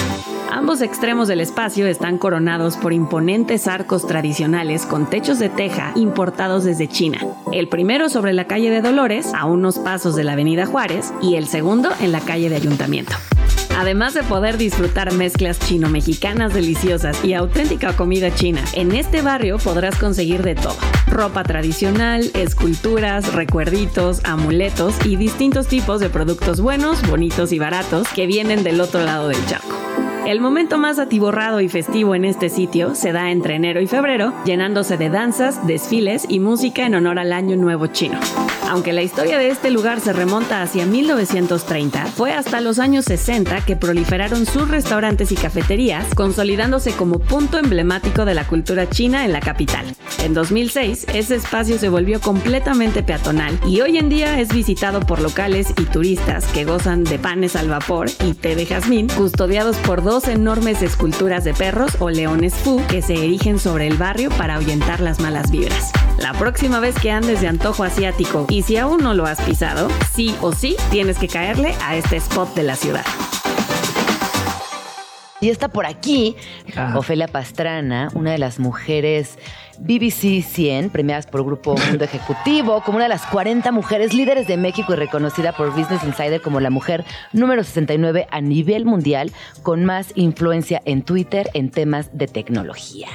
Ambos 0.51 0.81
extremos 0.81 1.29
del 1.29 1.43
espacio 1.43 1.87
están 1.87 2.17
coronados 2.17 2.79
por 2.79 2.95
imponentes 2.95 3.69
arcos 3.69 4.07
tradicionales 4.07 4.87
con 4.87 5.11
techos 5.11 5.39
de 5.39 5.51
teja 5.51 5.93
importados 5.97 6.65
desde 6.65 6.89
China. 6.89 7.21
El 7.53 7.69
primero 7.69 8.09
sobre 8.09 8.33
la 8.33 8.47
calle 8.47 8.71
de 8.71 8.81
Dolores, 8.81 9.35
a 9.35 9.45
unos 9.45 9.79
pasos 9.79 10.17
de 10.17 10.25
la 10.25 10.33
avenida 10.33 10.65
Juárez, 10.65 11.13
y 11.21 11.35
el 11.35 11.47
segundo 11.47 11.91
en 12.01 12.13
la 12.13 12.21
calle 12.21 12.49
de 12.49 12.57
Ayuntamiento. 12.57 13.15
Además 13.79 14.13
de 14.13 14.25
poder 14.25 14.59
disfrutar 14.59 15.13
mezclas 15.13 15.61
chino-mexicanas 15.61 16.53
deliciosas 16.53 17.25
y 17.25 17.35
auténtica 17.35 17.93
comida 17.93 18.35
china, 18.35 18.61
en 18.73 18.91
este 18.91 19.23
barrio 19.23 19.59
podrás 19.59 19.97
conseguir 19.97 20.43
de 20.43 20.57
todo. 20.57 20.77
Ropa 21.07 21.45
tradicional, 21.45 22.29
esculturas, 22.35 23.33
recuerditos, 23.35 24.21
amuletos 24.25 24.97
y 25.07 25.15
distintos 25.15 25.69
tipos 25.69 26.01
de 26.01 26.11
productos 26.11 26.61
buenos, 26.61 27.09
bonitos 27.09 27.53
y 27.53 27.61
baratos 27.61 28.09
que 28.09 28.27
vienen 28.27 28.65
del 28.65 28.81
otro 28.81 29.05
lado 29.05 29.29
del 29.29 29.47
charco. 29.47 29.77
El 30.29 30.43
momento 30.43 30.77
más 30.77 30.99
atiborrado 30.99 31.63
y 31.63 31.71
festivo 31.71 32.15
en 32.15 32.27
este 32.27 32.51
sitio 32.51 32.95
se 32.95 33.13
da 33.13 33.31
entre 33.31 33.55
enero 33.55 33.81
y 33.81 33.87
febrero, 33.87 34.35
llenándose 34.45 34.99
de 34.99 35.09
danzas, 35.09 35.67
desfiles 35.67 36.27
y 36.29 36.39
música 36.39 36.85
en 36.85 36.97
honor 36.97 37.19
al 37.19 37.33
Año 37.33 37.57
Nuevo 37.57 37.87
Chino. 37.87 38.21
Aunque 38.69 38.93
la 38.93 39.01
historia 39.01 39.39
de 39.39 39.49
este 39.49 39.71
lugar 39.71 40.01
se 40.01 40.13
remonta 40.13 40.61
hacia 40.61 40.85
1930, 40.85 42.05
fue 42.09 42.35
hasta 42.35 42.61
los 42.61 42.79
años 42.79 43.07
60 43.07 43.65
que 43.65 43.77
proliferaron 43.77 44.45
sus 44.45 44.69
restaurantes 44.69 45.33
y 45.33 45.35
cafeterías, 45.35 46.15
consolidándose 46.15 46.93
como 46.93 47.21
punto 47.21 47.57
emblemático 47.57 48.27
de 48.27 48.35
la 48.35 48.47
cultura 48.47 48.91
china 48.91 49.25
en 49.25 49.33
la 49.33 49.41
capital. 49.41 49.87
En 50.23 50.35
2006, 50.35 51.07
ese 51.15 51.37
espacio 51.37 51.79
se 51.79 51.89
volvió 51.89 52.21
completamente 52.21 53.03
peatonal 53.03 53.59
y 53.67 53.81
hoy 53.81 53.97
en 53.97 54.11
día 54.11 54.39
es 54.39 54.53
visitado 54.53 55.01
por 55.01 55.23
locales 55.23 55.73
y 55.79 55.85
turistas 55.85 56.45
que 56.49 56.67
gozan 56.67 57.05
de 57.05 57.19
panes 57.19 57.57
al 57.57 57.69
vapor 57.69 58.11
y 58.23 58.35
té 58.35 58.55
de 58.55 58.67
jazmín, 58.67 59.09
custodiados 59.09 59.79
por 59.79 60.03
dos 60.03 60.18
enormes 60.27 60.83
esculturas 60.83 61.45
de 61.45 61.55
perros 61.55 61.93
o 62.01 62.11
leones 62.11 62.55
fu 62.55 62.85
que 62.89 63.03
se 63.03 63.15
erigen 63.15 63.59
sobre 63.61 63.87
el 63.87 63.97
barrio 63.97 64.31
para 64.31 64.57
ahuyentar 64.57 65.01
las 65.01 65.21
malas 65.21 65.51
vibras. 65.51 65.93
La 66.19 66.33
próxima 66.33 66.81
vez 66.81 66.97
que 66.99 67.13
andes 67.13 67.41
de 67.41 67.47
antojo 67.47 67.85
asiático 67.85 68.47
y 68.49 68.63
si 68.63 68.77
aún 68.77 69.03
no 69.03 69.15
lo 69.15 69.27
has 69.27 69.41
pisado, 69.43 69.89
sí 70.13 70.35
o 70.41 70.53
sí 70.53 70.77
tienes 70.91 71.19
que 71.19 71.29
caerle 71.29 71.75
a 71.85 71.95
este 71.95 72.17
spot 72.17 72.55
de 72.55 72.63
la 72.65 72.75
ciudad. 72.75 73.05
Y 75.41 75.51
está 75.51 75.69
por 75.69 75.87
aquí 75.87 76.35
Ah. 76.77 76.95
Ofelia 76.97 77.29
Pastrana, 77.29 78.09
una 78.15 78.33
de 78.33 78.39
las 78.39 78.59
mujeres 78.59 79.39
BBC 79.81 80.43
100, 80.43 80.91
premiadas 80.91 81.27
por 81.27 81.45
Grupo 81.45 81.77
Mundo 81.77 82.05
Ejecutivo, 82.05 82.83
como 82.85 82.97
una 82.97 83.05
de 83.05 83.11
las 83.11 83.25
40 83.27 83.71
mujeres 83.73 84.13
líderes 84.13 84.47
de 84.47 84.57
México 84.57 84.93
y 84.93 84.97
reconocida 84.97 85.53
por 85.53 85.71
Business 85.71 86.05
Insider 86.05 86.41
como 86.41 86.61
la 86.61 86.71
mujer 86.71 87.05
número 87.33 87.63
69 87.63 88.27
a 88.31 88.41
nivel 88.41 88.85
mundial 88.85 89.33
con 89.63 89.85
más 89.85 90.13
influencia 90.15 90.83
en 90.85 91.03
Twitter 91.03 91.49
en 91.55 91.71
temas 91.71 92.11
de 92.17 92.27
tecnología. 92.27 93.09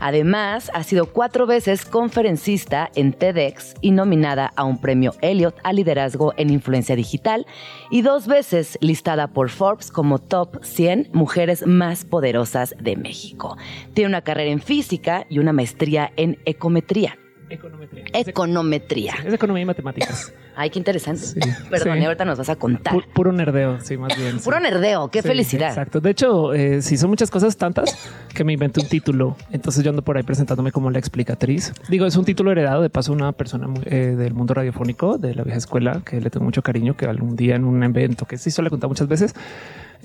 Además, 0.00 0.70
ha 0.74 0.82
sido 0.84 1.06
cuatro 1.06 1.46
veces 1.46 1.84
conferencista 1.84 2.90
en 2.94 3.12
TEDx 3.12 3.74
y 3.80 3.90
nominada 3.90 4.52
a 4.54 4.64
un 4.64 4.80
premio 4.80 5.14
Elliot 5.22 5.56
a 5.64 5.72
liderazgo 5.72 6.34
en 6.36 6.50
influencia 6.50 6.94
digital 6.94 7.46
y 7.90 8.02
dos 8.02 8.26
veces 8.26 8.78
listada 8.80 9.28
por 9.28 9.50
Forbes 9.50 9.90
como 9.90 10.18
top 10.18 10.62
100 10.62 11.10
mujeres 11.12 11.66
más 11.66 12.04
poderosas 12.04 12.74
de 12.80 12.96
México. 12.96 13.56
Tiene 13.94 14.08
una 14.08 14.22
carrera 14.22 14.50
en 14.50 14.60
física 14.60 15.26
y 15.28 15.40
una 15.40 15.52
maestría 15.52 15.97
en 16.16 16.38
ecometría. 16.44 17.16
Econometría. 17.50 18.04
Econometría. 18.12 19.14
Es 19.24 19.32
economía 19.32 19.62
y 19.62 19.66
matemáticas. 19.66 20.34
Ay, 20.54 20.68
qué 20.68 20.78
interesante. 20.78 21.22
Sí, 21.22 21.40
Perdón, 21.70 21.98
sí. 21.98 22.04
ahorita 22.04 22.24
nos 22.26 22.36
vas 22.36 22.50
a 22.50 22.56
contar. 22.56 22.92
Pu- 22.92 23.06
puro 23.14 23.32
nerdeo, 23.32 23.80
sí, 23.80 23.96
más 23.96 24.14
bien. 24.18 24.38
Puro 24.44 24.60
nerdeo, 24.60 25.08
qué 25.10 25.22
felicidad. 25.22 25.68
Exacto. 25.68 26.00
De 26.00 26.10
hecho, 26.10 26.52
eh, 26.52 26.82
sí, 26.82 26.98
son 26.98 27.08
muchas 27.08 27.30
cosas 27.30 27.56
tantas 27.56 28.10
que 28.34 28.44
me 28.44 28.52
inventé 28.52 28.80
un 28.82 28.88
título. 28.88 29.36
Entonces 29.50 29.82
yo 29.82 29.88
ando 29.90 30.02
por 30.02 30.18
ahí 30.18 30.24
presentándome 30.24 30.72
como 30.72 30.90
la 30.90 30.98
explicatriz. 30.98 31.72
Digo, 31.88 32.04
es 32.04 32.16
un 32.16 32.24
título 32.26 32.50
heredado 32.52 32.82
de 32.82 32.90
paso 32.90 33.12
una 33.14 33.32
persona 33.32 33.66
muy, 33.66 33.82
eh, 33.86 34.14
del 34.18 34.34
mundo 34.34 34.52
radiofónico 34.52 35.16
de 35.16 35.34
la 35.34 35.42
vieja 35.44 35.58
escuela 35.58 36.02
que 36.04 36.20
le 36.20 36.28
tengo 36.28 36.44
mucho 36.44 36.60
cariño, 36.62 36.96
que 36.98 37.06
algún 37.06 37.34
día 37.34 37.54
en 37.56 37.64
un 37.64 37.82
evento 37.82 38.26
que 38.26 38.36
sí 38.36 38.50
suele 38.50 38.68
contar 38.68 38.88
muchas 38.88 39.08
veces, 39.08 39.34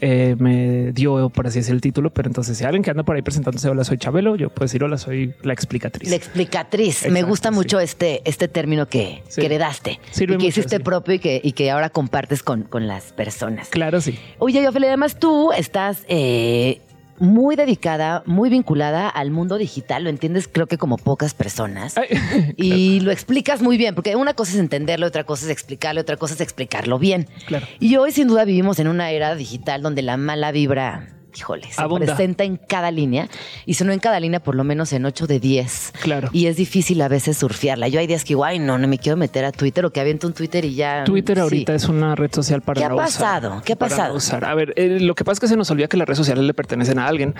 eh, 0.01 0.35
me 0.37 0.91
dio, 0.91 1.29
por 1.29 1.47
así 1.47 1.59
decir, 1.59 1.73
el 1.73 1.81
título. 1.81 2.09
Pero 2.11 2.27
entonces, 2.29 2.57
si 2.57 2.63
alguien 2.63 2.83
que 2.83 2.91
anda 2.91 3.03
por 3.03 3.15
ahí 3.15 3.21
presentándose, 3.21 3.69
hola, 3.69 3.83
soy 3.83 3.97
Chabelo, 3.97 4.35
yo 4.35 4.49
puedo 4.49 4.65
decir, 4.65 4.83
hola, 4.83 4.97
soy 4.97 5.33
la 5.43 5.53
explicatriz. 5.53 6.09
La 6.09 6.15
explicatriz. 6.15 7.09
Me 7.09 7.23
gusta 7.23 7.49
sí. 7.49 7.55
mucho 7.55 7.79
este, 7.79 8.21
este 8.25 8.47
término 8.47 8.87
que, 8.87 9.23
Sí. 9.27 9.41
que 9.41 9.47
heredaste 9.47 9.99
Sirve 10.11 10.35
y 10.35 10.37
que 10.37 10.43
mucho, 10.45 10.59
hiciste 10.59 10.77
sí. 10.77 10.83
propio 10.83 11.15
y 11.15 11.19
que, 11.19 11.41
y 11.43 11.51
que 11.53 11.71
ahora 11.71 11.89
compartes 11.89 12.43
con, 12.43 12.63
con 12.63 12.87
las 12.87 13.13
personas. 13.13 13.69
Claro, 13.69 14.01
sí. 14.01 14.17
Oye, 14.39 14.67
Ophelia, 14.67 14.89
además 14.89 15.17
tú 15.19 15.51
estás 15.51 16.03
eh, 16.07 16.81
muy 17.19 17.55
dedicada, 17.55 18.23
muy 18.25 18.49
vinculada 18.49 19.07
al 19.09 19.31
mundo 19.31 19.57
digital, 19.57 20.03
lo 20.03 20.09
entiendes 20.09 20.47
creo 20.47 20.67
que 20.67 20.77
como 20.77 20.97
pocas 20.97 21.33
personas. 21.33 21.97
Ay, 21.97 22.53
Y 22.57 22.99
lo 23.01 23.11
explicas 23.11 23.61
muy 23.61 23.77
bien, 23.77 23.95
porque 23.95 24.15
una 24.15 24.33
cosa 24.33 24.53
es 24.53 24.59
entenderlo, 24.59 25.07
otra 25.07 25.23
cosa 25.23 25.45
es 25.45 25.51
explicarlo, 25.51 26.01
otra 26.01 26.17
cosa 26.17 26.33
es 26.33 26.41
explicarlo 26.41 26.99
bien. 26.99 27.27
Claro. 27.47 27.65
Y 27.79 27.95
hoy 27.97 28.11
sin 28.11 28.27
duda 28.27 28.45
vivimos 28.45 28.79
en 28.79 28.87
una 28.87 29.11
era 29.11 29.35
digital 29.35 29.81
donde 29.81 30.01
la 30.01 30.17
mala 30.17 30.51
vibra, 30.51 31.07
híjole, 31.35 31.71
se 31.71 31.81
Abunda. 31.81 32.05
presenta 32.07 32.43
en 32.43 32.57
cada 32.57 32.91
línea. 32.91 33.27
Y 33.65 33.75
si 33.75 33.83
no 33.83 33.91
en 33.91 33.99
cada 33.99 34.19
línea, 34.19 34.39
por 34.41 34.55
lo 34.55 34.63
menos 34.63 34.93
en 34.93 35.05
8 35.05 35.27
de 35.27 35.39
10. 35.39 35.93
Claro. 36.01 36.29
Y 36.33 36.47
es 36.47 36.57
difícil 36.57 37.01
a 37.01 37.07
veces 37.07 37.37
surfearla. 37.37 37.87
Yo 37.87 37.99
hay 37.99 38.07
días 38.07 38.23
que 38.23 38.29
digo, 38.29 38.45
ay, 38.45 38.59
no, 38.59 38.77
no 38.77 38.87
me 38.87 38.97
quiero 38.97 39.17
meter 39.17 39.45
a 39.45 39.51
Twitter 39.51 39.85
o 39.85 39.91
que 39.91 39.99
aviento 39.99 40.27
un 40.27 40.33
Twitter 40.33 40.65
y 40.65 40.75
ya. 40.75 41.03
Twitter 41.03 41.37
sí. 41.37 41.41
ahorita 41.41 41.75
es 41.75 41.87
una 41.89 42.15
red 42.15 42.31
social 42.33 42.61
para 42.61 42.79
¿Qué 42.79 42.85
ha 42.85 42.93
usar. 42.93 43.05
pasado? 43.05 43.61
¿Qué 43.65 43.73
ha 43.73 43.75
pasado? 43.77 44.15
usar. 44.15 44.45
A 44.45 44.55
ver, 44.55 44.73
eh, 44.77 44.99
lo 44.99 45.15
que 45.15 45.23
pasa 45.23 45.33
es 45.33 45.39
que 45.41 45.47
se 45.47 45.57
nos 45.57 45.69
olvida 45.71 45.87
que 45.87 45.97
las 45.97 46.07
redes 46.07 46.17
sociales 46.17 46.43
le 46.43 46.53
pertenecen 46.53 46.99
a 46.99 47.07
alguien 47.07 47.35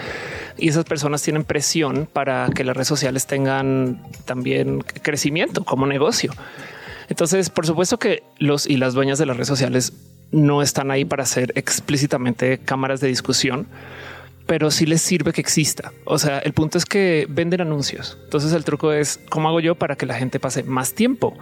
y 0.57 0.69
esas 0.69 0.85
personas 0.85 1.21
tienen 1.21 1.43
presión 1.43 2.07
para 2.11 2.49
que 2.53 2.63
las 2.63 2.75
redes 2.75 2.87
sociales 2.87 3.27
tengan 3.27 4.01
también 4.25 4.79
crecimiento 4.81 5.63
como 5.63 5.85
negocio. 5.87 6.31
Entonces, 7.09 7.49
por 7.49 7.65
supuesto 7.65 7.99
que 7.99 8.23
los 8.39 8.65
y 8.65 8.77
las 8.77 8.93
dueñas 8.93 9.19
de 9.19 9.25
las 9.25 9.35
redes 9.35 9.47
sociales 9.49 9.93
no 10.34 10.61
están 10.61 10.91
ahí 10.91 11.05
para 11.05 11.25
ser 11.25 11.53
explícitamente 11.55 12.57
cámaras 12.57 12.99
de 12.99 13.07
discusión, 13.07 13.67
pero 14.45 14.71
sí 14.71 14.86
les 14.86 15.01
sirve 15.01 15.31
que 15.31 15.39
exista. 15.39 15.93
O 16.03 16.17
sea, 16.17 16.39
el 16.39 16.51
punto 16.51 16.77
es 16.77 16.86
que 16.86 17.25
venden 17.29 17.61
anuncios. 17.61 18.17
Entonces 18.25 18.51
el 18.51 18.65
truco 18.65 18.91
es 18.91 19.19
cómo 19.29 19.47
hago 19.47 19.61
yo 19.61 19.75
para 19.75 19.95
que 19.95 20.05
la 20.05 20.15
gente 20.15 20.39
pase 20.39 20.63
más 20.63 20.93
tiempo 20.93 21.34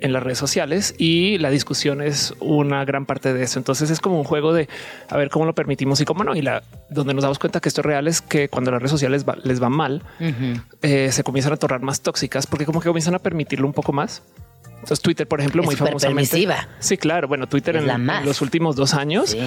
en 0.00 0.12
las 0.12 0.22
redes 0.22 0.38
sociales 0.38 0.94
y 0.96 1.38
la 1.38 1.50
discusión 1.50 2.00
es 2.00 2.32
una 2.38 2.84
gran 2.84 3.04
parte 3.04 3.34
de 3.34 3.42
eso. 3.42 3.58
Entonces 3.58 3.90
es 3.90 3.98
como 4.00 4.16
un 4.16 4.24
juego 4.24 4.52
de 4.54 4.68
a 5.10 5.16
ver 5.16 5.28
cómo 5.28 5.44
lo 5.44 5.54
permitimos 5.56 6.00
y 6.00 6.04
cómo 6.04 6.22
no. 6.22 6.36
Y 6.36 6.40
la 6.42 6.62
donde 6.88 7.12
nos 7.14 7.22
damos 7.22 7.38
cuenta 7.40 7.60
que 7.60 7.68
esto 7.68 7.80
es 7.80 7.84
real 7.86 8.06
es 8.06 8.22
que 8.22 8.48
cuando 8.48 8.70
las 8.70 8.80
redes 8.80 8.92
sociales 8.92 9.28
va- 9.28 9.36
les 9.42 9.60
va 9.60 9.68
mal, 9.68 10.04
eh, 10.82 11.10
se 11.10 11.24
comienzan 11.24 11.52
a 11.52 11.56
tornar 11.56 11.82
más 11.82 12.00
tóxicas 12.00 12.46
porque 12.46 12.64
como 12.64 12.80
que 12.80 12.86
comienzan 12.88 13.16
a 13.16 13.18
permitirlo 13.18 13.66
un 13.66 13.72
poco 13.74 13.92
más. 13.92 14.22
Entonces 14.80 15.00
Twitter, 15.00 15.26
por 15.26 15.40
ejemplo, 15.40 15.62
Es 15.62 15.66
muy 15.66 15.76
famosamente. 15.76 16.30
permisiva. 16.30 16.68
Sí, 16.78 16.96
claro. 16.96 17.28
Bueno, 17.28 17.46
Twitter 17.48 17.76
en, 17.76 17.88
en 17.90 18.24
los 18.24 18.40
últimos 18.40 18.76
dos 18.76 18.94
años 18.94 19.30
Sí. 19.30 19.40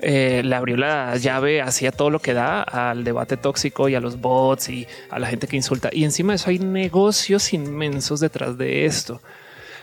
eh, 0.00 0.42
le 0.44 0.54
abrió 0.54 0.76
la 0.76 1.16
llave 1.16 1.60
hacia 1.60 1.92
todo 1.92 2.08
lo 2.10 2.20
que 2.20 2.32
da 2.34 2.62
al 2.62 3.04
debate 3.04 3.36
tóxico 3.36 3.88
y 3.88 3.94
a 3.94 4.00
los 4.00 4.20
bots 4.20 4.68
y 4.70 4.86
a 5.10 5.18
la 5.18 5.26
gente 5.26 5.46
que 5.48 5.56
insulta. 5.56 5.90
Y 5.92 6.04
encima 6.04 6.32
de 6.32 6.36
eso 6.36 6.50
hay 6.50 6.58
negocios 6.58 7.52
inmensos 7.52 8.20
detrás 8.20 8.56
de 8.56 8.86
esto. 8.86 9.20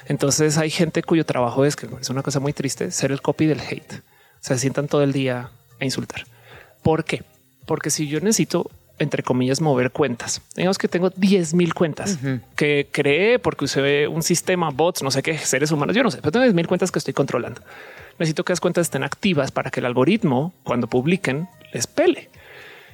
Entonces 0.07 0.57
hay 0.57 0.69
gente 0.69 1.03
cuyo 1.03 1.25
trabajo 1.25 1.65
es 1.65 1.75
que 1.75 1.87
es 1.99 2.09
una 2.09 2.23
cosa 2.23 2.39
muy 2.39 2.53
triste 2.53 2.89
ser 2.91 3.11
el 3.11 3.21
copy 3.21 3.45
del 3.45 3.59
hate. 3.59 4.01
Se 4.39 4.57
sientan 4.57 4.87
todo 4.87 5.03
el 5.03 5.11
día 5.11 5.49
a 5.79 5.85
insultar. 5.85 6.25
¿Por 6.81 7.03
qué? 7.03 7.23
Porque 7.65 7.89
si 7.89 8.07
yo 8.07 8.19
necesito 8.21 8.71
entre 8.99 9.23
comillas, 9.23 9.61
mover 9.61 9.91
cuentas. 9.91 10.41
Digamos 10.55 10.77
que 10.77 10.87
tengo 10.87 11.09
10 11.09 11.53
mil 11.53 11.73
cuentas 11.73 12.17
que 12.55 12.87
creé 12.91 13.39
porque 13.39 13.65
usé 13.65 14.07
un 14.07 14.23
sistema, 14.23 14.69
bots, 14.69 15.03
no 15.03 15.11
sé 15.11 15.21
qué, 15.21 15.37
seres 15.37 15.71
humanos, 15.71 15.95
yo 15.95 16.03
no 16.03 16.11
sé, 16.11 16.17
pero 16.17 16.31
tengo 16.31 16.43
10 16.43 16.55
mil 16.55 16.67
cuentas 16.67 16.91
que 16.91 16.99
estoy 16.99 17.13
controlando. 17.13 17.61
Necesito 18.19 18.43
que 18.43 18.53
las 18.53 18.59
cuentas 18.59 18.87
estén 18.87 19.03
activas 19.03 19.51
para 19.51 19.69
que 19.69 19.79
el 19.79 19.85
algoritmo, 19.85 20.53
cuando 20.63 20.87
publiquen, 20.87 21.47
les 21.71 21.85
pele. 21.85 22.29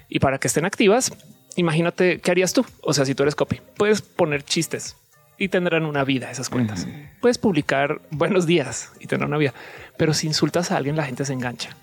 Y 0.09 0.19
para 0.19 0.37
que 0.37 0.47
estén 0.47 0.65
activas, 0.65 1.13
imagínate 1.55 2.19
qué 2.19 2.31
harías 2.31 2.53
tú. 2.53 2.65
O 2.81 2.93
sea, 2.93 3.05
si 3.05 3.15
tú 3.15 3.23
eres 3.23 3.35
copy, 3.35 3.61
puedes 3.77 4.01
poner 4.01 4.43
chistes 4.43 4.97
y 5.37 5.47
tendrán 5.47 5.85
una 5.85 6.03
vida 6.03 6.29
esas 6.29 6.49
cuentas. 6.49 6.87
Puedes 7.21 7.37
publicar 7.37 8.01
buenos 8.11 8.45
días 8.45 8.91
y 8.99 9.07
tendrán 9.07 9.29
una 9.29 9.37
vida, 9.37 9.53
pero 9.97 10.13
si 10.13 10.27
insultas 10.27 10.71
a 10.71 10.77
alguien, 10.77 10.95
la 10.95 11.05
gente 11.05 11.25
se 11.25 11.33
engancha. 11.33 11.75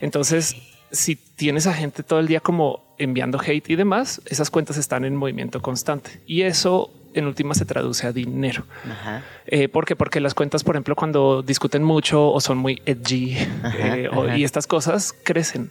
Entonces, 0.00 0.56
si 0.90 1.16
tienes 1.16 1.66
a 1.66 1.74
gente 1.74 2.02
todo 2.02 2.18
el 2.18 2.26
día 2.26 2.40
como 2.40 2.83
enviando 2.98 3.38
hate 3.40 3.70
y 3.70 3.76
demás, 3.76 4.20
esas 4.26 4.50
cuentas 4.50 4.76
están 4.76 5.04
en 5.04 5.16
movimiento 5.16 5.60
constante 5.60 6.20
y 6.26 6.42
eso 6.42 6.90
en 7.14 7.26
última 7.26 7.54
se 7.54 7.64
traduce 7.64 8.06
a 8.06 8.12
dinero. 8.12 8.64
Ajá. 8.90 9.22
Eh, 9.46 9.68
¿Por 9.68 9.84
qué? 9.84 9.94
Porque 9.94 10.20
las 10.20 10.34
cuentas, 10.34 10.64
por 10.64 10.74
ejemplo, 10.74 10.96
cuando 10.96 11.42
discuten 11.42 11.82
mucho 11.84 12.28
o 12.32 12.40
son 12.40 12.58
muy 12.58 12.82
edgy 12.86 13.36
Ajá, 13.62 13.96
eh, 13.98 14.08
o- 14.08 14.34
y 14.36 14.42
estas 14.44 14.66
cosas 14.66 15.12
crecen. 15.22 15.70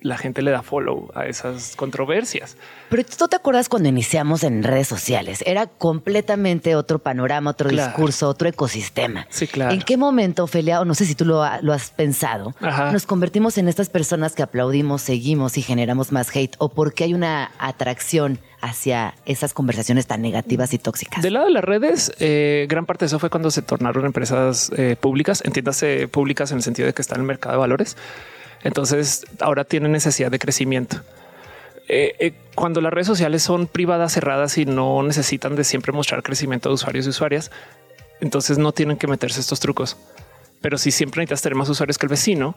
La 0.00 0.16
gente 0.16 0.42
le 0.42 0.52
da 0.52 0.62
follow 0.62 1.10
a 1.14 1.26
esas 1.26 1.74
controversias. 1.74 2.56
Pero 2.88 3.02
tú 3.04 3.26
te 3.26 3.34
acuerdas 3.34 3.68
cuando 3.68 3.88
iniciamos 3.88 4.44
en 4.44 4.62
redes 4.62 4.86
sociales, 4.86 5.42
era 5.44 5.66
completamente 5.66 6.76
otro 6.76 7.00
panorama, 7.00 7.50
otro 7.50 7.68
Claro. 7.68 7.88
discurso, 7.88 8.28
otro 8.28 8.48
ecosistema. 8.48 9.26
Sí, 9.28 9.48
claro. 9.48 9.74
¿En 9.74 9.82
qué 9.82 9.96
momento, 9.96 10.44
Ofelia, 10.44 10.80
o 10.80 10.84
no 10.84 10.94
sé 10.94 11.04
si 11.04 11.14
tú 11.16 11.24
lo, 11.24 11.42
ha- 11.42 11.60
lo 11.62 11.72
has 11.72 11.90
pensado, 11.90 12.54
Ajá. 12.60 12.92
nos 12.92 13.06
convertimos 13.06 13.58
en 13.58 13.66
estas 13.68 13.90
personas 13.90 14.34
que 14.34 14.42
aplaudimos, 14.44 15.02
seguimos 15.02 15.58
y 15.58 15.62
generamos 15.62 16.12
más 16.12 16.34
hate? 16.34 16.54
¿O 16.58 16.68
porque 16.68 17.04
hay 17.04 17.12
una 17.14 17.50
atracción 17.58 18.38
hacia 18.60 19.14
esas 19.26 19.52
conversaciones 19.52 20.06
tan 20.06 20.22
negativas 20.22 20.72
y 20.74 20.78
tóxicas? 20.78 21.22
Del 21.22 21.34
lado 21.34 21.46
de 21.46 21.52
las 21.52 21.64
redes, 21.64 22.12
eh, 22.20 22.66
gran 22.68 22.86
parte 22.86 23.04
de 23.04 23.06
eso 23.08 23.18
fue 23.18 23.30
cuando 23.30 23.50
se 23.50 23.62
tornaron 23.62 24.06
empresas 24.06 24.70
eh, 24.76 24.96
públicas, 25.00 25.42
entiéndase 25.44 26.06
públicas 26.08 26.50
en 26.52 26.58
el 26.58 26.62
sentido 26.62 26.86
de 26.86 26.94
que 26.94 27.02
están 27.02 27.16
en 27.16 27.22
el 27.22 27.26
mercado 27.26 27.54
de 27.54 27.58
valores. 27.58 27.96
Entonces 28.62 29.24
ahora 29.40 29.64
tienen 29.64 29.92
necesidad 29.92 30.30
de 30.30 30.38
crecimiento. 30.38 30.98
Eh, 31.88 32.14
eh, 32.18 32.32
cuando 32.54 32.80
las 32.80 32.92
redes 32.92 33.06
sociales 33.06 33.42
son 33.42 33.66
privadas, 33.66 34.12
cerradas 34.12 34.58
y 34.58 34.66
no 34.66 35.02
necesitan 35.02 35.56
de 35.56 35.64
siempre 35.64 35.92
mostrar 35.92 36.22
crecimiento 36.22 36.68
de 36.68 36.74
usuarios 36.74 37.06
y 37.06 37.10
usuarias, 37.10 37.50
entonces 38.20 38.58
no 38.58 38.72
tienen 38.72 38.98
que 38.98 39.06
meterse 39.06 39.40
estos 39.40 39.60
trucos. 39.60 39.96
Pero 40.60 40.76
si 40.76 40.90
siempre 40.90 41.20
necesitas 41.20 41.42
tener 41.42 41.56
más 41.56 41.68
usuarios 41.68 41.98
que 41.98 42.06
el 42.06 42.10
vecino, 42.10 42.56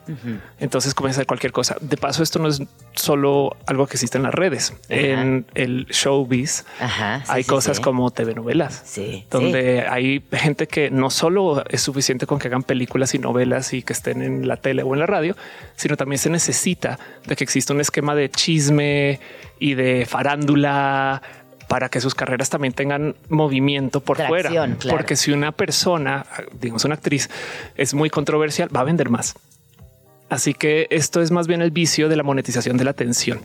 entonces 0.59 0.93
comienza 0.93 1.19
a 1.19 1.21
hacer 1.21 1.27
cualquier 1.27 1.51
cosa. 1.51 1.77
De 1.81 1.97
paso, 1.97 2.23
esto 2.23 2.39
no 2.39 2.47
es 2.47 2.61
solo 2.93 3.55
algo 3.67 3.85
que 3.87 3.93
existe 3.93 4.17
en 4.17 4.23
las 4.23 4.33
redes. 4.33 4.73
En 4.89 5.45
el 5.53 5.85
showbiz 5.87 6.65
Ajá, 6.79 7.19
sí, 7.25 7.31
hay 7.31 7.43
sí, 7.43 7.49
cosas 7.49 7.77
sí. 7.77 7.83
como 7.83 8.09
TV 8.11 8.33
novelas, 8.33 8.81
Sí, 8.85 9.25
donde 9.29 9.85
hay 9.87 10.23
gente 10.31 10.67
que 10.67 10.89
no 10.89 11.09
solo 11.09 11.63
es 11.69 11.81
suficiente 11.81 12.25
con 12.25 12.39
que 12.39 12.47
hagan 12.47 12.63
películas 12.63 13.13
y 13.13 13.19
novelas 13.19 13.73
y 13.73 13.83
que 13.83 13.93
estén 13.93 14.21
en 14.21 14.47
la 14.47 14.57
tele 14.57 14.83
o 14.83 14.93
en 14.93 14.99
la 14.99 15.05
radio, 15.05 15.35
sino 15.75 15.95
también 15.97 16.19
se 16.19 16.29
necesita 16.29 16.99
de 17.25 17.35
que 17.35 17.43
exista 17.43 17.73
un 17.73 17.81
esquema 17.81 18.15
de 18.15 18.29
chisme 18.29 19.19
y 19.59 19.75
de 19.75 20.05
farándula 20.07 21.21
para 21.71 21.87
que 21.87 22.01
sus 22.01 22.15
carreras 22.15 22.49
también 22.49 22.73
tengan 22.73 23.15
movimiento 23.29 24.01
por 24.01 24.17
Tracción, 24.17 24.41
fuera. 24.41 24.75
claro. 24.77 24.97
Porque 24.97 25.15
si 25.15 25.31
una 25.31 25.53
persona, 25.53 26.25
digamos 26.59 26.83
una 26.83 26.95
actriz, 26.95 27.29
es 27.77 27.93
muy 27.93 28.09
controversial, 28.09 28.67
va 28.75 28.81
a 28.81 28.83
vender 28.83 29.09
más. 29.09 29.35
Así 30.27 30.53
que 30.53 30.87
esto 30.89 31.21
es 31.21 31.31
más 31.31 31.47
bien 31.47 31.61
el 31.61 31.71
vicio 31.71 32.09
de 32.09 32.17
la 32.17 32.23
monetización 32.23 32.75
de 32.75 32.83
la 32.83 32.91
atención. 32.91 33.39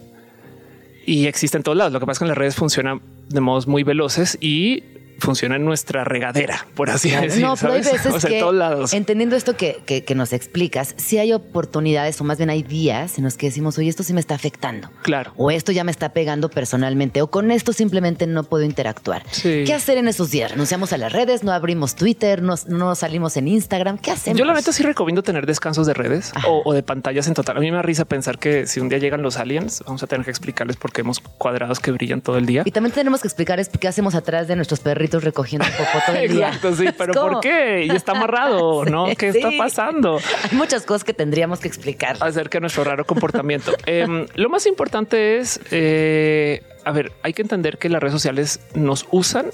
Y 1.06 1.28
existe 1.28 1.56
en 1.56 1.62
todos 1.62 1.78
lados. 1.78 1.92
Lo 1.92 2.00
que 2.00 2.06
pasa 2.06 2.14
es 2.14 2.18
que 2.18 2.24
en 2.24 2.28
las 2.30 2.38
redes 2.38 2.56
funciona 2.56 2.98
de 3.28 3.40
modos 3.40 3.68
muy 3.68 3.84
veloces 3.84 4.36
y 4.40 4.82
funciona 5.18 5.56
en 5.56 5.64
nuestra 5.64 6.04
regadera, 6.04 6.66
por 6.74 6.90
así 6.90 7.08
Claro. 7.10 7.26
decir. 7.26 7.42
no, 7.42 7.54
pero 7.56 7.72
hay 7.74 7.80
veces 7.82 8.06
O 8.14 8.20
sea, 8.20 8.28
que, 8.30 8.36
en 8.36 8.40
todos 8.40 8.54
lados. 8.54 8.92
entendiendo 8.92 9.36
esto 9.36 9.56
que, 9.56 9.78
que- 9.86 10.04
que 10.04 10.14
nos 10.14 10.32
explicas, 10.32 10.94
si 10.96 11.18
hay 11.18 11.32
oportunidades 11.32 12.20
o 12.20 12.24
más 12.24 12.38
bien 12.38 12.50
hay 12.50 12.62
días 12.62 13.18
en 13.18 13.24
los 13.24 13.36
que 13.36 13.46
decimos, 13.46 13.78
oye, 13.78 13.88
esto 13.88 14.02
sí 14.02 14.12
me 14.12 14.20
está 14.20 14.34
afectando. 14.34 14.90
Claro. 15.02 15.32
O 15.36 15.50
esto 15.50 15.72
ya 15.72 15.84
me 15.84 15.90
está 15.90 16.10
pegando 16.10 16.48
personalmente, 16.50 17.22
o 17.22 17.28
con 17.30 17.50
esto 17.50 17.72
simplemente 17.72 18.26
no 18.26 18.42
puedo 18.44 18.64
interactuar. 18.64 19.22
Sí. 19.30 19.64
¿Qué 19.66 19.72
hacer 19.74 19.98
en 19.98 20.08
esos 20.08 20.30
días? 20.30 20.50
¿Renunciamos 20.50 20.92
a 20.92 20.98
las 20.98 21.12
redes? 21.12 21.42
¿No 21.44 21.52
abrimos 21.52 21.94
Twitter? 21.96 22.42
¿No, 22.42 22.54
no 22.68 22.94
salimos 22.94 23.36
en 23.36 23.48
Instagram? 23.48 23.98
¿Qué 23.98 24.10
hacemos? 24.10 24.38
Yo 24.38 24.44
la 24.44 24.54
neta 24.54 24.72
sí 24.72 24.82
recomiendo 24.82 25.22
tener 25.22 25.46
descansos 25.46 25.86
de 25.86 25.94
redes 25.94 26.32
o, 26.46 26.62
o 26.64 26.72
de 26.72 26.82
pantallas 26.82 27.26
en 27.28 27.34
total. 27.34 27.56
A 27.56 27.60
mí 27.60 27.70
me 27.70 27.76
da 27.76 27.82
risa 27.82 28.04
pensar 28.04 28.38
que 28.38 28.66
si 28.66 28.80
un 28.80 28.88
día 28.88 28.98
llegan 28.98 29.22
los 29.22 29.36
aliens, 29.38 29.82
vamos 29.86 30.02
a 30.02 30.06
tener 30.06 30.24
que 30.24 30.30
explicarles 30.30 30.76
por 30.76 30.92
qué 30.92 31.00
hemos 31.02 31.20
cuadrados 31.20 31.80
que 31.80 31.90
brillan 31.90 32.20
todo 32.20 32.36
el 32.38 32.46
día. 32.46 32.62
Y 32.64 32.70
también 32.70 32.92
tenemos 32.92 33.20
que 33.22 33.28
explicar 33.28 33.60
es 33.60 33.68
qué 33.68 33.88
hacemos 33.88 34.14
atrás 34.14 34.46
de 34.48 34.56
nuestros 34.56 34.80
perritos 34.80 35.05
recogiendo 35.10 35.66
popó 35.78 36.04
todo 36.06 36.16
el 36.16 36.30
día. 36.30 36.48
Exacto, 36.48 36.74
sí, 36.74 36.86
pero 36.96 37.14
¿Cómo? 37.14 37.32
¿por 37.32 37.40
qué? 37.40 37.84
Y 37.86 37.90
está 37.90 38.12
amarrado, 38.12 38.84
¿no? 38.86 39.06
¿Qué 39.16 39.28
está 39.28 39.50
pasando? 39.56 40.18
Hay 40.50 40.56
muchas 40.56 40.84
cosas 40.84 41.04
que 41.04 41.14
tendríamos 41.14 41.60
que 41.60 41.68
explicar. 41.68 42.16
acerca 42.20 42.58
de 42.58 42.60
nuestro 42.60 42.84
raro 42.84 43.04
comportamiento. 43.04 43.72
Em, 43.86 44.26
lo 44.34 44.48
más 44.48 44.66
importante 44.66 45.38
es, 45.38 45.60
eh, 45.70 46.62
a 46.84 46.92
ver, 46.92 47.12
hay 47.22 47.32
que 47.32 47.42
entender 47.42 47.78
que 47.78 47.88
las 47.88 48.00
redes 48.00 48.12
sociales 48.12 48.60
nos 48.74 49.06
usan 49.10 49.46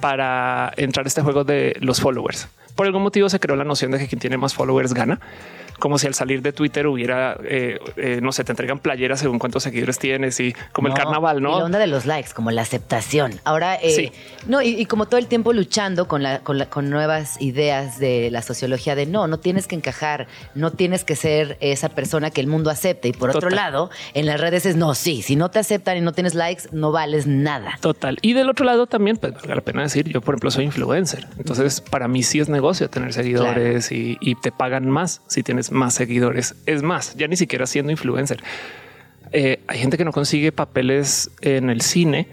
para 0.00 0.72
entrar 0.76 1.06
a 1.06 1.08
este 1.08 1.22
juego 1.22 1.44
de 1.44 1.76
los 1.80 2.00
followers. 2.00 2.48
Por 2.74 2.86
algún 2.86 3.02
motivo 3.02 3.28
se 3.30 3.40
creó 3.40 3.56
la 3.56 3.64
noción 3.64 3.90
de 3.90 3.98
que 3.98 4.06
quien 4.06 4.20
tiene 4.20 4.36
más 4.36 4.54
followers 4.54 4.92
gana, 4.92 5.18
como 5.78 5.98
si 5.98 6.06
al 6.06 6.14
salir 6.14 6.42
de 6.42 6.52
Twitter 6.52 6.86
hubiera, 6.86 7.36
eh, 7.44 7.78
eh, 7.96 8.20
no 8.22 8.32
sé, 8.32 8.44
te 8.44 8.52
entregan 8.52 8.78
playeras 8.78 9.20
según 9.20 9.38
cuántos 9.38 9.62
seguidores 9.62 9.98
tienes 9.98 10.38
y 10.40 10.54
como 10.72 10.88
el 10.88 10.94
No, 10.94 10.98
carnaval, 10.98 11.38
Y 11.38 11.42
la 11.42 11.48
¿no? 11.48 11.56
onda 11.58 11.78
de 11.78 11.86
los 11.86 12.06
likes, 12.06 12.30
como 12.34 12.50
la 12.50 12.62
aceptación. 12.62 13.40
Ahora, 13.44 13.74
eh, 13.76 13.90
Sí. 13.90 14.12
no, 14.46 14.62
y, 14.62 14.68
y 14.68 14.86
como 14.86 15.06
todo 15.06 15.18
el 15.18 15.26
tiempo 15.26 15.52
luchando 15.52 16.08
con, 16.08 16.22
la, 16.22 16.40
con, 16.40 16.58
la- 16.58 16.66
con 16.70 16.88
nuevas 16.90 17.40
ideas 17.40 17.98
de 17.98 18.30
la 18.30 18.42
sociología 18.42 18.94
de 18.94 19.06
no, 19.06 19.26
no 19.26 19.38
tienes 19.38 19.66
que 19.66 19.74
encajar, 19.76 20.26
no 20.54 20.70
tienes 20.72 21.04
que 21.04 21.16
ser 21.16 21.56
esa 21.60 21.88
persona 21.90 22.30
que 22.30 22.40
el 22.40 22.46
mundo 22.46 22.70
acepte. 22.70 23.08
Y 23.08 23.12
por 23.12 23.30
otro 23.36 23.50
lado, 23.50 23.90
en 24.14 24.26
las 24.26 24.40
redes 24.40 24.66
es 24.66 24.76
no, 24.76 24.94
sí, 24.94 25.22
si 25.22 25.36
no 25.36 25.50
te 25.50 25.58
aceptan 25.58 25.96
y 25.96 26.00
no 26.00 26.12
tienes 26.12 26.34
likes, 26.34 26.64
no 26.72 26.92
vales 26.92 27.26
nada. 27.26 27.78
Total. 27.80 28.18
Y 28.22 28.32
del 28.32 28.48
otro 28.48 28.64
lado 28.64 28.86
también, 28.86 29.16
pues 29.16 29.34
vale 29.34 29.54
la 29.54 29.60
pena 29.60 29.82
decir, 29.82 30.08
yo 30.08 30.20
por 30.20 30.34
ejemplo 30.34 30.50
soy 30.50 30.64
influencer. 30.64 31.26
Entonces 31.38 31.80
para 31.80 32.08
mí 32.08 32.22
sí 32.22 32.40
es 32.40 32.48
negocio 32.48 32.88
tener 32.90 33.12
seguidores 33.12 33.92
y, 33.92 34.16
y 34.20 34.34
te 34.36 34.52
pagan 34.52 34.88
más 34.88 35.22
si 35.26 35.42
tienes 35.42 35.65
más 35.72 35.94
seguidores. 35.94 36.54
Es 36.66 36.82
más, 36.82 37.14
ya 37.16 37.28
ni 37.28 37.36
siquiera 37.36 37.66
siendo 37.66 37.92
influencer. 37.92 38.42
Eh, 39.32 39.60
hay 39.66 39.78
gente 39.78 39.96
que 39.96 40.04
no 40.04 40.12
consigue 40.12 40.52
papeles 40.52 41.30
en 41.40 41.70
el 41.70 41.80
cine 41.80 42.28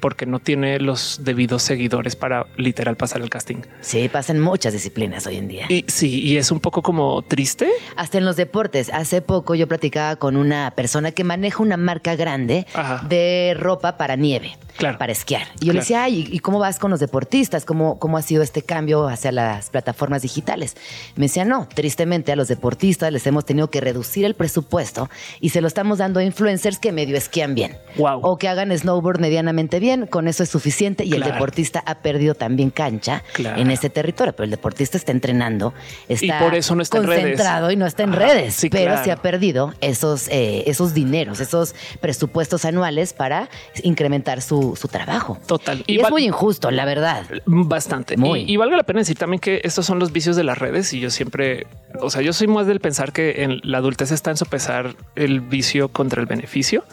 porque 0.00 0.26
no 0.26 0.38
tiene 0.38 0.78
los 0.80 1.20
debidos 1.24 1.62
seguidores 1.62 2.16
para 2.16 2.46
literal 2.56 2.96
pasar 2.96 3.20
el 3.22 3.30
casting. 3.30 3.56
Sí, 3.80 4.08
pasan 4.08 4.38
muchas 4.40 4.72
disciplinas 4.72 5.26
hoy 5.26 5.36
en 5.36 5.48
día. 5.48 5.66
Y 5.68 5.84
sí, 5.88 6.20
y 6.20 6.36
es 6.36 6.50
un 6.50 6.60
poco 6.60 6.82
como 6.82 7.22
triste. 7.22 7.68
Hasta 7.96 8.18
en 8.18 8.24
los 8.24 8.36
deportes. 8.36 8.90
Hace 8.92 9.22
poco 9.22 9.54
yo 9.54 9.66
platicaba 9.68 10.16
con 10.16 10.36
una 10.36 10.72
persona 10.76 11.10
que 11.12 11.24
maneja 11.24 11.62
una 11.62 11.76
marca 11.76 12.14
grande 12.16 12.66
Ajá. 12.74 13.04
de 13.08 13.56
ropa 13.58 13.96
para 13.96 14.16
nieve, 14.16 14.56
Claro. 14.76 14.98
para 14.98 15.10
esquiar. 15.12 15.42
Y 15.60 15.66
yo 15.66 15.72
Claro. 15.72 15.72
le 15.74 15.80
decía, 15.80 16.02
Ay, 16.04 16.28
¿y 16.30 16.38
cómo 16.38 16.58
vas 16.60 16.78
con 16.78 16.90
los 16.90 17.00
deportistas? 17.00 17.64
¿Cómo, 17.64 17.98
¿Cómo 17.98 18.16
ha 18.18 18.22
sido 18.22 18.42
este 18.42 18.62
cambio 18.62 19.08
hacia 19.08 19.32
las 19.32 19.70
plataformas 19.70 20.22
digitales? 20.22 20.76
Me 21.16 21.26
decía, 21.26 21.44
no, 21.44 21.66
tristemente 21.74 22.30
a 22.32 22.36
los 22.36 22.48
deportistas 22.48 23.12
les 23.12 23.26
hemos 23.26 23.44
tenido 23.44 23.70
que 23.70 23.80
reducir 23.80 24.24
el 24.24 24.34
presupuesto 24.34 25.10
y 25.40 25.48
se 25.50 25.60
lo 25.60 25.66
estamos 25.66 25.98
dando 25.98 26.20
a 26.20 26.24
influencers 26.24 26.78
que 26.78 26.92
medio 26.92 27.16
esquían 27.16 27.54
bien. 27.54 27.76
Wow. 27.96 28.20
O 28.22 28.38
que 28.38 28.48
hagan 28.48 28.76
snowboard 28.76 29.20
medianamente 29.20 29.80
bien, 29.80 29.87
con 30.08 30.28
eso 30.28 30.42
es 30.42 30.48
suficiente. 30.48 31.04
Y 31.04 31.14
el 31.14 31.22
deportista 31.22 31.82
ha 31.86 31.96
perdido 31.96 32.34
también 32.34 32.70
cancha 32.70 33.22
Claro. 33.32 33.60
en 33.60 33.70
ese 33.70 33.90
territorio, 33.90 34.32
pero 34.34 34.44
el 34.44 34.50
deportista 34.50 34.96
está 34.96 35.12
entrenando, 35.12 35.72
está 36.08 36.38
por 36.40 36.54
eso 36.54 36.74
no 36.74 36.82
está 36.82 36.98
en 36.98 37.04
redes. 37.06 37.20
concentrado 37.22 37.70
y 37.70 37.76
no 37.76 37.86
está 37.86 38.02
en 38.04 38.10
Ajá, 38.10 38.18
redes, 38.20 38.54
sí, 38.54 38.68
pero 38.70 38.86
claro. 38.92 39.04
se 39.04 39.10
ha 39.12 39.16
perdido 39.16 39.74
esos, 39.80 40.28
eh, 40.28 40.64
esos 40.66 40.94
dineros, 40.94 41.40
esos 41.40 41.74
presupuestos 42.00 42.64
anuales 42.64 43.12
para 43.12 43.48
incrementar 43.82 44.40
su, 44.42 44.76
su 44.80 44.88
trabajo. 44.88 45.38
Total. 45.46 45.82
Y, 45.86 45.94
Y 45.96 46.00
es 46.00 46.10
muy 46.10 46.24
injusto, 46.24 46.70
la 46.70 46.84
verdad. 46.84 47.24
Bastante. 47.46 48.16
Muy. 48.16 48.40
Y, 48.42 48.52
y 48.52 48.56
valga 48.56 48.76
la 48.76 48.82
pena 48.84 49.00
decir 49.00 49.16
también 49.16 49.40
que 49.40 49.60
estos 49.64 49.86
son 49.86 49.98
los 49.98 50.12
vicios 50.12 50.36
de 50.36 50.44
las 50.44 50.58
redes 50.58 50.92
y 50.92 51.00
yo 51.00 51.10
siempre, 51.10 51.66
o 52.00 52.10
sea, 52.10 52.22
yo 52.22 52.32
soy 52.32 52.46
más 52.46 52.66
del 52.66 52.80
pensar 52.80 53.12
que 53.12 53.42
en 53.44 53.60
la 53.62 53.78
adultez 53.78 54.10
está 54.12 54.30
en 54.30 54.36
sopesar 54.36 54.94
el 55.16 55.40
vicio 55.40 55.88
contra 55.88 56.20
el 56.20 56.26
beneficio, 56.26 56.84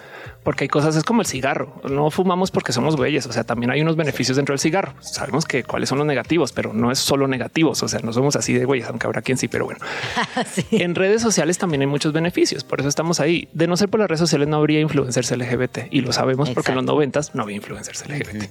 porque 0.46 0.66
hay 0.66 0.68
cosas, 0.68 0.96
es 0.96 1.04
como 1.04 1.22
el 1.22 1.28
cigarro. 1.28 1.74
No 1.90 2.12
fumamos 2.12 2.52
porque 2.52 2.72
somos 2.72 2.96
güeyes, 2.96 3.26
o 3.26 3.34
sea, 3.34 3.44
también 3.44 3.72
hay 3.72 3.82
unos 3.82 3.96
beneficios 3.96 4.38
dentro 4.38 4.54
del 4.54 4.60
cigarro. 4.60 4.94
Sabemos 5.02 5.46
que 5.46 5.64
cuáles 5.64 5.90
son 5.90 5.98
los 5.98 6.06
negativos, 6.06 6.54
pero 6.54 6.72
no 6.72 6.92
es 6.92 7.00
solo 7.00 7.28
negativos, 7.28 7.82
o 7.82 7.88
sea, 7.88 8.00
no 8.02 8.14
somos 8.14 8.36
así 8.36 8.54
de 8.54 8.64
güeyes, 8.64 8.88
aunque 8.88 9.08
habrá 9.08 9.24
quien 9.24 9.40
sí, 9.40 9.48
pero 9.50 9.66
bueno. 9.66 9.82
Sí. 10.46 10.64
En 10.72 10.94
redes 10.94 11.22
sociales 11.22 11.58
también 11.58 11.82
hay 11.82 11.88
muchos 11.88 12.14
beneficios, 12.14 12.64
por 12.64 12.80
eso 12.80 12.88
estamos 12.88 13.20
ahí. 13.20 13.50
De 13.52 13.68
no 13.68 13.76
ser 13.76 13.90
por 13.90 14.00
las 14.00 14.08
redes 14.08 14.20
sociales 14.20 14.48
no 14.48 14.58
habría 14.58 14.80
influencers 14.80 15.32
LGBT 15.32 15.80
y 15.90 16.02
lo 16.02 16.14
sabemos 16.14 16.52
porque 16.52 16.72
en 16.72 16.76
los 16.76 16.86
noventas 16.86 17.34
no 17.34 17.44
había 17.44 17.56
influencers 17.56 18.08
LGBT. 18.08 18.44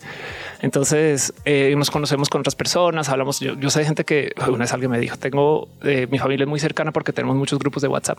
Entonces 0.60 1.32
eh, 1.44 1.72
nos 1.76 1.90
conocemos 1.90 2.28
con 2.28 2.40
otras 2.40 2.56
personas, 2.56 3.08
hablamos. 3.08 3.38
Yo, 3.38 3.54
yo 3.54 3.70
sé 3.70 3.78
de 3.78 3.84
gente 3.84 4.04
que 4.04 4.32
una 4.48 4.58
vez 4.58 4.72
alguien 4.72 4.90
me 4.90 4.98
dijo, 4.98 5.16
tengo 5.16 5.68
eh, 5.82 6.08
mi 6.10 6.18
familia 6.18 6.44
es 6.44 6.48
muy 6.48 6.58
cercana 6.58 6.90
porque 6.90 7.12
tenemos 7.12 7.36
muchos 7.36 7.58
grupos 7.60 7.82
de 7.82 7.88
WhatsApp. 7.88 8.18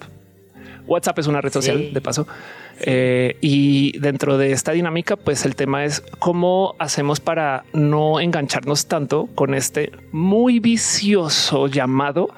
WhatsApp 0.88 1.20
es 1.20 1.28
una 1.28 1.42
red 1.42 1.52
social 1.52 1.78
Sí. 1.78 1.92
de 1.94 2.02
paso. 2.02 2.28
Eh, 2.80 3.38
y 3.42 3.98
dentro 4.00 4.38
de 4.38 4.52
esta 4.52 4.72
dinámica, 4.74 5.16
pues 5.16 5.46
el 5.46 5.56
tema 5.56 5.86
es 5.86 6.02
cómo 6.20 6.76
hacemos 6.80 7.20
para 7.20 7.64
no 7.74 8.20
engancharnos 8.20 8.88
tanto 8.88 9.28
con 9.36 9.54
este 9.54 9.92
muy 10.12 10.60
vicioso 10.60 11.68
llamado 11.68 12.30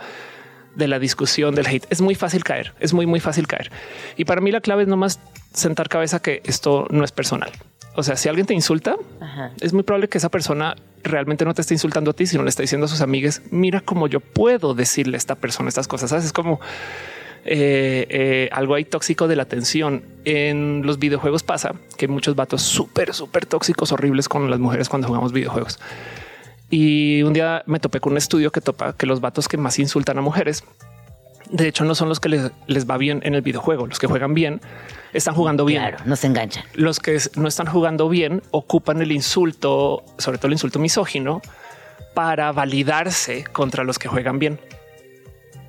de 0.76 0.88
la 0.88 1.00
discusión 1.00 1.56
del 1.56 1.66
hate. 1.68 1.86
Es 1.89 2.02
muy 2.02 2.14
fácil 2.14 2.43
caer, 2.43 2.74
es 2.80 2.93
muy, 2.93 3.06
muy 3.08 3.20
fácil 3.20 3.48
caer. 3.48 3.72
Y 4.16 4.26
para 4.26 4.41
mí 4.41 4.52
la 4.52 4.62
clave 4.62 4.84
es 4.84 4.88
nomás 4.88 5.20
sentar 5.54 5.89
cabeza 5.89 6.22
que 6.22 6.41
esto 6.45 6.86
no 6.91 7.04
es 7.04 7.12
personal. 7.12 7.52
O 7.95 8.04
sea, 8.04 8.16
si 8.16 8.30
alguien 8.30 8.45
te 8.45 8.54
insulta, 8.54 8.95
Ajá. 9.20 9.54
es 9.60 9.74
muy 9.74 9.82
probable 9.82 10.08
que 10.08 10.20
esa 10.20 10.30
persona 10.30 10.76
realmente 11.04 11.45
no 11.45 11.56
te 11.56 11.62
esté 11.62 11.74
insultando 11.74 12.12
a 12.12 12.14
ti, 12.14 12.28
sino 12.28 12.43
le 12.43 12.50
está 12.50 12.62
diciendo 12.62 12.86
a 12.86 12.88
sus 12.88 13.02
amigas, 13.02 13.41
mira 13.50 13.82
cómo 13.82 14.08
yo 14.08 14.20
puedo 14.20 14.76
decirle 14.76 15.16
a 15.16 15.18
esta 15.18 15.34
persona 15.34 15.68
estas 15.70 15.88
cosas. 15.88 16.12
¿Sabes? 16.12 16.26
Es 16.26 16.34
como 16.34 16.60
eh, 17.48 18.06
eh, 18.10 18.50
algo 18.52 18.76
ahí 18.76 18.84
tóxico 18.84 19.28
de 19.28 19.36
la 19.36 19.43
atención. 19.43 20.04
En 20.26 20.82
los 20.86 21.00
videojuegos 21.00 21.43
pasa 21.43 21.74
que 21.98 22.06
hay 22.06 22.12
muchos 22.12 22.36
vatos 22.36 22.62
súper, 22.62 23.14
súper 23.14 23.45
tóxicos, 23.45 23.91
horribles 23.91 24.28
con 24.28 24.50
las 24.50 24.60
mujeres 24.60 24.89
cuando 24.89 25.08
jugamos 25.08 25.32
videojuegos. 25.32 25.80
Y 26.70 27.24
un 27.24 27.32
día 27.32 27.64
me 27.66 27.80
topé 27.80 28.02
con 28.02 28.12
un 28.12 28.18
estudio 28.18 28.52
que 28.52 28.60
topa 28.60 28.93
que 28.93 29.06
los 29.06 29.22
vatos 29.22 29.48
que 29.48 29.56
más 29.56 29.80
insultan 29.80 30.18
a 30.18 30.22
mujeres, 30.22 30.66
de 31.50 31.68
hecho, 31.70 31.86
no 31.86 31.95
son 31.95 32.10
los 32.10 32.20
que 32.20 32.28
les, 32.28 32.52
les 32.68 32.89
va 32.89 32.98
bien 32.98 33.22
en 33.24 33.34
el 33.34 33.41
videojuego. 33.41 33.88
Los 33.88 34.00
que 34.00 34.08
juegan 34.08 34.34
bien 34.34 34.60
están 35.14 35.34
jugando 35.34 35.64
bien. 35.64 35.82
Claro, 35.82 35.98
no 36.06 36.16
se 36.18 36.28
enganchan. 36.28 36.66
Los 36.74 37.00
que 37.00 37.18
no 37.36 37.48
están 37.48 37.68
jugando 37.68 38.10
bien 38.10 38.43
ocupan 38.52 39.02
el 39.02 39.14
insulto, 39.14 40.04
sobre 40.18 40.38
todo 40.38 40.48
el 40.48 40.54
insulto 40.54 40.80
misógino, 40.80 41.41
para 42.14 42.52
validarse 42.52 43.45
contra 43.45 43.86
los 43.86 43.98
que 43.98 44.10
juegan 44.10 44.39
bien. 44.39 44.60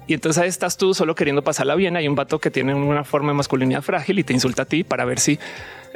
Y 0.09 0.15
entonces 0.15 0.43
ahí 0.43 0.49
estás 0.49 0.77
tú 0.77 0.95
solo 0.95 1.15
queriendo 1.15 1.43
pasarla 1.43 1.77
bien. 1.77 1.97
Hay 1.97 2.09
un 2.09 2.17
vato 2.17 2.41
que 2.41 2.51
tiene 2.51 2.75
una 2.75 3.05
forma 3.05 3.29
de 3.29 3.35
masculinidad 3.35 3.83
frágil 3.83 4.19
y 4.19 4.25
te 4.25 4.33
insulta 4.33 4.63
a 4.63 4.65
ti 4.65 4.83
para 4.83 5.05
ver 5.05 5.21
si 5.21 5.39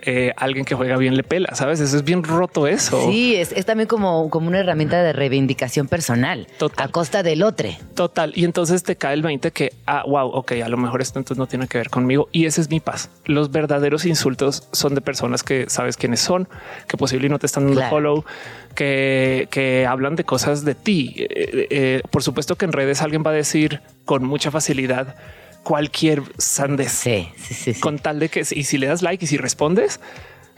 eh, 0.05 0.33
alguien 0.37 0.65
que 0.65 0.75
juega 0.75 0.97
bien 0.97 1.17
le 1.17 1.23
pela, 1.23 1.55
¿sabes? 1.55 1.79
Eso 1.81 1.97
es 1.97 2.03
bien 2.05 2.25
roto 2.25 2.67
eso. 2.67 3.09
Sí, 3.09 3.37
es, 3.37 3.53
es 3.53 3.65
también 3.67 3.87
como, 3.87 4.29
como 4.31 4.49
una 4.49 4.59
herramienta 4.59 5.01
de 5.03 5.13
reivindicación 5.13 5.87
personal 5.87 6.49
Total. 6.59 6.89
a 6.89 6.91
costa 6.91 7.23
del 7.23 7.43
otro. 7.45 7.69
Total. 7.95 8.33
Y 8.35 8.45
entonces 8.45 8.83
te 8.83 8.97
cae 8.97 9.15
el 9.15 9.23
20 9.23 9.53
que, 9.53 9.73
ah, 9.87 10.03
wow, 10.07 10.27
ok, 10.29 10.53
a 10.65 10.69
lo 10.69 10.77
mejor 10.77 11.01
esto 11.03 11.21
entonces 11.21 11.39
no 11.39 11.47
tiene 11.47 11.69
que 11.69 11.79
ver 11.79 11.89
conmigo. 11.89 12.29
Y 12.33 12.47
ese 12.47 12.61
es 12.61 12.69
mi 12.69 12.81
paz. 12.81 13.11
Los 13.27 13.51
verdaderos 13.53 14.05
insultos 14.05 14.69
son 14.73 14.95
de 14.97 15.01
personas 15.03 15.43
que 15.45 15.71
sabes 15.71 15.97
quiénes 15.97 16.19
son, 16.21 16.49
que 16.89 16.97
posiblemente 16.97 17.33
no 17.35 17.39
te 17.39 17.47
están 17.47 17.65
dando 17.67 17.79
Claro. 17.81 17.91
follow, 17.97 18.25
que, 18.73 19.49
que 19.51 19.87
hablan 19.87 20.17
de 20.17 20.25
cosas 20.25 20.65
de 20.65 20.75
ti. 20.75 21.15
Eh, 21.19 21.67
eh, 21.71 22.03
por 22.11 22.23
supuesto 22.23 22.57
que 22.57 22.65
en 22.65 22.73
redes 22.73 23.03
alguien 23.03 23.23
va 23.27 23.31
a 23.31 23.35
decir 23.35 23.81
con 24.05 24.25
mucha 24.25 24.51
facilidad 24.51 25.17
cualquier 25.63 26.23
sandez. 26.39 26.93
Sí, 26.93 27.29
sí, 27.37 27.55
sí. 27.55 27.75
sí. 27.75 27.81
Con 27.81 27.99
tal 27.99 28.19
de 28.19 28.29
que, 28.29 28.41
y 28.41 28.65
si 28.65 28.79
le 28.79 28.87
das 28.87 29.03
like 29.03 29.25
y 29.25 29.29
si 29.29 29.37
respondes, 29.37 30.01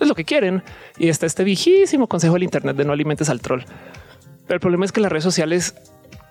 es 0.00 0.08
lo 0.08 0.14
que 0.14 0.24
quieren. 0.24 0.62
Y 0.98 1.08
está 1.08 1.26
este 1.26 1.44
viejísimo 1.44 2.08
consejo 2.08 2.34
del 2.34 2.44
Internet 2.44 2.76
de 2.76 2.84
no 2.84 2.92
alimentes 2.92 3.28
al 3.28 3.40
troll. 3.40 3.62
Pero 4.46 4.54
el 4.54 4.60
problema 4.60 4.84
es 4.84 4.92
que 4.92 5.00
las 5.00 5.10
redes 5.10 5.24
sociales 5.24 5.74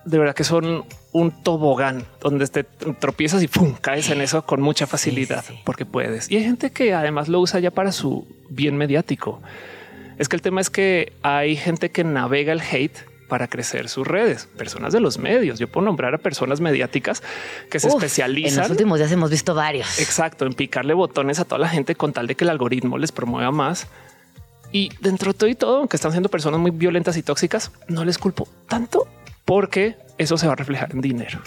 de 0.05 0.17
verdad 0.17 0.35
que 0.35 0.43
son 0.43 0.83
un 1.11 1.43
tobogán 1.43 2.05
donde 2.19 2.47
te 2.47 2.63
tropiezas 2.63 3.41
y 3.43 3.47
pum, 3.47 3.73
caes 3.79 4.09
en 4.09 4.21
eso 4.21 4.45
con 4.45 4.61
mucha 4.61 4.85
facilidad 4.87 5.43
sí, 5.45 5.53
sí. 5.53 5.61
porque 5.63 5.85
puedes. 5.85 6.29
Y 6.29 6.37
hay 6.37 6.43
gente 6.43 6.71
que 6.71 6.93
además 6.93 7.29
lo 7.29 7.39
usa 7.39 7.59
ya 7.59 7.71
para 7.71 7.91
su 7.91 8.27
bien 8.49 8.75
mediático. 8.77 9.41
Es 10.17 10.29
que 10.29 10.35
el 10.35 10.41
tema 10.41 10.61
es 10.61 10.69
que 10.69 11.13
hay 11.21 11.55
gente 11.55 11.91
que 11.91 12.03
navega 12.03 12.53
el 12.53 12.61
hate 12.61 12.97
para 13.27 13.47
crecer 13.47 13.89
sus 13.89 14.05
redes, 14.05 14.47
personas 14.57 14.93
de 14.93 14.99
los 14.99 15.17
medios. 15.17 15.57
Yo 15.57 15.67
puedo 15.67 15.85
nombrar 15.85 16.13
a 16.13 16.17
personas 16.19 16.61
mediáticas 16.61 17.23
que 17.69 17.79
se 17.79 17.87
Uf, 17.87 17.95
especializan. 17.95 18.53
En 18.53 18.59
los 18.59 18.69
últimos 18.69 18.99
días 18.99 19.11
hemos 19.11 19.31
visto 19.31 19.55
varios. 19.55 19.99
Exacto, 19.99 20.45
en 20.45 20.53
picarle 20.53 20.93
botones 20.93 21.39
a 21.39 21.45
toda 21.45 21.57
la 21.59 21.69
gente 21.69 21.95
con 21.95 22.13
tal 22.13 22.27
de 22.27 22.35
que 22.35 22.43
el 22.43 22.51
algoritmo 22.51 22.97
les 22.97 23.11
promueva 23.11 23.51
más. 23.51 23.87
Y 24.71 24.91
dentro 25.01 25.33
de 25.33 25.37
todo 25.39 25.49
y 25.49 25.55
todo, 25.55 25.77
aunque 25.77 25.97
están 25.97 26.11
siendo 26.11 26.29
personas 26.29 26.59
muy 26.59 26.71
violentas 26.71 27.17
y 27.17 27.23
tóxicas, 27.23 27.71
no 27.87 28.05
les 28.05 28.17
culpo 28.17 28.47
tanto 28.67 29.07
porque 29.45 29.97
eso 30.17 30.37
se 30.37 30.47
va 30.47 30.53
a 30.53 30.55
reflejar 30.55 30.91
en 30.91 31.01
dinero. 31.01 31.39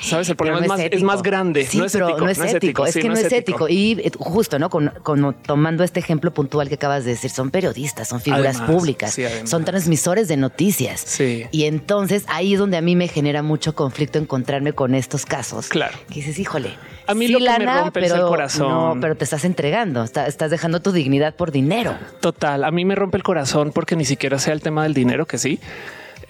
Sabes, 0.00 0.28
el 0.28 0.36
problema 0.36 0.58
no 0.60 0.64
es, 0.64 0.68
más, 0.68 0.80
es 0.80 1.02
más 1.02 1.22
grande. 1.22 1.64
Sí, 1.66 1.78
no 1.78 1.84
es 1.84 1.92
pero 1.92 2.08
ético. 2.10 2.24
no 2.24 2.30
es 2.30 2.38
ético. 2.54 2.86
Es 2.86 2.94
sí, 2.94 3.00
que 3.00 3.08
no 3.08 3.14
es 3.14 3.32
ético. 3.32 3.68
Y 3.68 4.10
justo, 4.18 4.58
¿no? 4.58 4.70
Con, 4.70 4.92
con- 5.02 5.34
tomando 5.42 5.84
este 5.84 6.00
ejemplo 6.00 6.32
puntual 6.32 6.68
que 6.68 6.76
acabas 6.76 7.04
de 7.04 7.10
decir, 7.12 7.30
son 7.30 7.50
periodistas, 7.50 8.08
son 8.08 8.20
figuras 8.20 8.56
Además, 8.56 8.70
públicas, 8.70 9.14
sí, 9.14 9.24
son 9.44 9.64
transmisores 9.64 10.28
de 10.28 10.36
noticias. 10.36 11.00
Sí. 11.00 11.46
Y 11.50 11.64
entonces 11.64 12.24
ahí 12.28 12.54
es 12.54 12.58
donde 12.58 12.76
a 12.76 12.80
mí 12.80 12.94
me 12.96 13.08
genera 13.08 13.42
mucho 13.42 13.74
conflicto 13.74 14.18
encontrarme 14.18 14.72
con 14.72 14.94
estos 14.94 15.26
casos. 15.26 15.68
Claro. 15.68 15.96
Que 16.08 16.16
dices, 16.16 16.38
híjole. 16.38 16.74
A 17.06 17.14
mí 17.14 17.26
lo 17.28 17.38
que 17.38 17.44
me 17.58 17.66
rompe 17.80 18.04
el 18.06 18.20
corazón. 18.20 18.68
No, 18.68 18.96
pero 19.00 19.16
te 19.16 19.24
estás 19.24 19.44
entregando, 19.44 20.04
está- 20.04 20.26
estás 20.26 20.50
dejando 20.50 20.80
tu 20.80 20.92
dignidad 20.92 21.34
por 21.34 21.50
dinero. 21.52 21.96
Total, 22.20 22.64
a 22.64 22.70
mí 22.70 22.84
me 22.84 22.94
rompe 22.94 23.16
el 23.16 23.22
corazón 23.22 23.72
porque 23.72 23.96
ni 23.96 24.04
siquiera 24.04 24.38
sea 24.38 24.52
el 24.52 24.60
tema 24.60 24.82
del 24.82 24.94
dinero, 24.94 25.26
que 25.26 25.38
sí. 25.38 25.58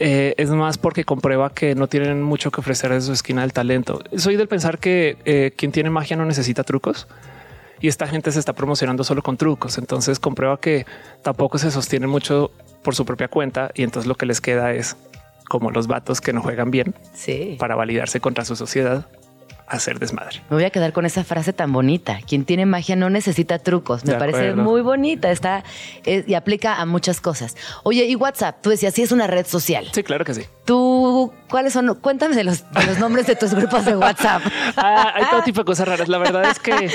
Eh, 0.00 0.34
es 0.36 0.50
más 0.50 0.78
porque 0.78 1.04
comprueba 1.04 1.52
que 1.52 1.74
no 1.74 1.88
tienen 1.88 2.22
mucho 2.22 2.50
que 2.50 2.60
ofrecer 2.60 2.92
de 2.92 3.00
su 3.00 3.12
esquina 3.12 3.42
del 3.42 3.52
talento. 3.52 4.00
Soy 4.16 4.36
del 4.36 4.46
pensar 4.48 4.78
que 4.78 5.16
eh, 5.24 5.52
quien 5.56 5.72
tiene 5.72 5.90
magia 5.90 6.16
no 6.16 6.24
necesita 6.24 6.62
trucos 6.62 7.08
y 7.80 7.88
esta 7.88 8.06
gente 8.06 8.30
se 8.32 8.38
está 8.38 8.52
promocionando 8.52 9.02
solo 9.04 9.22
con 9.22 9.36
trucos. 9.36 9.76
Entonces 9.78 10.20
comprueba 10.20 10.60
que 10.60 10.86
tampoco 11.22 11.58
se 11.58 11.70
sostiene 11.70 12.06
mucho 12.06 12.52
por 12.82 12.94
su 12.94 13.04
propia 13.04 13.26
cuenta 13.28 13.70
y 13.74 13.82
entonces 13.82 14.06
lo 14.06 14.14
que 14.14 14.26
les 14.26 14.40
queda 14.40 14.72
es 14.72 14.96
como 15.48 15.70
los 15.70 15.86
vatos 15.88 16.20
que 16.20 16.32
no 16.32 16.42
juegan 16.42 16.70
bien 16.70 16.94
Sí. 17.14 17.56
para 17.58 17.74
validarse 17.74 18.20
contra 18.20 18.44
su 18.44 18.54
sociedad, 18.54 19.06
hacer 19.70 19.98
desmadre. 19.98 20.40
Me 20.50 20.56
voy 20.56 20.64
a 20.64 20.70
quedar 20.70 20.92
con 20.92 21.06
esa 21.06 21.24
frase 21.24 21.52
tan 21.52 21.72
bonita. 21.72 22.18
Quien 22.26 22.44
tiene 22.44 22.66
magia 22.66 22.96
no 22.96 23.10
necesita 23.10 23.58
trucos. 23.58 24.04
Me 24.04 24.12
De 24.14 24.18
parece 24.18 24.38
acuerdo. 24.50 24.62
muy 24.62 24.80
bonita. 24.80 25.30
Está 25.30 25.64
es- 26.04 26.28
y 26.28 26.34
aplica 26.34 26.76
a 26.80 26.86
muchas 26.86 27.20
cosas. 27.20 27.56
Oye, 27.82 28.04
y 28.06 28.14
WhatsApp, 28.14 28.58
tú 28.62 28.70
decías, 28.70 28.94
sí 28.94 29.02
es 29.02 29.12
una 29.12 29.26
red 29.26 29.46
social. 29.46 29.86
Sí, 29.92 30.02
claro 30.02 30.24
que 30.24 30.34
sí. 30.34 30.42
Tú, 30.68 31.32
¿cuáles 31.48 31.72
son? 31.72 31.94
Cuéntame 31.94 32.36
de 32.36 32.44
los, 32.44 32.70
de 32.72 32.84
los 32.84 32.98
nombres 32.98 33.26
de 33.26 33.36
tus 33.36 33.54
grupos 33.54 33.86
de 33.86 33.96
WhatsApp. 33.96 34.42
Ah, 34.76 35.12
hay 35.14 35.24
todo 35.30 35.42
tipo 35.42 35.62
de 35.62 35.64
cosas 35.64 35.88
raras. 35.88 36.08
La 36.08 36.18
verdad 36.18 36.44
es 36.44 36.58
que 36.60 36.90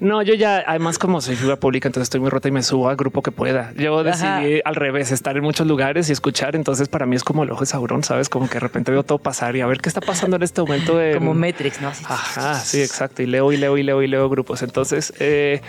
no, 0.00 0.22
yo 0.22 0.32
ya, 0.32 0.64
además, 0.66 0.98
como 0.98 1.20
soy 1.20 1.36
figura 1.36 1.56
pública, 1.56 1.86
entonces 1.86 2.06
estoy 2.06 2.18
muy 2.20 2.30
rota 2.30 2.48
y 2.48 2.50
me 2.50 2.62
subo 2.62 2.88
al 2.88 2.96
grupo 2.96 3.20
que 3.22 3.30
pueda. 3.30 3.72
Yo 3.76 4.02
decidí 4.02 4.62
al 4.64 4.74
revés, 4.74 5.12
estar 5.12 5.36
en 5.36 5.42
muchos 5.42 5.66
lugares 5.66 6.08
y 6.08 6.12
escuchar. 6.12 6.56
Entonces, 6.56 6.88
para 6.88 7.04
mí 7.04 7.14
es 7.14 7.22
como 7.22 7.42
el 7.44 7.50
ojo 7.50 7.60
de 7.60 7.66
Sauron, 7.66 8.02
sabes? 8.04 8.30
Como 8.30 8.48
que 8.48 8.54
de 8.54 8.60
repente 8.60 8.90
veo 8.90 9.02
todo 9.02 9.18
pasar 9.18 9.54
y 9.54 9.60
a 9.60 9.66
ver 9.66 9.80
qué 9.82 9.90
está 9.90 10.00
pasando 10.00 10.36
en 10.36 10.42
este 10.42 10.62
momento. 10.62 10.98
en- 11.00 11.18
Como 11.18 11.34
Matrix, 11.34 11.82
¿no? 11.82 11.88
Así. 11.88 12.04
Ajá, 12.08 12.54
sí, 12.54 12.80
exacto. 12.80 13.22
Y 13.22 13.26
leo 13.26 13.52
y 13.52 13.58
leo 13.58 13.76
y 13.76 13.82
leo 13.82 14.02
y 14.02 14.06
leo 14.08 14.28
grupos. 14.30 14.62
Entonces, 14.62 15.12
eh, 15.20 15.60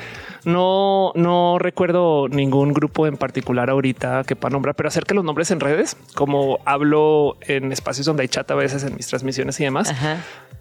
no, 0.44 1.12
no 1.16 1.58
recuerdo 1.60 2.28
ningún 2.28 2.74
grupo 2.74 3.08
en 3.08 3.18
particular 3.18 3.70
ahorita 3.70 4.24
que 4.26 4.36
para 4.36 4.54
nombrar, 4.54 4.76
pero 4.76 4.90
acerca 4.90 5.10
de 5.10 5.16
los 5.16 5.26
nombres 5.26 5.52
en 5.52 5.60
redes, 5.60 5.98
como 6.16 6.60
hablo 6.66 7.38
en 7.42 7.72
espacios 7.72 8.06
donde 8.06 8.24
hay 8.24 8.28
chat 8.28 8.50
a 8.50 8.56
veces 8.56 8.84
en 8.84 8.96
mis 8.96 9.08
transmisiones 9.08 9.60
y 9.60 9.64
demás, 9.64 9.90
Ajá. 9.90 10.18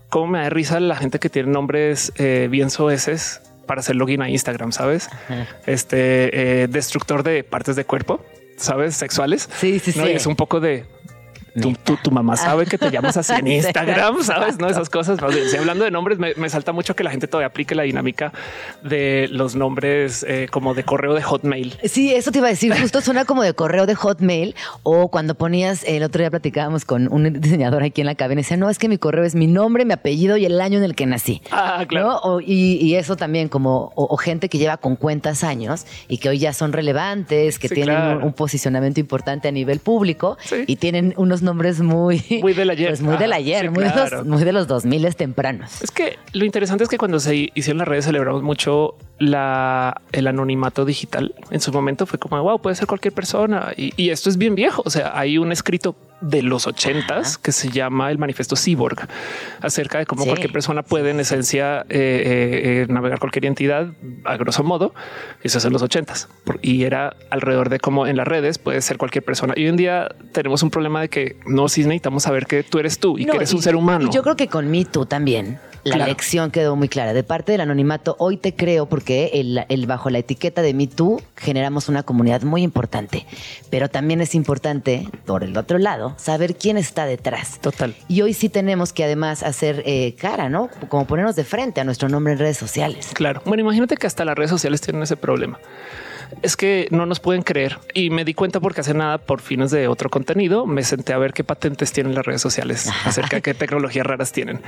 cómo 0.09 0.27
me 0.29 0.39
da 0.41 0.51
risa 0.51 0.81
la 0.81 0.97
gente 0.97 1.19
que 1.19 1.31
tiene 1.31 1.51
nombres 1.51 2.13
eh, 2.17 2.49
bien 2.51 2.71
soeces 2.71 3.43
para 3.67 3.81
hacer 3.81 3.97
login 3.97 4.21
a 4.23 4.29
Instagram, 4.29 4.73
sabes? 4.73 5.09
Este 5.65 6.63
eh, 6.63 6.67
destructor 6.67 7.23
de 7.23 7.45
partes 7.45 7.77
de 7.77 7.85
cuerpo, 7.85 8.21
sabes, 8.57 8.97
sexuales. 8.97 9.49
Sí, 9.57 9.79
sí, 9.79 9.93
¿no? 9.97 10.07
sí. 10.07 10.13
Y 10.13 10.17
es 10.17 10.27
un 10.27 10.35
poco 10.35 10.59
de 10.59 10.87
tu, 11.61 11.73
tu- 11.75 11.97
tu 12.03 12.11
mamá 12.11 12.37
sabe 12.37 12.67
que 12.67 12.79
te 12.79 12.91
llamas 12.91 13.17
así 13.17 13.33
en 13.35 13.47
Instagram, 13.61 14.23
sabes? 14.23 14.59
No 14.59 14.69
esas 14.69 14.89
cosas. 14.91 15.21
Más 15.21 15.35
bien, 15.35 15.49
si 15.49 15.57
hablando 15.57 15.85
de 15.85 15.91
nombres, 15.91 16.19
me, 16.19 16.35
me 16.35 16.49
salta 16.51 16.73
mucho 16.73 16.95
que 16.97 17.05
la 17.05 17.11
gente 17.11 17.27
todavía 17.27 17.49
aplique 17.49 17.75
la 17.75 17.83
dinámica 17.85 18.33
de 18.83 19.29
los 19.31 19.55
nombres 19.57 20.25
eh, 20.29 20.49
como 20.51 20.75
de 20.75 20.85
correo 20.85 21.15
de 21.15 21.23
Hotmail. 21.23 21.77
Sí, 21.85 22.15
eso 22.15 22.31
te 22.33 22.39
iba 22.39 22.47
a 22.49 22.51
decir. 22.51 22.75
Justo 22.81 23.01
suena 23.01 23.25
como 23.25 23.43
de 23.43 23.55
correo 23.55 23.87
de 23.87 23.95
Hotmail 23.95 24.55
o 24.83 25.09
cuando 25.09 25.35
ponías 25.35 25.85
el 25.85 26.03
otro 26.03 26.21
día 26.21 26.31
platicábamos 26.31 26.85
con 26.85 27.13
un 27.13 27.41
diseñador 27.41 27.83
aquí 27.83 28.01
en 28.01 28.07
la 28.07 28.15
cabina 28.15 28.41
y 28.41 28.45
decía, 28.45 28.57
no, 28.57 28.71
es 28.71 28.79
que 28.79 28.89
mi 28.89 28.99
correo 28.99 29.25
es 29.25 29.35
mi 29.35 29.47
nombre, 29.47 29.85
mi 29.85 29.93
apellido 29.93 30.37
y 30.37 30.45
el 30.47 30.61
año 30.61 30.79
en 30.79 30.85
el 30.85 30.95
que 30.95 31.07
nací. 31.07 31.43
Ah, 31.51 31.85
claro. 31.89 32.09
¿no? 32.09 32.17
O- 32.19 32.41
y, 32.41 32.77
y 32.81 32.95
eso 32.97 33.17
también 33.17 33.49
como 33.49 33.93
o, 33.95 34.05
o 34.13 34.17
gente 34.17 34.49
que 34.49 34.59
lleva 34.59 34.77
con 34.79 34.97
cuentas 34.97 35.45
años 35.45 35.87
y 36.09 36.19
que 36.19 36.29
hoy 36.29 36.39
ya 36.39 36.53
son 36.53 36.73
relevantes, 36.73 37.59
que 37.59 37.69
Sí, 37.69 37.75
tienen 37.75 37.97
claro. 37.97 38.19
un, 38.19 38.25
un 38.25 38.33
posicionamiento 38.33 39.01
importante 39.01 39.49
a 39.49 39.53
nivel 39.53 39.81
público 39.81 40.37
Sí. 40.45 40.65
y 40.67 40.77
tienen 40.77 41.15
unos 41.17 41.40
nombres 41.43 41.81
muy 41.81 42.23
Muy 42.43 42.53
del 42.53 42.71
ayer. 42.71 42.89
pues 42.89 43.01
muy 43.03 43.17
del 43.17 43.33
Ajá, 43.33 43.39
ayer, 43.41 43.63
sí, 43.63 43.69
muy, 43.69 43.85
de 43.85 43.93
claro. 43.93 44.19
los, 44.19 44.27
muy 44.27 44.45
de 44.45 44.53
los 44.53 44.67
2000 44.67 45.15
tempranos. 45.17 45.83
Es 45.83 45.91
que 45.91 46.19
lo 46.33 46.45
interesante 46.45 46.85
es 46.85 46.91
que 46.91 46.99
cuando 46.99 47.21
se 47.21 47.51
hicieron 47.55 47.79
las 47.79 47.89
redes 47.89 48.05
celebramos 48.05 48.43
mucho 48.43 48.97
la, 49.21 50.01
el 50.13 50.27
anonimato 50.27 50.85
digital. 50.87 51.35
En 51.51 51.61
su 51.61 51.71
momento 51.73 52.07
fue 52.07 52.19
como, 52.19 52.43
wow, 52.43 52.61
puede 52.61 52.75
ser 52.75 52.87
cualquier 52.89 53.13
persona. 53.15 53.73
Y, 53.77 53.93
y 54.03 54.09
esto 54.11 54.31
es 54.31 54.39
bien 54.39 54.55
viejo. 54.55 54.83
O 54.85 54.91
sea, 54.91 55.13
hay 55.17 55.37
un 55.39 55.53
escrito 55.53 55.95
de 56.23 56.43
los 56.43 56.67
ochentas 56.67 57.39
que 57.39 57.53
se 57.53 57.69
llama 57.71 58.11
el 58.11 58.19
manifiesto 58.19 58.55
Cyborg 58.57 59.09
acerca 59.63 59.99
de 59.99 60.07
cómo 60.07 60.23
Sí. 60.25 60.29
cualquier 60.29 60.53
persona 60.53 60.83
puede 60.83 61.11
en 61.11 61.21
esencia 61.21 61.81
eh, 61.83 61.85
eh, 61.91 62.83
eh, 62.83 62.87
navegar 62.91 63.19
cualquier 63.21 63.45
entidad 63.47 63.89
a 64.25 64.37
grosso 64.37 64.63
modo. 64.65 64.95
Eso 65.43 65.59
es 65.59 65.65
en 65.67 65.73
los 65.73 65.83
ochentas 65.83 66.29
y 66.63 66.85
era 66.85 67.15
alrededor 67.31 67.69
de 67.71 67.79
cómo 67.79 68.07
en 68.07 68.17
las 68.17 68.27
redes 68.29 68.59
puede 68.59 68.81
ser 68.83 68.97
cualquier 68.99 69.25
persona. 69.25 69.55
Y 69.57 69.63
hoy 69.65 69.69
en 69.69 69.77
día 69.77 70.09
tenemos 70.33 70.63
un 70.63 70.71
problema 70.71 71.01
de 71.03 71.09
que 71.09 71.37
no, 71.47 71.69
sí 71.69 71.83
necesitamos 71.83 72.23
saber 72.23 72.47
que 72.47 72.63
tú 72.63 72.79
eres 72.79 72.99
tú 72.99 73.17
y 73.19 73.25
No, 73.27 73.33
que 73.33 73.37
eres 73.39 73.53
y- 73.53 73.57
un 73.57 73.63
ser 73.63 73.77
humano. 73.77 74.11
yo 74.11 74.23
creo 74.23 74.37
que 74.37 74.49
con 74.49 74.71
Me 74.71 74.85
Too 74.87 75.05
también. 75.07 75.59
La 75.83 75.95
Claro. 75.97 76.11
lección 76.11 76.51
quedó 76.51 76.77
muy 76.77 76.91
clara. 76.91 77.15
De 77.15 77.23
parte 77.25 77.53
del 77.53 77.63
anonimato, 77.63 78.15
hoy 78.19 78.37
te 78.37 78.55
creo 78.55 78.85
porque 78.85 79.10
el, 79.11 79.65
el- 79.69 79.87
bajo 79.87 80.11
la 80.11 80.19
etiqueta 80.19 80.63
de 80.63 80.75
Me 80.75 80.87
Too 80.87 81.21
generamos 81.37 81.89
una 81.89 82.03
comunidad 82.03 82.43
muy 82.43 82.63
importante. 82.63 83.27
Pero 83.71 83.89
también 83.89 84.21
es 84.21 84.35
importante, 84.35 85.09
por 85.27 85.43
el 85.45 85.57
otro 85.57 85.79
lado, 85.79 86.15
saber 86.19 86.57
quién 86.57 86.77
está 86.77 87.07
detrás. 87.07 87.59
Total. 87.61 87.95
Y 88.09 88.23
hoy 88.23 88.35
sí 88.35 88.49
tenemos 88.49 88.93
que 88.93 89.05
además 89.05 89.43
hacer 89.43 89.83
eh, 89.87 90.15
cara, 90.19 90.49
¿no? 90.49 90.69
Como 90.89 91.07
ponernos 91.07 91.37
de 91.37 91.45
frente 91.45 91.81
a 91.81 91.85
nuestro 91.85 92.09
nombre 92.09 92.33
en 92.35 92.39
redes 92.39 92.57
sociales. 92.59 93.09
Claro. 93.15 93.43
Bueno, 93.45 93.63
imagínate 93.63 93.97
que 93.97 94.07
hasta 94.07 94.25
las 94.25 94.37
redes 94.37 94.51
sociales 94.51 94.81
tienen 94.81 95.03
ese 95.03 95.17
problema. 95.17 95.59
Es 96.43 96.57
que 96.57 96.89
no 96.91 97.07
nos 97.07 97.21
pueden 97.21 97.43
creer 97.43 97.79
y 97.95 98.11
me 98.11 98.25
di 98.25 98.35
cuenta 98.35 98.61
porque 98.61 98.81
hace 98.81 98.95
nada 98.95 99.19
por 99.19 99.41
fines 99.41 99.71
de 99.71 99.89
otro 99.89 100.11
contenido 100.11 100.67
me 100.67 100.83
senté 100.83 101.13
a 101.13 101.19
ver 101.19 101.33
qué 101.33 101.45
patentes 101.45 101.93
tienen 101.93 102.15
las 102.15 102.25
redes 102.25 102.41
sociales 102.41 102.89
acerca 103.05 103.37
de 103.37 103.43
qué 103.43 103.55
tecnologías 103.55 104.07
raras 104.07 104.33
tienen 104.33 104.61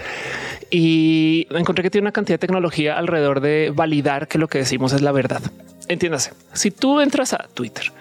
y 0.70 1.46
encontré 1.50 1.82
que 1.82 1.90
tiene 1.90 2.04
una 2.06 2.12
cantidad 2.12 2.34
de 2.34 2.46
tecnología 2.46 2.98
alrededor 2.98 3.40
de 3.40 3.72
validar 3.74 4.28
que 4.28 4.38
lo 4.38 4.48
que 4.48 4.58
decimos 4.58 4.92
es 4.92 5.02
la 5.02 5.12
verdad. 5.12 5.42
Entiéndase, 5.88 6.32
si 6.52 6.70
tú 6.70 7.00
entras 7.00 7.32
a 7.32 7.48
Twitter 7.54 7.92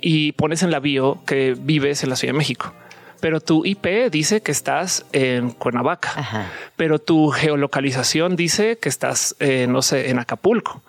y 0.00 0.32
pones 0.32 0.62
en 0.62 0.70
la 0.70 0.80
bio 0.80 1.22
que 1.26 1.56
vives 1.58 2.02
en 2.02 2.10
la 2.10 2.16
Ciudad 2.16 2.34
de 2.34 2.38
México, 2.38 2.72
pero 3.20 3.40
tu 3.40 3.64
IP 3.64 4.10
dice 4.10 4.40
que 4.40 4.50
estás 4.50 5.06
en 5.12 5.50
Cuernavaca, 5.50 6.12
Ajá. 6.16 6.46
pero 6.76 6.98
tu 6.98 7.30
geolocalización 7.30 8.34
dice 8.34 8.78
que 8.78 8.88
estás, 8.88 9.36
eh, 9.38 9.66
no 9.68 9.80
sé, 9.80 10.10
en 10.10 10.18
Acapulco, 10.18 10.82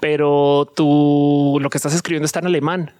pero 0.00 0.70
tú 0.74 1.58
lo 1.60 1.70
que 1.70 1.78
estás 1.78 1.94
escribiendo 1.94 2.26
está 2.26 2.40
en 2.40 2.46
alemán. 2.46 2.92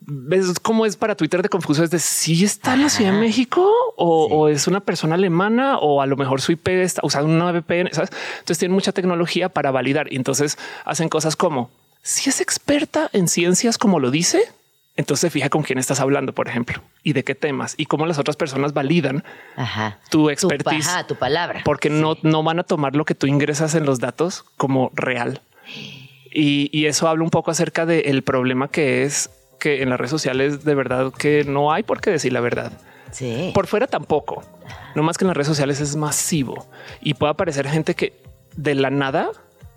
ves 0.00 0.58
cómo 0.60 0.86
es 0.86 0.96
para 0.96 1.14
Twitter 1.16 1.42
de 1.42 1.48
confuso. 1.48 1.84
Es 1.84 1.90
de 1.90 1.98
si 1.98 2.44
está 2.44 2.74
en 2.74 2.82
la 2.82 2.88
Ciudad 2.88 3.12
de 3.12 3.18
México 3.18 3.70
o, 3.96 4.26
o, 4.26 4.48
es 4.48 4.66
una 4.66 4.80
persona 4.80 5.14
alemana 5.14 5.78
o 5.78 6.00
a 6.00 6.06
lo 6.06 6.16
mejor 6.16 6.40
su 6.40 6.52
IP 6.52 6.68
está 6.68 7.00
usando 7.04 7.28
una 7.32 7.52
VPN. 7.52 7.90
¿sabes? 7.92 8.10
Entonces 8.34 8.58
tienen 8.58 8.74
mucha 8.74 8.92
tecnología 8.92 9.48
para 9.48 9.70
validar 9.70 10.12
y 10.12 10.16
entonces 10.16 10.58
hacen 10.84 11.08
cosas 11.08 11.36
como 11.36 11.70
si 12.02 12.28
es 12.30 12.40
experta 12.40 13.08
en 13.12 13.28
ciencias 13.28 13.78
como 13.78 13.98
lo 13.98 14.10
dice, 14.10 14.42
entonces 14.96 15.32
fija 15.32 15.48
con 15.48 15.62
quién 15.62 15.78
estás 15.78 16.00
hablando, 16.00 16.34
por 16.34 16.48
ejemplo, 16.48 16.82
y 17.02 17.14
de 17.14 17.24
qué 17.24 17.34
temas 17.34 17.74
y 17.78 17.86
cómo 17.86 18.04
las 18.06 18.18
otras 18.18 18.36
personas 18.36 18.74
validan 18.74 19.24
Ajá. 19.56 19.98
tu 20.10 20.28
expertise, 20.28 20.84
Tu, 20.84 20.90
ajá, 20.90 21.06
tu 21.06 21.16
palabra. 21.16 21.62
porque 21.64 21.88
no, 21.88 22.18
no 22.22 22.42
van 22.42 22.58
a 22.58 22.62
tomar 22.62 22.94
lo 22.94 23.06
que 23.06 23.14
tú 23.14 23.26
ingresas 23.26 23.74
en 23.74 23.86
los 23.86 24.00
datos 24.00 24.44
como 24.58 24.90
real. 24.94 25.40
Y, 26.32 26.68
y 26.72 26.86
eso 26.86 27.08
habla 27.08 27.22
un 27.24 27.30
poco 27.30 27.50
acerca 27.50 27.86
del 27.86 28.22
problema 28.22 28.68
que 28.68 29.04
es 29.04 29.30
que 29.60 29.82
en 29.82 29.90
las 29.90 29.98
redes 29.98 30.10
sociales 30.10 30.64
de 30.64 30.74
verdad 30.74 31.12
que 31.16 31.44
no 31.44 31.72
hay 31.72 31.82
por 31.84 32.00
qué 32.00 32.10
decir 32.10 32.32
la 32.32 32.40
verdad. 32.40 32.72
Sí. 33.12 33.52
Por 33.54 33.66
fuera 33.68 33.86
tampoco. 33.86 34.42
No 34.94 35.02
más 35.02 35.16
que 35.16 35.24
en 35.24 35.28
las 35.28 35.36
redes 35.36 35.46
sociales 35.46 35.80
es 35.80 35.94
masivo 35.96 36.66
y 37.00 37.14
puede 37.14 37.30
aparecer 37.32 37.68
gente 37.68 37.94
que 37.94 38.12
de 38.56 38.74
la 38.74 38.90
nada 38.90 39.30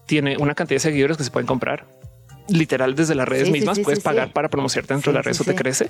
tiene 0.08 0.38
una 0.38 0.56
cantidad 0.56 0.78
de 0.78 0.80
seguidores 0.82 1.18
que 1.18 1.24
se 1.24 1.32
pueden 1.32 1.48
comprar. 1.48 1.86
Literal, 2.50 2.96
desde 2.96 3.14
las 3.14 3.28
redes 3.28 3.48
Sí, 3.48 3.52
mismas 3.52 3.78
sí, 3.78 3.84
puedes 3.84 4.00
pagar 4.00 4.32
para 4.34 4.50
promocionarte 4.50 4.94
dentro 4.94 5.12
de 5.12 5.18
la 5.18 5.22
red, 5.22 5.32
eso 5.32 5.44
te 5.44 5.54
crece. 5.54 5.90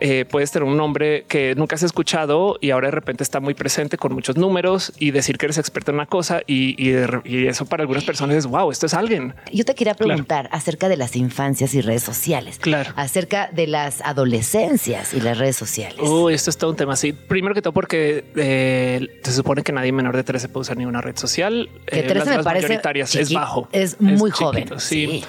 Eh, 0.00 0.24
puedes 0.24 0.50
tener 0.50 0.68
un 0.68 0.76
nombre 0.76 1.24
que 1.28 1.54
nunca 1.54 1.76
has 1.76 1.82
escuchado 1.82 2.58
y 2.60 2.70
ahora 2.70 2.88
de 2.88 2.92
repente 2.92 3.22
está 3.22 3.38
muy 3.40 3.54
presente 3.54 3.96
con 3.96 4.12
muchos 4.12 4.36
números 4.36 4.92
y 4.98 5.12
decir 5.12 5.38
que 5.38 5.46
eres 5.46 5.58
experto 5.58 5.90
en 5.92 5.96
una 5.96 6.06
cosa 6.06 6.40
y, 6.46 6.74
y 6.84 6.90
de 6.90 7.06
re- 7.06 7.20
y 7.24 7.46
eso 7.46 7.64
para 7.66 7.82
algunas 7.82 8.02
personas 8.04 8.36
es 8.36 8.46
wow, 8.46 8.70
esto 8.70 8.86
es 8.86 8.94
alguien. 8.94 9.34
Yo 9.52 9.64
te 9.64 9.74
quería 9.74 9.94
Claro. 9.94 10.08
preguntar 10.08 10.48
acerca 10.52 10.88
de 10.88 10.96
las 10.96 11.14
infancias 11.16 11.74
y 11.74 11.80
redes 11.80 12.02
sociales. 12.02 12.58
Claro. 12.58 12.92
Acerca 12.96 13.48
de 13.52 13.66
las 13.68 14.00
adolescencias 14.02 15.14
y 15.14 15.20
las 15.20 15.38
redes 15.38 15.56
sociales. 15.56 15.98
Uy, 16.00 16.34
esto 16.34 16.50
es 16.50 16.58
todo 16.58 16.70
un 16.70 16.76
tema. 16.76 16.96
Sí, 16.96 17.12
primero 17.12 17.54
que 17.54 17.62
todo, 17.62 17.72
porque 17.72 18.24
eh, 18.36 19.20
se 19.22 19.32
supone 19.32 19.62
que 19.62 19.72
nadie 19.72 19.92
menor 19.92 20.16
de 20.16 20.24
13 20.24 20.48
puede 20.48 20.62
usar 20.62 20.76
ninguna 20.76 21.00
red 21.00 21.16
social. 21.16 21.68
Que 21.86 22.00
Eh, 22.00 22.02
13 22.02 22.14
las 22.30 22.36
me 22.38 22.42
parece 22.42 22.66
mayoritarias 22.68 23.14
es 23.14 23.32
bajo. 23.32 23.68
es 23.72 24.00
muy 24.00 24.30
joven, 24.30 24.68
Sí. 24.78 25.06
sí. 25.20 25.24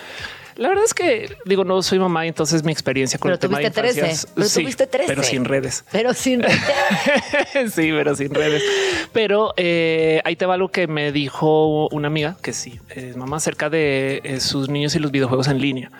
La 0.57 0.69
verdad 0.69 0.85
es 0.85 0.93
que 0.93 1.35
digo, 1.45 1.65
no 1.65 1.81
soy 1.81 1.99
mamá 1.99 2.25
y 2.25 2.29
entonces 2.29 2.63
mi 2.63 2.71
experiencia 2.71 3.19
con 3.19 3.29
Pero 3.29 3.33
el 3.35 3.39
tema 3.39 3.59
de 3.59 3.65
tuviste 3.65 3.81
13, 3.81 3.99
infancias, 3.99 4.33
pero 4.33 4.47
sí, 4.47 4.61
tuviste 4.61 4.87
13. 4.87 5.07
pero 5.07 5.23
sin 5.23 5.45
redes. 5.45 5.85
Pero 5.91 6.13
sin 6.13 6.43
sí, 7.73 7.91
pero 7.91 8.15
sin 8.15 8.33
redes. 8.33 8.63
Pero 9.11 9.53
eh, 9.57 10.21
ahí 10.23 10.37
te 10.37 10.45
va 10.45 10.53
algo 10.53 10.69
que 10.69 10.87
me 10.87 11.11
dijo 11.11 11.87
una 11.89 12.07
amiga 12.07 12.37
que 12.41 12.53
sí 12.53 12.79
es 12.89 13.17
mamá 13.17 13.37
acerca 13.37 13.69
de 13.69 14.21
eh, 14.23 14.39
sus 14.39 14.69
niños 14.69 14.95
y 14.95 14.99
los 14.99 15.11
videojuegos 15.11 15.49
en 15.49 15.59
línea. 15.59 15.91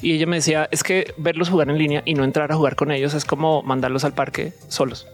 Y 0.00 0.12
ella 0.12 0.26
me 0.26 0.36
decía 0.36 0.68
es 0.70 0.84
que 0.84 1.12
verlos 1.16 1.48
jugar 1.48 1.68
en 1.68 1.78
línea 1.78 2.02
y 2.04 2.14
no 2.14 2.22
entrar 2.22 2.52
a 2.52 2.54
jugar 2.54 2.76
con 2.76 2.92
ellos 2.92 3.14
es 3.14 3.24
como 3.24 3.62
mandarlos 3.64 4.04
al 4.04 4.14
parque 4.14 4.52
solos. 4.68 5.08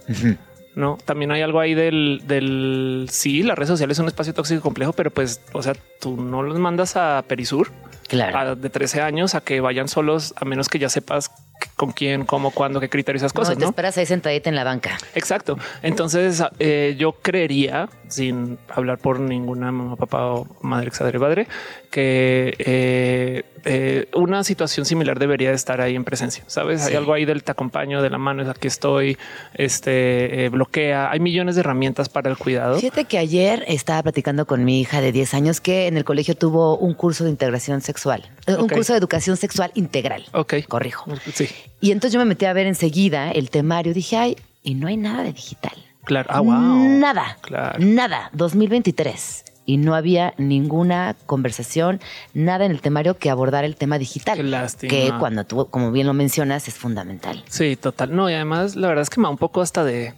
No, 0.74 0.98
también 1.04 1.30
hay 1.30 1.40
algo 1.40 1.60
ahí 1.60 1.72
del, 1.72 2.22
del 2.26 3.06
sí, 3.10 3.42
las 3.42 3.56
redes 3.56 3.68
sociales 3.68 3.96
son 3.96 4.04
un 4.04 4.08
espacio 4.08 4.34
tóxico 4.34 4.58
y 4.58 4.62
complejo, 4.62 4.92
pero 4.92 5.10
pues, 5.10 5.40
o 5.52 5.62
sea, 5.62 5.74
tú 6.00 6.20
no 6.20 6.42
los 6.42 6.58
mandas 6.58 6.96
a 6.96 7.24
Perisur 7.26 7.70
Claro. 8.08 8.38
a- 8.38 8.54
de 8.54 8.70
13 8.70 9.00
años 9.00 9.34
a 9.34 9.40
que 9.40 9.60
vayan 9.60 9.88
solos, 9.88 10.34
a 10.36 10.44
menos 10.44 10.68
que 10.68 10.78
ya 10.78 10.88
sepas 10.88 11.30
con 11.76 11.92
quién, 11.92 12.24
cómo, 12.24 12.50
cuándo, 12.50 12.80
qué 12.80 12.88
criterios, 12.88 13.22
esas 13.22 13.34
no, 13.34 13.40
cosas, 13.40 13.56
te 13.56 13.62
¿no? 13.62 13.70
esperas 13.70 13.96
ahí 13.98 14.06
sentadita 14.06 14.48
en 14.48 14.56
la 14.56 14.64
banca. 14.64 14.98
Exacto. 15.14 15.58
Entonces, 15.82 16.42
eh, 16.58 16.94
yo 16.98 17.12
creería, 17.12 17.88
sin 18.08 18.58
hablar 18.68 18.98
por 18.98 19.20
ninguna 19.20 19.72
mamá, 19.72 19.96
papá 19.96 20.26
o 20.26 20.46
madre, 20.62 20.88
exadre, 20.88 21.18
padre, 21.18 21.46
que 21.90 22.54
eh, 22.58 23.44
eh, 23.64 24.08
una 24.14 24.42
situación 24.42 24.84
similar 24.84 25.18
debería 25.18 25.50
de 25.50 25.54
estar 25.54 25.80
ahí 25.80 25.94
en 25.94 26.04
presencia. 26.04 26.44
Sabes, 26.48 26.84
hay 26.84 26.96
algo 26.96 27.12
ahí 27.12 27.24
del 27.24 27.44
te 27.44 27.52
acompaño 27.52 28.02
de 28.02 28.10
la 28.10 28.18
mano, 28.18 28.42
es 28.42 28.48
aquí 28.48 28.66
estoy, 28.66 29.16
este 29.54 30.44
eh, 30.44 30.48
bloquea. 30.48 31.10
Hay 31.10 31.20
millones 31.20 31.54
de 31.54 31.60
herramientas 31.60 32.08
para 32.08 32.28
el 32.30 32.36
cuidado. 32.36 32.78
Fíjate 32.78 33.04
que 33.04 33.18
ayer 33.18 33.64
estaba 33.68 34.02
platicando 34.02 34.44
con 34.46 34.64
mi 34.64 34.80
hija 34.80 35.00
de 35.00 35.12
10 35.12 35.34
años 35.34 35.60
que 35.60 35.86
en 35.86 35.96
el 35.96 36.04
colegio 36.04 36.34
tuvo 36.34 36.76
un 36.76 36.94
curso 36.94 37.24
de 37.24 37.30
integración 37.30 37.80
sexual, 37.80 38.28
un 38.48 38.68
curso 38.68 38.92
de 38.92 38.98
educación 38.98 39.36
sexual 39.36 39.70
integral. 39.74 40.26
Ok. 40.32 40.54
Corrijo. 40.68 41.06
Sí, 41.32 41.48
Y 41.80 41.92
entonces 41.92 42.12
yo 42.14 42.18
me 42.18 42.24
metí 42.24 42.44
a 42.44 42.52
ver 42.52 42.66
enseguida 42.66 43.30
el 43.30 43.50
temario. 43.50 43.92
Dije, 43.94 44.16
ay, 44.16 44.36
y 44.62 44.74
no 44.74 44.86
hay 44.88 44.96
nada 44.96 45.22
de 45.22 45.32
digital. 45.32 45.72
claro. 46.04 46.28
Ah, 46.32 46.40
wow. 46.40 46.52
Nada. 46.98 47.36
Claro. 47.42 47.78
Nada. 47.78 48.30
2023. 48.32 49.44
Y 49.66 49.78
no 49.78 49.94
había 49.94 50.34
ninguna 50.36 51.16
conversación, 51.24 51.98
nada 52.34 52.66
en 52.66 52.70
el 52.70 52.82
temario 52.82 53.16
que 53.16 53.30
abordara 53.30 53.66
el 53.66 53.76
tema 53.76 53.98
digital. 53.98 54.36
Qué 54.36 54.42
lástima. 54.42 54.90
Que 54.90 55.12
cuando 55.18 55.44
tú, 55.44 55.68
como 55.70 55.90
bien 55.90 56.06
lo 56.06 56.12
mencionas, 56.12 56.68
es 56.68 56.74
fundamental. 56.74 57.42
Sí, 57.48 57.76
total. 57.76 58.14
No, 58.14 58.28
y 58.28 58.34
además 58.34 58.76
la 58.76 58.88
verdad 58.88 59.02
es 59.02 59.08
que 59.08 59.20
me 59.20 59.24
da 59.24 59.30
un 59.30 59.38
poco 59.38 59.62
hasta 59.62 59.82
de 59.82 60.12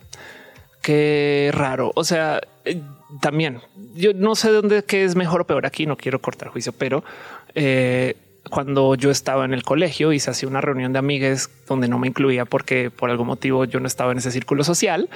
qué 0.82 1.50
raro. 1.54 1.92
O 1.94 2.02
sea, 2.02 2.40
eh, 2.64 2.80
también 3.20 3.60
yo 3.94 4.12
no 4.14 4.34
sé 4.34 4.50
dónde 4.50 4.84
qué 4.84 5.04
es 5.04 5.14
mejor 5.14 5.42
o 5.42 5.46
peor 5.46 5.64
aquí. 5.64 5.86
No 5.86 5.96
quiero 5.96 6.20
cortar 6.20 6.48
juicio, 6.48 6.72
pero 6.72 7.04
eh, 7.54 8.16
cuando 8.50 8.94
yo 8.94 9.10
estaba 9.10 9.44
en 9.44 9.52
el 9.54 9.62
colegio 9.62 10.12
y 10.12 10.20
se 10.20 10.30
hacía 10.30 10.48
una 10.48 10.60
reunión 10.60 10.92
de 10.92 10.98
amigues 10.98 11.50
donde 11.66 11.88
no 11.88 11.98
me 11.98 12.08
incluía 12.08 12.44
porque 12.44 12.90
por 12.90 13.10
algún 13.10 13.26
motivo 13.26 13.64
yo 13.64 13.80
no 13.80 13.86
estaba 13.86 14.12
en 14.12 14.18
ese 14.18 14.30
círculo 14.30 14.64
social, 14.64 15.08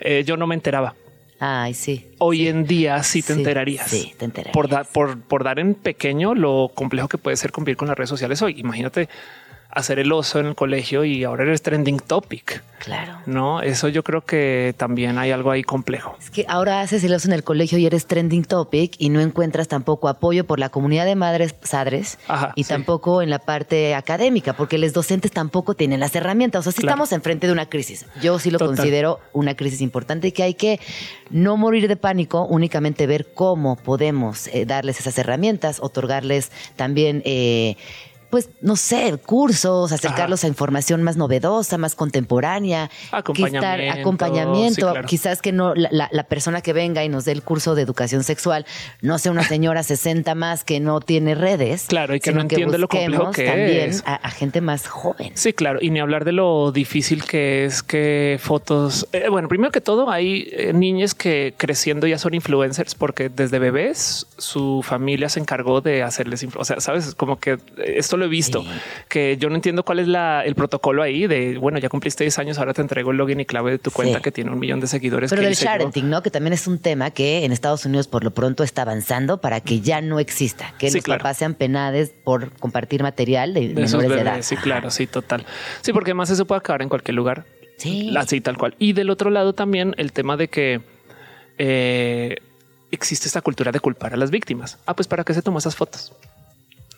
eh, 0.00 0.24
yo 0.26 0.36
no 0.36 0.46
me 0.46 0.54
enteraba. 0.54 0.94
Ay, 1.38 1.74
sí. 1.74 2.06
Hoy 2.18 2.48
en 2.48 2.64
día 2.66 3.02
sí 3.02 3.20
te 3.22 3.34
Sí, 3.34 3.38
enterarías. 3.40 3.90
sí, 3.90 4.14
te 4.16 4.24
enterarías. 4.24 4.54
Por, 4.54 4.68
dar 4.68 4.86
por, 4.86 5.20
por 5.20 5.44
dar 5.44 5.58
en 5.58 5.74
pequeño 5.74 6.34
lo 6.34 6.70
complejo 6.74 7.08
que 7.08 7.18
puede 7.18 7.36
ser 7.36 7.52
convivir 7.52 7.76
con 7.76 7.88
las 7.88 7.96
redes 7.98 8.08
sociales 8.08 8.40
hoy. 8.40 8.54
Imagínate 8.58 9.08
hacer 9.70 9.98
el 9.98 10.10
oso 10.12 10.38
en 10.40 10.46
el 10.46 10.54
colegio 10.54 11.04
y 11.04 11.24
ahora 11.24 11.42
eres 11.44 11.60
trending 11.62 11.98
topic. 11.98 12.62
Claro. 12.78 13.18
No, 13.26 13.62
eso 13.62 13.88
yo 13.88 14.02
creo 14.04 14.24
que 14.24 14.74
también 14.76 15.18
hay 15.18 15.30
algo 15.32 15.50
ahí 15.50 15.62
complejo. 15.62 16.16
Es 16.20 16.30
que 16.30 16.44
ahora 16.48 16.80
haces 16.80 17.02
el 17.04 17.12
oso 17.12 17.28
en 17.28 17.32
el 17.34 17.42
colegio 17.44 17.76
y 17.78 17.84
eres 17.86 18.06
trending 18.06 18.44
topic 18.44 18.94
y 18.98 19.08
no 19.08 19.20
encuentras 19.20 19.68
tampoco 19.68 20.08
apoyo 20.08 20.46
por 20.46 20.58
la 20.60 20.68
comunidad 20.68 21.04
de 21.04 21.14
madres 21.16 21.52
padres 21.52 22.18
Ajá, 22.28 22.52
y 22.54 22.64
sí. 22.64 22.68
tampoco 22.68 23.22
en 23.22 23.30
la 23.30 23.38
parte 23.38 23.94
académica, 23.94 24.52
porque 24.54 24.78
los 24.78 24.92
docentes 24.92 25.32
tampoco 25.32 25.74
tienen 25.74 26.00
las 26.00 26.14
herramientas. 26.14 26.60
O 26.60 26.62
sea, 26.64 26.72
sí 26.72 26.80
Claro. 26.82 26.94
estamos 26.94 27.12
enfrente 27.12 27.46
de 27.46 27.52
una 27.52 27.66
crisis. 27.68 28.06
Yo 28.22 28.38
sí 28.38 28.50
lo 28.50 28.58
Total. 28.58 28.76
considero 28.76 29.20
una 29.32 29.56
crisis 29.56 29.80
importante 29.80 30.28
y 30.28 30.32
que 30.32 30.42
hay 30.42 30.54
que 30.54 30.78
no 31.30 31.56
morir 31.56 31.88
de 31.88 31.96
pánico, 31.96 32.44
únicamente 32.46 33.06
ver 33.06 33.26
cómo 33.34 33.76
podemos 33.76 34.46
eh, 34.48 34.64
darles 34.64 35.00
esas 35.00 35.18
herramientas, 35.18 35.78
otorgarles 35.80 36.50
también... 36.76 37.22
eh, 37.24 37.76
pues 38.36 38.50
no 38.60 38.76
sé, 38.76 39.16
cursos, 39.24 39.92
acercarlos 39.92 40.44
a 40.44 40.46
información 40.48 41.02
más 41.02 41.16
novedosa, 41.16 41.78
más 41.78 41.94
contemporánea, 41.94 42.90
Acompañamiento, 43.10 43.60
que 43.78 43.86
estar- 43.88 43.98
acompañamiento, 44.00 44.74
sí, 44.88 44.92
claro. 44.92 45.08
quizás 45.08 45.40
que 45.40 45.52
no 45.52 45.72
la, 45.74 46.24
persona 46.28 46.60
que 46.60 46.74
venga 46.74 47.02
y 47.02 47.08
nos 47.08 47.24
dé 47.24 47.32
el 47.32 47.42
curso 47.42 47.74
de 47.74 47.80
educación 47.80 48.24
sexual 48.24 48.66
no 49.00 49.18
sea 49.18 49.32
una 49.32 49.42
señora 49.42 49.82
60 49.82 50.34
más 50.34 50.64
que 50.64 50.80
no 50.80 51.00
tiene 51.00 51.34
redes. 51.34 51.86
Claro, 51.88 52.14
y 52.14 52.20
que 52.20 52.32
no 52.32 52.42
entiende 52.42 52.76
lo 52.76 52.88
complejo 52.88 53.30
que 53.30 53.44
también 53.46 53.88
es. 53.88 54.02
A, 54.04 54.16
a 54.16 54.30
gente 54.30 54.60
más 54.60 54.86
joven. 54.86 55.32
Sí, 55.34 55.54
claro. 55.54 55.78
Y 55.80 55.88
ni 55.88 56.00
hablar 56.00 56.26
de 56.26 56.32
lo 56.32 56.72
difícil 56.72 57.24
que 57.24 57.64
es 57.64 57.82
que 57.82 58.38
fotos. 58.38 59.08
eh, 59.12 59.30
bueno, 59.30 59.48
primero 59.48 59.72
que 59.72 59.80
todo, 59.80 60.10
hay 60.10 60.46
eh, 60.52 60.74
niñas 60.74 61.14
que 61.14 61.54
creciendo 61.56 62.06
ya 62.06 62.18
son 62.18 62.34
influencers 62.34 62.94
porque 62.94 63.30
desde 63.30 63.58
bebés 63.58 64.26
su 64.36 64.82
familia 64.84 65.30
se 65.30 65.40
encargó 65.40 65.80
de 65.80 66.02
hacerles. 66.02 66.46
O 66.54 66.64
sea, 66.66 66.80
sabes, 66.80 67.14
como 67.14 67.38
que 67.40 67.58
esto 67.82 68.18
lo 68.18 68.25
he 68.26 68.28
visto, 68.28 68.62
Sí. 68.62 68.68
que 69.08 69.36
yo 69.38 69.48
no 69.48 69.54
entiendo 69.56 69.84
cuál 69.84 69.98
es 70.00 70.08
la, 70.08 70.44
el 70.44 70.54
protocolo 70.54 71.02
ahí 71.02 71.26
de 71.26 71.56
bueno, 71.58 71.78
ya 71.78 71.88
cumpliste 71.88 72.24
10 72.24 72.38
años, 72.38 72.58
ahora 72.58 72.74
te 72.74 72.82
entrego 72.82 73.10
el 73.10 73.16
login 73.16 73.40
y 73.40 73.44
clave 73.46 73.70
de 73.72 73.78
tu 73.78 73.90
cuenta 73.90 74.18
Sí. 74.18 74.22
que 74.22 74.32
tiene 74.32 74.50
un 74.50 74.58
millón 74.58 74.80
de 74.80 74.86
seguidores. 74.86 75.30
Pero 75.30 75.42
que 75.42 75.54
yo. 75.54 75.64
sharenting, 75.64 76.10
¿no? 76.10 76.22
Que 76.22 76.30
también 76.30 76.52
es 76.52 76.66
un 76.66 76.78
tema 76.78 77.10
que 77.10 77.44
en 77.44 77.52
Estados 77.52 77.84
Unidos 77.86 78.08
por 78.08 78.22
lo 78.24 78.32
pronto 78.32 78.62
está 78.64 78.82
avanzando 78.82 79.40
para 79.40 79.60
que 79.60 79.80
ya 79.80 80.00
no 80.00 80.20
exista, 80.20 80.74
que 80.78 80.90
Sí, 80.90 80.98
los 80.98 81.04
claro. 81.04 81.20
papás 81.22 81.38
sean 81.38 81.54
penades 81.54 82.12
por 82.24 82.50
compartir 82.58 83.02
material 83.02 83.54
de, 83.54 83.68
de 83.68 83.74
menores 83.82 84.08
de 84.10 84.20
edad. 84.20 84.42
Sí, 84.42 84.56
claro, 84.56 84.90
sí, 84.90 85.06
total. 85.06 85.46
Sí, 85.80 85.92
porque 85.92 86.10
además 86.10 86.30
eso 86.30 86.44
puede 86.46 86.58
acabar 86.58 86.82
en 86.82 86.88
cualquier 86.88 87.14
lugar. 87.14 87.46
Sí. 87.78 88.12
Así 88.16 88.40
tal 88.40 88.56
cual. 88.56 88.74
Y 88.78 88.92
del 88.94 89.10
otro 89.10 89.30
lado 89.30 89.52
también 89.52 89.94
el 89.98 90.12
tema 90.12 90.36
de 90.36 90.48
que 90.48 90.80
eh, 91.58 92.36
existe 92.90 93.26
esta 93.28 93.40
cultura 93.42 93.72
de 93.72 93.80
culpar 93.80 94.14
a 94.14 94.16
las 94.16 94.30
víctimas. 94.30 94.78
Ah, 94.86 94.94
pues 94.94 95.08
para 95.08 95.24
qué 95.24 95.34
se 95.34 95.42
tomó 95.42 95.58
esas 95.58 95.76
fotos. 95.76 96.12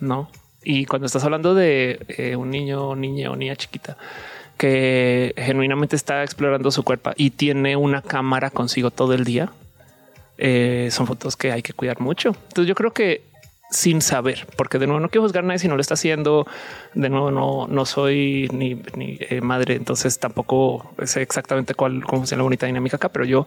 No. 0.00 0.30
Y 0.70 0.84
cuando 0.84 1.06
estás 1.06 1.24
hablando 1.24 1.54
de 1.54 1.98
eh, 2.08 2.36
un 2.36 2.50
niño, 2.50 2.94
niña 2.94 3.30
o 3.30 3.36
niña 3.36 3.56
chiquita 3.56 3.96
que 4.58 5.32
genuinamente 5.38 5.96
está 5.96 6.22
explorando 6.22 6.70
su 6.70 6.82
cuerpo 6.82 7.12
y 7.16 7.30
tiene 7.30 7.74
una 7.74 8.02
cámara 8.02 8.50
consigo 8.50 8.90
todo 8.90 9.14
el 9.14 9.24
día, 9.24 9.50
eh, 10.36 10.90
son 10.90 11.06
fotos 11.06 11.36
que 11.36 11.52
hay 11.52 11.62
que 11.62 11.72
cuidar 11.72 12.02
mucho. 12.02 12.36
Entonces 12.48 12.68
yo 12.68 12.74
creo 12.74 12.92
que 12.92 13.22
sin 13.70 14.02
saber, 14.02 14.46
porque 14.56 14.78
de 14.78 14.86
nuevo 14.86 15.00
no 15.00 15.08
quiero 15.08 15.22
juzgar 15.22 15.42
a 15.42 15.46
nadie 15.46 15.60
si 15.60 15.68
no 15.68 15.74
lo 15.74 15.80
está 15.80 15.94
haciendo. 15.94 16.46
De 16.92 17.08
nuevo, 17.08 17.30
no, 17.30 17.66
no 17.66 17.86
soy 17.86 18.50
ni, 18.52 18.78
eh, 19.20 19.40
madre, 19.40 19.74
entonces 19.74 20.18
tampoco 20.18 20.92
sé 21.02 21.22
exactamente 21.22 21.72
cuál 21.72 22.04
cómo 22.04 22.20
funciona 22.20 22.40
la 22.40 22.44
bonita 22.44 22.66
dinámica 22.66 22.96
acá, 22.96 23.08
pero 23.08 23.24
yo 23.24 23.46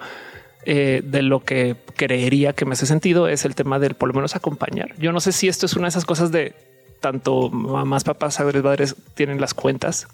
de 0.65 1.21
lo 1.21 1.39
que 1.41 1.75
creería 1.95 2.53
que 2.53 2.65
me 2.65 2.73
hace 2.73 2.87
sentido 2.87 3.27
es 3.27 3.45
el 3.45 3.53
tema 3.53 3.77
del 3.77 3.93
por 3.93 4.09
lo 4.09 4.15
menos 4.15 4.35
acompañar. 4.35 4.95
Yo 4.97 5.11
no 5.11 5.19
sé 5.19 5.31
si 5.33 5.47
esto 5.47 5.67
es 5.67 5.75
una 5.75 5.85
de 5.85 5.89
esas 5.89 6.05
cosas 6.05 6.31
de 6.31 6.70
tanto 7.01 7.49
mamás, 7.49 8.03
papás, 8.05 8.37
padres, 8.37 8.63
padres 8.63 8.95
tienen 9.15 9.41
las 9.41 9.53
cuentas 9.53 10.07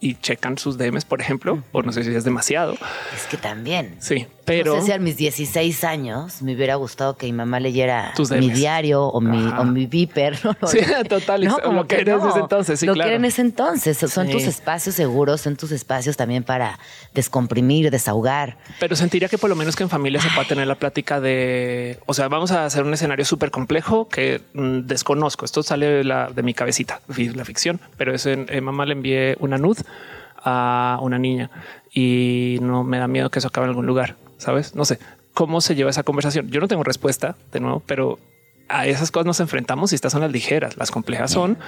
y 0.00 0.16
checan 0.16 0.58
sus 0.58 0.76
DMs, 0.76 1.04
por 1.04 1.20
ejemplo, 1.20 1.62
o 1.70 1.82
no 1.82 1.92
sé 1.92 2.02
si 2.02 2.14
es 2.14 2.24
demasiado. 2.24 2.74
Es 3.14 3.26
que 3.30 3.36
también. 3.36 3.96
Sí, 4.00 4.26
pero 4.44 4.74
No 4.74 4.80
sé 4.80 4.86
si 4.86 4.92
a 4.92 4.98
mis 4.98 5.16
16 5.16 5.84
años 5.84 6.42
me 6.42 6.54
hubiera 6.54 6.74
gustado 6.74 7.16
que 7.16 7.26
mi 7.26 7.32
mamá 7.32 7.60
leyera 7.60 8.12
mi 8.38 8.50
diario 8.50 9.04
o 9.04 9.20
mi, 9.20 9.38
Ajá. 9.46 9.60
o 9.60 9.64
mi 9.64 9.86
viper. 9.86 10.38
¿no? 10.44 10.56
Sí, 10.68 10.78
total, 11.08 11.44
ex- 11.44 11.54
lo 11.64 11.86
que 11.86 11.96
era 12.00 12.14
en 12.14 12.28
ese 12.28 12.38
entonces, 12.40 12.80
sí, 12.80 12.86
lo 12.86 12.94
claro. 12.94 13.10
que 13.10 13.14
en 13.16 13.24
ese 13.24 13.40
entonces. 13.42 13.98
Son 13.98 14.26
Sí. 14.26 14.32
tus 14.32 14.42
espacios 14.44 14.94
seguros, 14.94 15.40
son 15.40 15.56
tus 15.56 15.70
espacios 15.72 16.16
también 16.16 16.42
para 16.44 16.78
descomprimir, 17.14 17.90
desahogar. 17.90 18.56
Pero 18.80 18.96
sentiría 18.96 19.28
que 19.28 19.38
por 19.38 19.50
lo 19.50 19.56
menos 19.56 19.76
que 19.76 19.82
en 19.82 19.88
familia 19.90 20.20
se 20.20 20.28
pueda 20.30 20.46
tener 20.48 20.66
la 20.66 20.74
plática 20.76 21.20
de, 21.20 21.98
o 22.06 22.14
sea, 22.14 22.28
vamos 22.28 22.50
a 22.52 22.64
hacer 22.64 22.82
un 22.84 22.94
escenario 22.94 23.24
súper 23.24 23.50
complejo 23.50 24.08
que 24.08 24.40
mm, 24.54 24.80
desconozco. 24.86 25.44
Esto 25.44 25.62
sale 25.62 25.86
de, 25.86 26.04
la, 26.04 26.30
de 26.30 26.42
mi 26.42 26.54
cabecita, 26.54 27.00
la 27.34 27.44
ficción, 27.44 27.80
pero 27.96 28.14
es 28.14 28.26
en, 28.26 28.46
en 28.48 28.64
mamá 28.64 28.86
le 28.86 28.92
envié 28.92 29.36
una 29.40 29.58
nud 29.58 29.76
a 30.44 30.98
una 31.02 31.18
niña 31.18 31.50
y 31.92 32.58
no 32.62 32.82
me 32.84 32.98
da 32.98 33.06
miedo 33.06 33.30
que 33.30 33.38
eso 33.38 33.48
acabe 33.48 33.66
en 33.66 33.70
algún 33.70 33.86
lugar, 33.86 34.16
¿sabes? 34.42 34.74
No 34.74 34.84
sé 34.84 34.98
cómo 35.34 35.60
se 35.60 35.74
lleva 35.74 35.90
esa 35.90 36.02
conversación. 36.02 36.50
Yo 36.50 36.60
no 36.60 36.68
tengo 36.68 36.82
respuesta 36.82 37.36
de 37.52 37.60
nuevo, 37.60 37.82
pero 37.86 38.18
a 38.68 38.86
esas 38.86 39.10
cosas 39.10 39.26
nos 39.26 39.40
enfrentamos 39.40 39.92
y 39.92 39.94
estas 39.94 40.12
son 40.12 40.22
las 40.22 40.32
ligeras. 40.32 40.76
Las 40.76 40.90
complejas 40.90 41.30
son 41.30 41.58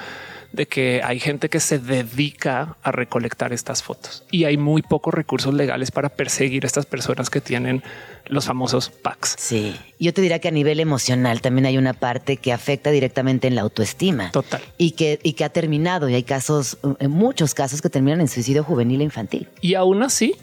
de 0.53 0.67
que 0.67 1.01
hay 1.03 1.19
gente 1.19 1.49
que 1.49 1.61
se 1.61 1.79
dedica 1.79 2.77
a 2.83 2.93
recolectar 2.93 3.53
estas 3.53 3.83
fotos 3.83 4.25
y 4.31 4.45
hay 4.45 4.57
muy 4.57 4.83
pocos 4.83 5.13
recursos 5.13 5.53
legales 5.53 5.91
para 5.91 6.11
perseguir 6.11 6.65
a 6.65 6.67
estas 6.67 6.87
personas 6.87 7.29
que 7.29 7.41
tienen 7.41 7.83
los 8.27 8.47
famosos 8.47 8.89
packs. 8.89 9.35
Sí. 9.39 9.77
Yo 9.99 10.15
te 10.15 10.23
diría 10.23 10.39
que 10.39 10.49
a 10.49 10.53
nivel 10.53 10.81
emocional 10.81 11.41
también 11.41 11.67
hay 11.67 11.77
una 11.77 11.93
parte 11.93 12.37
que 12.37 12.53
afecta 12.53 12.91
directamente 12.91 13.49
en 13.49 13.55
la 13.55 13.63
autoestima. 13.63 14.31
Total. 14.31 14.63
Y 14.79 14.93
que, 14.93 15.19
y 15.23 15.35
que 15.35 15.45
ha 15.45 15.49
terminado. 15.49 16.09
Y 16.09 16.15
hay 16.15 16.23
casos, 16.23 16.79
en 17.01 17.11
muchos 17.11 17.53
casos 17.55 17.83
que 17.83 17.91
terminan 17.91 18.21
en 18.21 18.29
suicidio 18.29 18.65
juvenil 18.65 19.01
e 19.01 19.05
infantil. 19.05 19.49
Y 19.61 19.75
aún 19.75 20.03
así, 20.03 20.37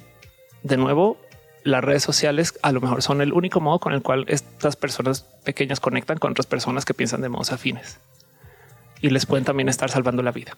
de 0.63 0.77
nuevo, 0.77 1.17
las 1.63 1.83
redes 1.83 2.03
sociales 2.03 2.57
a 2.61 2.71
lo 2.71 2.81
mejor 2.81 3.01
son 3.01 3.21
el 3.21 3.33
único 3.33 3.59
modo 3.59 3.79
con 3.79 3.93
el 3.93 4.01
cual 4.01 4.25
estas 4.27 4.75
personas 4.75 5.21
pequeñas 5.43 5.79
conectan 5.79 6.17
con 6.17 6.31
otras 6.31 6.47
personas 6.47 6.85
que 6.85 6.93
piensan 6.93 7.21
de 7.21 7.29
modos 7.29 7.51
afines 7.51 7.99
y 9.01 9.09
les 9.09 9.25
pueden 9.25 9.45
también 9.45 9.69
estar 9.69 9.89
salvando 9.89 10.23
la 10.23 10.31
vida. 10.31 10.55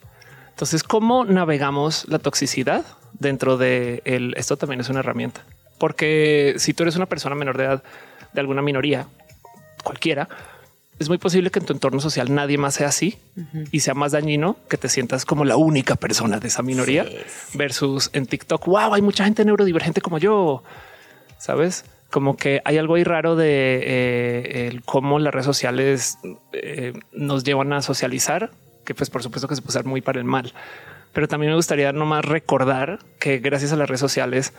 Entonces, 0.50 0.84
¿cómo 0.84 1.26
navegamos 1.26 2.08
la 2.08 2.20
toxicidad 2.20 2.86
dentro 3.14 3.58
de 3.58 4.02
el, 4.06 4.34
esto 4.38 4.58
también 4.58 4.82
es 4.82 4.90
una 4.90 5.00
herramienta? 5.00 5.44
Porque 5.80 6.56
si 6.58 6.74
tú 6.74 6.84
eres 6.84 6.96
una 6.96 7.08
persona 7.08 7.36
menor 7.36 7.58
de 7.58 7.64
edad 7.66 7.84
de 8.34 8.40
alguna 8.40 8.62
minoría, 8.62 9.08
cualquiera, 9.84 10.30
es 11.00 11.10
muy 11.10 11.18
posible 11.18 11.50
que 11.50 11.60
en 11.60 11.66
tu 11.66 11.74
entorno 11.74 12.00
social 12.00 12.34
nadie 12.34 12.58
más 12.58 12.76
sea 12.76 12.88
así 12.88 13.18
y 13.72 13.80
sea 13.80 13.94
más 13.96 14.12
dañino 14.12 14.58
que 14.70 14.78
te 14.78 14.90
sientas 14.90 15.26
como 15.26 15.44
la 15.44 15.58
única 15.58 15.96
persona 15.96 16.40
de 16.40 16.48
esa 16.48 16.62
minoría 16.62 17.06
versus 17.56 18.10
en 18.14 18.28
TikTok. 18.28 18.66
Wow, 18.68 18.94
hay 18.94 19.02
mucha 19.02 19.26
gente 19.26 19.44
neurodivergente 19.44 20.02
como 20.02 20.20
yo. 20.20 20.64
Sabes? 21.44 21.84
Como 22.10 22.38
que 22.38 22.62
hay 22.64 22.78
algo 22.78 22.96
ahí 22.96 23.04
raro 23.04 23.36
de 23.36 23.82
eh, 23.84 24.68
el 24.70 24.82
cómo 24.82 25.20
las 25.20 25.34
redes 25.34 25.46
sociales 25.46 26.18
eh, 26.54 26.94
nos 27.12 27.44
llevan 27.44 27.74
a 27.74 27.82
socializar, 27.82 28.52
que 28.86 28.96
pues 28.96 29.10
por 29.10 29.24
supuesto 29.24 29.50
que 29.50 29.56
se 29.58 29.62
puede 29.62 29.72
usar 29.72 29.84
muy 29.84 30.00
para 30.00 30.20
el 30.20 30.24
mal. 30.24 30.54
Pero 31.12 31.28
también 31.28 31.52
me 31.52 31.58
gustaría 31.58 31.92
nomás 31.92 32.24
recordar 32.24 33.00
que 33.20 33.40
gracias 33.40 33.74
a 33.74 33.76
las 33.76 33.90
redes 33.90 34.00
sociales 34.00 34.54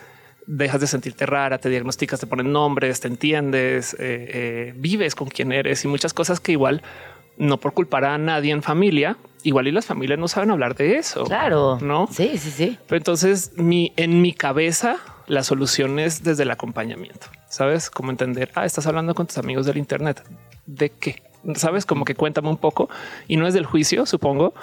dejas 0.47 0.79
de 0.79 0.87
sentirte 0.87 1.25
rara, 1.25 1.57
te 1.57 1.71
diagnosticas, 1.71 2.21
te 2.21 2.27
ponen 2.27 2.53
nombres, 2.53 3.01
te 3.01 3.09
entiendes, 3.09 3.97
eh, 3.99 4.75
vives 4.77 5.15
con 5.15 5.29
quien 5.29 5.53
eres 5.53 5.87
y 5.87 5.89
muchas 5.89 6.13
cosas 6.13 6.39
que 6.39 6.53
igual 6.53 6.83
no 7.39 7.61
por 7.61 7.73
culpar 7.73 8.05
a 8.05 8.19
nadie 8.19 8.53
en 8.53 8.63
familia, 8.63 9.17
igual 9.43 9.69
y 9.69 9.73
las 9.73 9.87
familias 9.87 10.19
no 10.19 10.29
saben 10.29 10.51
hablar 10.51 10.75
de 10.75 10.99
eso. 10.99 11.25
Claro. 11.25 11.79
No. 11.81 12.09
Sí, 12.13 12.37
sí, 12.37 12.51
sí. 12.51 12.79
Pero 12.87 12.99
entonces 12.99 13.53
mi, 13.57 13.95
en 13.97 14.21
mi 14.21 14.35
cabeza 14.35 14.99
la 15.27 15.43
solución 15.43 15.99
es 15.99 16.23
desde 16.23 16.43
el 16.43 16.51
acompañamiento. 16.51 17.27
Sabes 17.49 17.91
cómo 17.91 18.11
entender. 18.11 18.51
Ah, 18.55 18.65
estás 18.67 18.87
hablando 18.87 19.15
con 19.15 19.27
tus 19.27 19.39
amigos 19.39 19.67
del 19.67 19.79
Internet. 19.79 20.23
¿De 20.67 20.91
qué? 20.91 21.23
Sabes 21.57 21.85
como 21.87 22.05
que 22.05 22.15
cuéntame 22.15 22.49
un 22.49 22.57
poco 22.57 22.89
y 23.29 23.37
no 23.37 23.47
es 23.47 23.55
del 23.55 23.67
juicio, 23.67 24.07
supongo. 24.07 24.55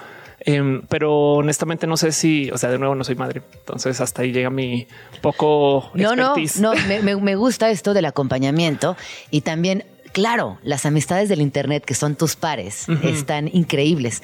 Em, 0.43 0.81
pero 0.89 1.33
honestamente 1.33 1.85
no 1.85 1.97
sé 1.97 2.11
si, 2.11 2.49
o 2.49 2.57
sea, 2.57 2.71
de 2.71 2.79
nuevo 2.79 2.95
no 2.95 3.03
soy 3.03 3.13
madre. 3.15 3.43
Entonces 3.59 4.01
hasta 4.01 4.23
ahí 4.23 4.31
llega 4.31 4.49
mi 4.49 4.87
poco 5.21 5.91
No, 5.93 6.15
no, 6.15 6.29
expertise. 6.35 6.59
no, 6.59 6.73
me- 7.03 7.15
me 7.17 7.35
gusta 7.35 7.69
esto 7.69 7.93
del 7.93 8.05
acompañamiento 8.05 8.97
y 9.29 9.41
también, 9.41 9.85
claro, 10.11 10.57
las 10.63 10.85
amistades 10.85 11.29
del 11.29 11.41
Internet 11.41 11.83
que 11.85 11.93
son 11.93 12.15
tus 12.15 12.35
pares 12.35 12.85
están 13.03 13.49
increíbles. 13.53 14.23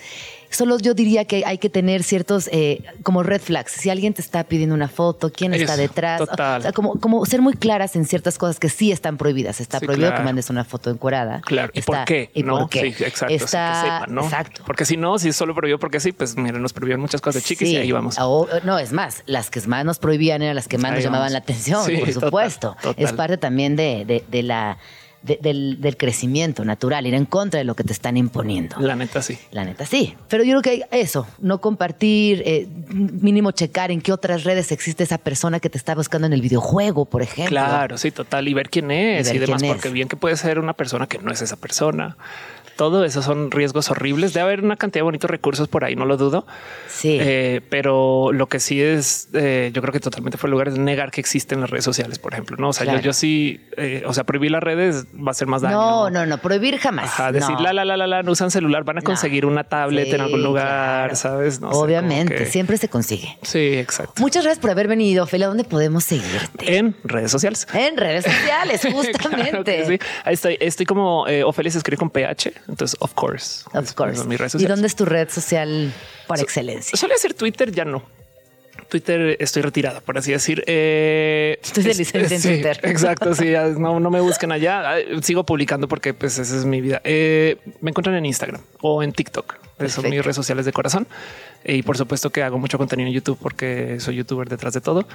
Solo 0.50 0.80
yo 0.80 0.94
diría 0.94 1.26
que 1.26 1.44
hay 1.46 1.58
que 1.58 1.70
tener 1.70 2.04
ciertos 2.04 2.50
eh, 2.54 2.82
como 3.04 3.22
red 3.22 3.42
flags. 3.42 3.74
Si 3.74 3.90
alguien 3.90 4.14
te 4.14 4.22
está 4.22 4.46
pidiendo 4.46 4.74
una 4.74 4.88
foto, 4.88 5.30
quién 5.30 5.54
está 5.54 5.76
detrás. 5.76 6.20
total. 6.20 6.60
O 6.60 6.62
sea, 6.62 6.72
como, 6.72 7.00
como 7.02 7.26
ser 7.26 7.42
muy 7.42 7.54
claras 7.54 7.98
en 7.98 8.06
ciertas 8.06 8.38
cosas 8.38 8.58
que 8.58 8.70
sí 8.70 8.94
están 8.94 9.18
prohibidas. 9.18 9.60
Está 9.60 9.80
Sí, 9.80 9.86
prohibido 9.86 10.08
claro. 10.08 10.22
que 10.24 10.26
mandes 10.26 10.50
una 10.50 10.64
foto 10.64 10.90
encuadrada. 10.90 11.42
Claro. 11.42 11.70
¿Y 11.74 11.80
Está- 11.80 11.92
por 11.92 12.06
qué? 12.06 12.32
¿Y 12.34 12.44
¿No? 12.44 12.60
por 12.60 12.70
qué? 12.70 12.94
Sí, 12.94 13.04
exacto. 13.04 13.28
que 13.36 13.40
sepan, 13.40 14.06
¿no? 14.16 14.24
Exacto. 14.24 14.62
Porque 14.66 14.86
si 14.86 14.96
no, 14.96 15.20
si 15.20 15.28
es 15.30 15.36
solo 15.36 15.54
prohibido 15.54 15.80
porque 15.80 16.00
sí, 16.00 16.14
pues 16.14 16.38
miren, 16.38 16.62
nos 16.62 16.72
prohibieron 16.72 17.02
muchas 17.02 17.20
cosas 17.20 17.44
de 17.44 17.48
chiquis 17.48 17.68
y 17.68 17.76
ahí 17.76 17.92
vamos. 17.92 18.16
O- 18.18 18.48
no, 18.64 18.80
es 18.80 18.94
más, 18.94 19.24
las 19.26 19.50
que 19.50 19.60
más 19.68 19.84
nos 19.84 20.00
prohibían 20.00 20.42
eran 20.42 20.56
las 20.56 20.70
que 20.70 20.78
más 20.78 20.92
Ahí 20.92 20.96
nos 21.00 21.04
llamaban 21.04 21.34
la 21.34 21.40
atención, 21.40 21.84
por 21.84 21.94
total, 22.08 22.14
supuesto. 22.14 22.78
total. 22.82 23.04
Es 23.04 23.12
parte 23.12 23.38
también 23.38 23.76
de, 23.76 24.06
de- 24.06 24.24
de 24.30 24.44
la, 24.44 24.78
de- 25.28 25.38
del, 25.41 25.82
del 25.82 25.97
crecimiento 25.97 26.63
natural, 26.65 27.05
ir 27.05 27.13
en 27.13 27.25
contra 27.25 27.59
de 27.59 27.63
lo 27.65 27.75
que 27.75 27.84
te 27.84 27.93
están 27.93 28.17
imponiendo. 28.17 28.78
La 28.80 28.95
neta, 28.95 29.21
sí. 29.21 29.38
La 29.51 29.63
neta, 29.65 29.86
sí. 29.86 30.15
Pero 30.30 30.43
yo 30.43 30.59
creo 30.61 30.61
que 30.61 30.86
eso, 30.97 31.28
no 31.39 31.59
compartir, 31.61 32.41
eh, 32.45 32.67
mínimo 32.89 33.51
checar 33.51 33.91
en 33.91 34.01
qué 34.01 34.11
otras 34.11 34.43
redes 34.43 34.71
existe 34.71 35.03
esa 35.03 35.17
persona 35.17 35.59
que 35.59 35.69
te 35.69 35.78
está 35.78 35.93
buscando 35.95 36.25
en 36.28 36.34
el 36.34 36.41
videojuego, 36.41 37.05
por 37.05 37.21
ejemplo. 37.21 37.49
Claro, 37.49 37.97
sí, 37.97 38.11
total. 38.11 38.47
Y 38.47 38.53
ver 38.53 38.69
quién 38.69 38.89
es 38.91 39.32
Y 39.34 39.38
demás, 39.38 39.61
quién 39.61 39.71
es. 39.71 39.75
porque 39.78 39.89
bien 39.89 40.07
que 40.07 40.15
puede 40.15 40.38
ser 40.38 40.59
una 40.59 40.73
persona 40.73 41.07
que 41.07 41.17
no 41.19 41.32
es 41.32 41.41
esa 41.41 41.55
persona. 41.57 42.17
Todo 42.78 43.03
eso 43.03 43.21
son 43.21 43.51
riesgos 43.51 43.89
horribles. 43.91 44.34
Debe 44.34 44.43
haber 44.45 44.63
una 44.63 44.75
cantidad 44.78 44.99
de 44.99 45.03
bonitos 45.03 45.30
recursos 45.30 45.67
por 45.67 45.84
ahí, 45.84 45.95
no 45.95 46.05
lo 46.05 46.15
dudo. 46.17 46.45
Sí. 46.88 47.17
Eh, 47.19 47.61
pero 47.69 48.32
lo 48.32 48.47
que 48.47 48.59
sí 48.59 48.82
es, 48.82 49.30
eh, 49.34 49.71
yo 49.73 49.82
creo 49.82 49.91
que 49.91 49.99
totalmente 49.99 50.38
fue 50.38 50.47
el 50.47 50.51
lugar 50.51 50.67
es 50.69 50.78
negar 50.78 51.11
que 51.11 51.19
existen 51.21 51.59
las 51.61 51.69
redes 51.69 51.84
sociales, 51.86 52.19
por 52.19 52.34
ejemplo. 52.34 52.55
No, 52.57 52.69
o 52.69 52.73
sea, 52.73 52.86
Claro. 52.86 52.99
yo, 52.99 53.05
yo 53.05 53.13
sí, 53.13 53.61
eh, 53.78 54.03
o 54.05 54.13
sea, 54.13 54.23
prohibir 54.23 54.51
las 54.51 54.63
redes 54.63 55.05
va 55.15 55.32
a 55.32 55.34
ser 55.34 55.47
más 55.47 55.61
daño. 55.61 55.75
no, 55.75 56.09
no, 56.09 56.25
no, 56.25 56.38
prohibir 56.38 56.78
jamás. 56.78 57.05
Ajá, 57.05 57.32
decir 57.32 57.55
No. 57.55 57.61
la, 57.61 57.73
la, 57.73 57.84
la, 57.86 57.97
la, 57.97 58.07
la, 58.07 58.23
no 58.23 58.32
usan 58.32 58.51
celular, 58.51 58.84
van 58.84 58.97
a 58.97 59.01
No. 59.01 59.05
conseguir 59.05 59.45
una 59.45 59.63
tablet 59.65 60.05
Sí, 60.09 60.15
en 60.15 60.21
algún 60.21 60.43
lugar, 60.43 60.65
claro. 61.09 61.15
sabes? 61.15 61.59
No 61.59 61.71
sé, 61.71 61.78
Obviamente, 61.78 62.36
que- 62.36 62.45
siempre 62.45 62.78
se 62.78 62.88
consigue. 62.89 63.38
Sí, 63.41 63.73
exacto. 63.78 64.21
Muchas 64.21 64.43
gracias 64.43 64.61
por 64.61 64.69
haber 64.71 64.88
venido, 64.88 65.23
Ophelia. 65.23 65.47
¿Dónde 65.47 65.63
podemos 65.63 66.03
seguirte? 66.03 66.78
En 66.78 66.95
redes 67.03 67.32
sociales. 67.32 67.67
En 67.73 67.97
redes 67.97 68.25
sociales, 68.25 68.82
justamente. 68.91 69.17
Claro 69.47 69.63
que 69.63 69.86
sí. 69.86 69.99
Ahí 70.23 70.34
estoy. 70.36 70.57
Estoy 70.59 70.86
como 70.86 71.28
eh, 71.28 71.43
Ofelia 71.43 71.71
se 71.71 71.78
escribe 71.80 71.97
con 71.97 72.09
PH. 72.09 72.53
Entonces, 72.68 72.97
of 72.99 73.13
course. 73.13 73.63
Of 73.74 73.93
course. 73.93 74.24
mis 74.26 74.38
redes 74.39 74.55
¿Y 74.55 74.65
dónde 74.65 74.88
es 74.88 74.95
tu 74.95 75.05
red 75.05 75.30
social 75.30 75.93
por 76.28 76.39
excelencia? 76.39 76.97
Suele 76.97 77.18
ser 77.18 77.34
Twitter, 77.34 77.72
ya 77.72 77.86
no. 77.86 78.03
Twitter 78.89 79.36
estoy 79.39 79.61
retirada, 79.63 79.99
por 80.01 80.18
así 80.18 80.32
decir. 80.32 80.63
Eh, 80.65 81.59
Estoy 81.61 81.84
de 81.84 81.93
licencia 81.95 82.36
en 82.36 82.41
sí, 82.41 82.47
Twitter. 82.49 82.80
Exacto. 82.84 83.36
Sí, 83.36 83.53
no, 83.78 83.99
no 83.99 84.09
me 84.09 84.22
busquen 84.22 84.51
allá. 84.51 84.95
Sigo 85.22 85.45
publicando 85.45 85.88
porque 85.88 86.13
pues 86.13 86.38
esa 86.38 86.55
es 86.55 86.65
mi 86.65 86.80
vida. 86.80 87.01
Eh, 87.03 87.57
me 87.82 87.89
encuentran 87.89 88.15
en 88.15 88.26
Instagram 88.26 88.61
o 88.82 89.03
en 89.03 89.11
TikTok. 89.11 89.53
Esas 89.53 89.68
Son 89.68 89.78
Perfecto. 89.78 90.09
mis 90.09 90.24
redes 90.24 90.36
sociales 90.36 90.65
de 90.65 90.72
corazón. 90.74 91.07
Y 91.65 91.82
por 91.84 91.97
supuesto 91.97 92.30
que 92.30 92.43
hago 92.43 92.57
mucho 92.59 92.78
contenido 92.78 93.07
en 93.07 93.13
YouTube 93.13 93.38
porque 93.41 93.99
soy 93.99 94.15
youtuber 94.15 94.47
detrás 94.47 94.74
de 94.74 94.82
todo. 94.82 95.07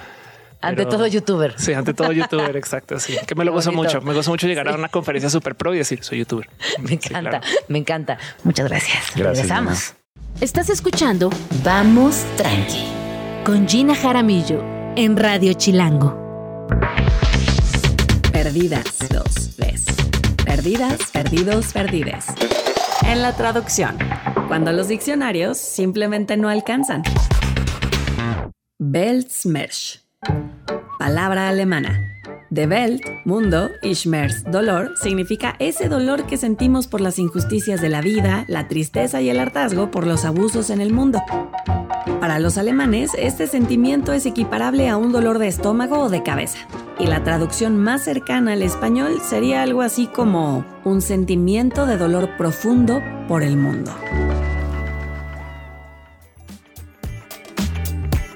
Ante 0.63 0.85
todo, 0.85 1.05
youtuber. 1.07 1.53
Sí, 1.57 1.73
ante 1.73 1.93
todo 1.93 2.11
youtuber, 2.11 2.55
exacto. 2.57 2.99
Sí, 2.99 3.15
que 3.27 3.35
me 3.35 3.43
lo 3.45 3.51
gozo 3.51 3.71
mucho. 3.71 4.01
Me 4.01 4.13
gozo 4.13 4.31
mucho 4.31 4.47
llegar 4.47 4.67
a 4.67 4.75
una 4.75 4.89
conferencia 4.89 5.29
super 5.29 5.55
pro 5.55 5.73
y 5.73 5.77
decir 5.77 6.03
soy 6.03 6.19
youtuber. 6.19 6.49
Me 6.79 6.87
Sí, 6.87 6.93
encanta, 6.95 7.29
claro. 7.39 7.45
me 7.67 7.77
encanta. 7.79 8.17
Muchas 8.43 8.67
gracias. 8.69 8.97
Gracias, 9.15 9.47
Regresamos. 9.47 9.93
Estás 10.41 10.69
escuchando 10.69 11.29
Vamos 11.63 12.23
tranqui. 12.37 12.83
con 13.45 13.67
Gina 13.67 13.93
Jaramillo 13.95 14.63
en 14.95 15.15
Radio 15.17 15.53
Chilango. 15.53 16.67
Perdidas 18.31 18.97
dos 19.09 19.55
veces. 19.57 19.95
Perdidas, 20.45 20.97
perdidos, 21.11 21.71
perdides. 21.73 22.25
En 23.05 23.21
la 23.21 23.35
traducción, 23.35 23.97
cuando 24.47 24.71
los 24.71 24.87
diccionarios 24.87 25.57
simplemente 25.57 26.37
no 26.37 26.49
alcanzan. 26.49 27.03
Weltschmerz. 28.79 30.02
Palabra 30.99 31.49
alemana. 31.49 31.99
De 32.49 32.67
Welt, 32.67 33.01
mundo, 33.25 33.71
y 33.81 33.95
Schmerz, 33.95 34.43
dolor, 34.43 34.93
significa 34.95 35.55
ese 35.57 35.89
dolor 35.89 36.27
que 36.27 36.37
sentimos 36.37 36.87
por 36.87 37.01
las 37.01 37.17
injusticias 37.17 37.81
de 37.81 37.89
la 37.89 38.01
vida, 38.01 38.45
la 38.47 38.67
tristeza 38.67 39.21
y 39.21 39.29
el 39.29 39.39
hartazgo 39.39 39.89
por 39.89 40.05
los 40.05 40.23
abusos 40.23 40.69
en 40.69 40.79
el 40.79 40.93
mundo. 40.93 41.19
Para 42.19 42.39
los 42.39 42.57
alemanes, 42.57 43.11
este 43.17 43.47
sentimiento 43.47 44.13
es 44.13 44.25
equiparable 44.25 44.87
a 44.87 44.97
un 44.97 45.11
dolor 45.11 45.39
de 45.39 45.47
estómago 45.47 45.99
o 45.99 46.09
de 46.09 46.23
cabeza. 46.23 46.59
Y 46.99 47.07
la 47.07 47.23
traducción 47.23 47.75
más 47.75 48.03
cercana 48.03 48.53
al 48.53 48.61
español 48.61 49.19
sería 49.21 49.63
algo 49.63 49.81
así 49.81 50.07
como 50.07 50.63
un 50.85 51.01
sentimiento 51.01 51.85
de 51.85 51.97
dolor 51.97 52.29
profundo 52.37 53.01
por 53.27 53.43
el 53.43 53.57
mundo. 53.57 53.91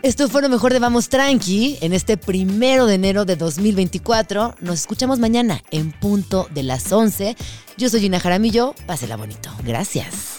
Esto 0.03 0.29
fue 0.29 0.41
lo 0.41 0.49
mejor 0.49 0.73
de 0.73 0.79
Vamos 0.79 1.09
Tranqui 1.09 1.77
en 1.81 1.91
este 1.91 2.17
primero 2.17 2.85
de 2.85 2.95
enero 2.95 3.25
de 3.25 3.35
2024. 3.35 4.55
Nos 4.61 4.81
escuchamos 4.81 5.17
mañana 5.19 5.61
en 5.71 5.91
punto 5.91 6.47
de 6.53 6.63
las 6.63 6.91
11. 6.91 7.35
Yo 7.77 7.89
soy 7.89 8.01
Gina 8.01 8.19
Jaramillo. 8.19 8.75
Pásela 8.85 9.17
bonito. 9.17 9.49
Gracias. 9.63 10.37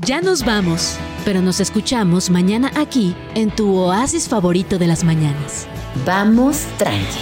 Ya 0.00 0.22
nos 0.22 0.44
vamos, 0.44 0.96
pero 1.24 1.42
nos 1.42 1.60
escuchamos 1.60 2.30
mañana 2.30 2.70
aquí 2.76 3.14
en 3.34 3.54
tu 3.54 3.76
oasis 3.76 4.28
favorito 4.28 4.78
de 4.78 4.86
las 4.86 5.04
mañanas. 5.04 5.66
Vamos 6.06 6.64
Tranqui. 6.78 7.18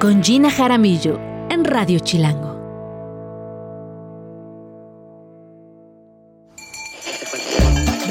Con 0.00 0.22
Gina 0.22 0.50
Jaramillo 0.50 1.18
en 1.50 1.64
Radio 1.64 1.98
Chilango. 1.98 2.53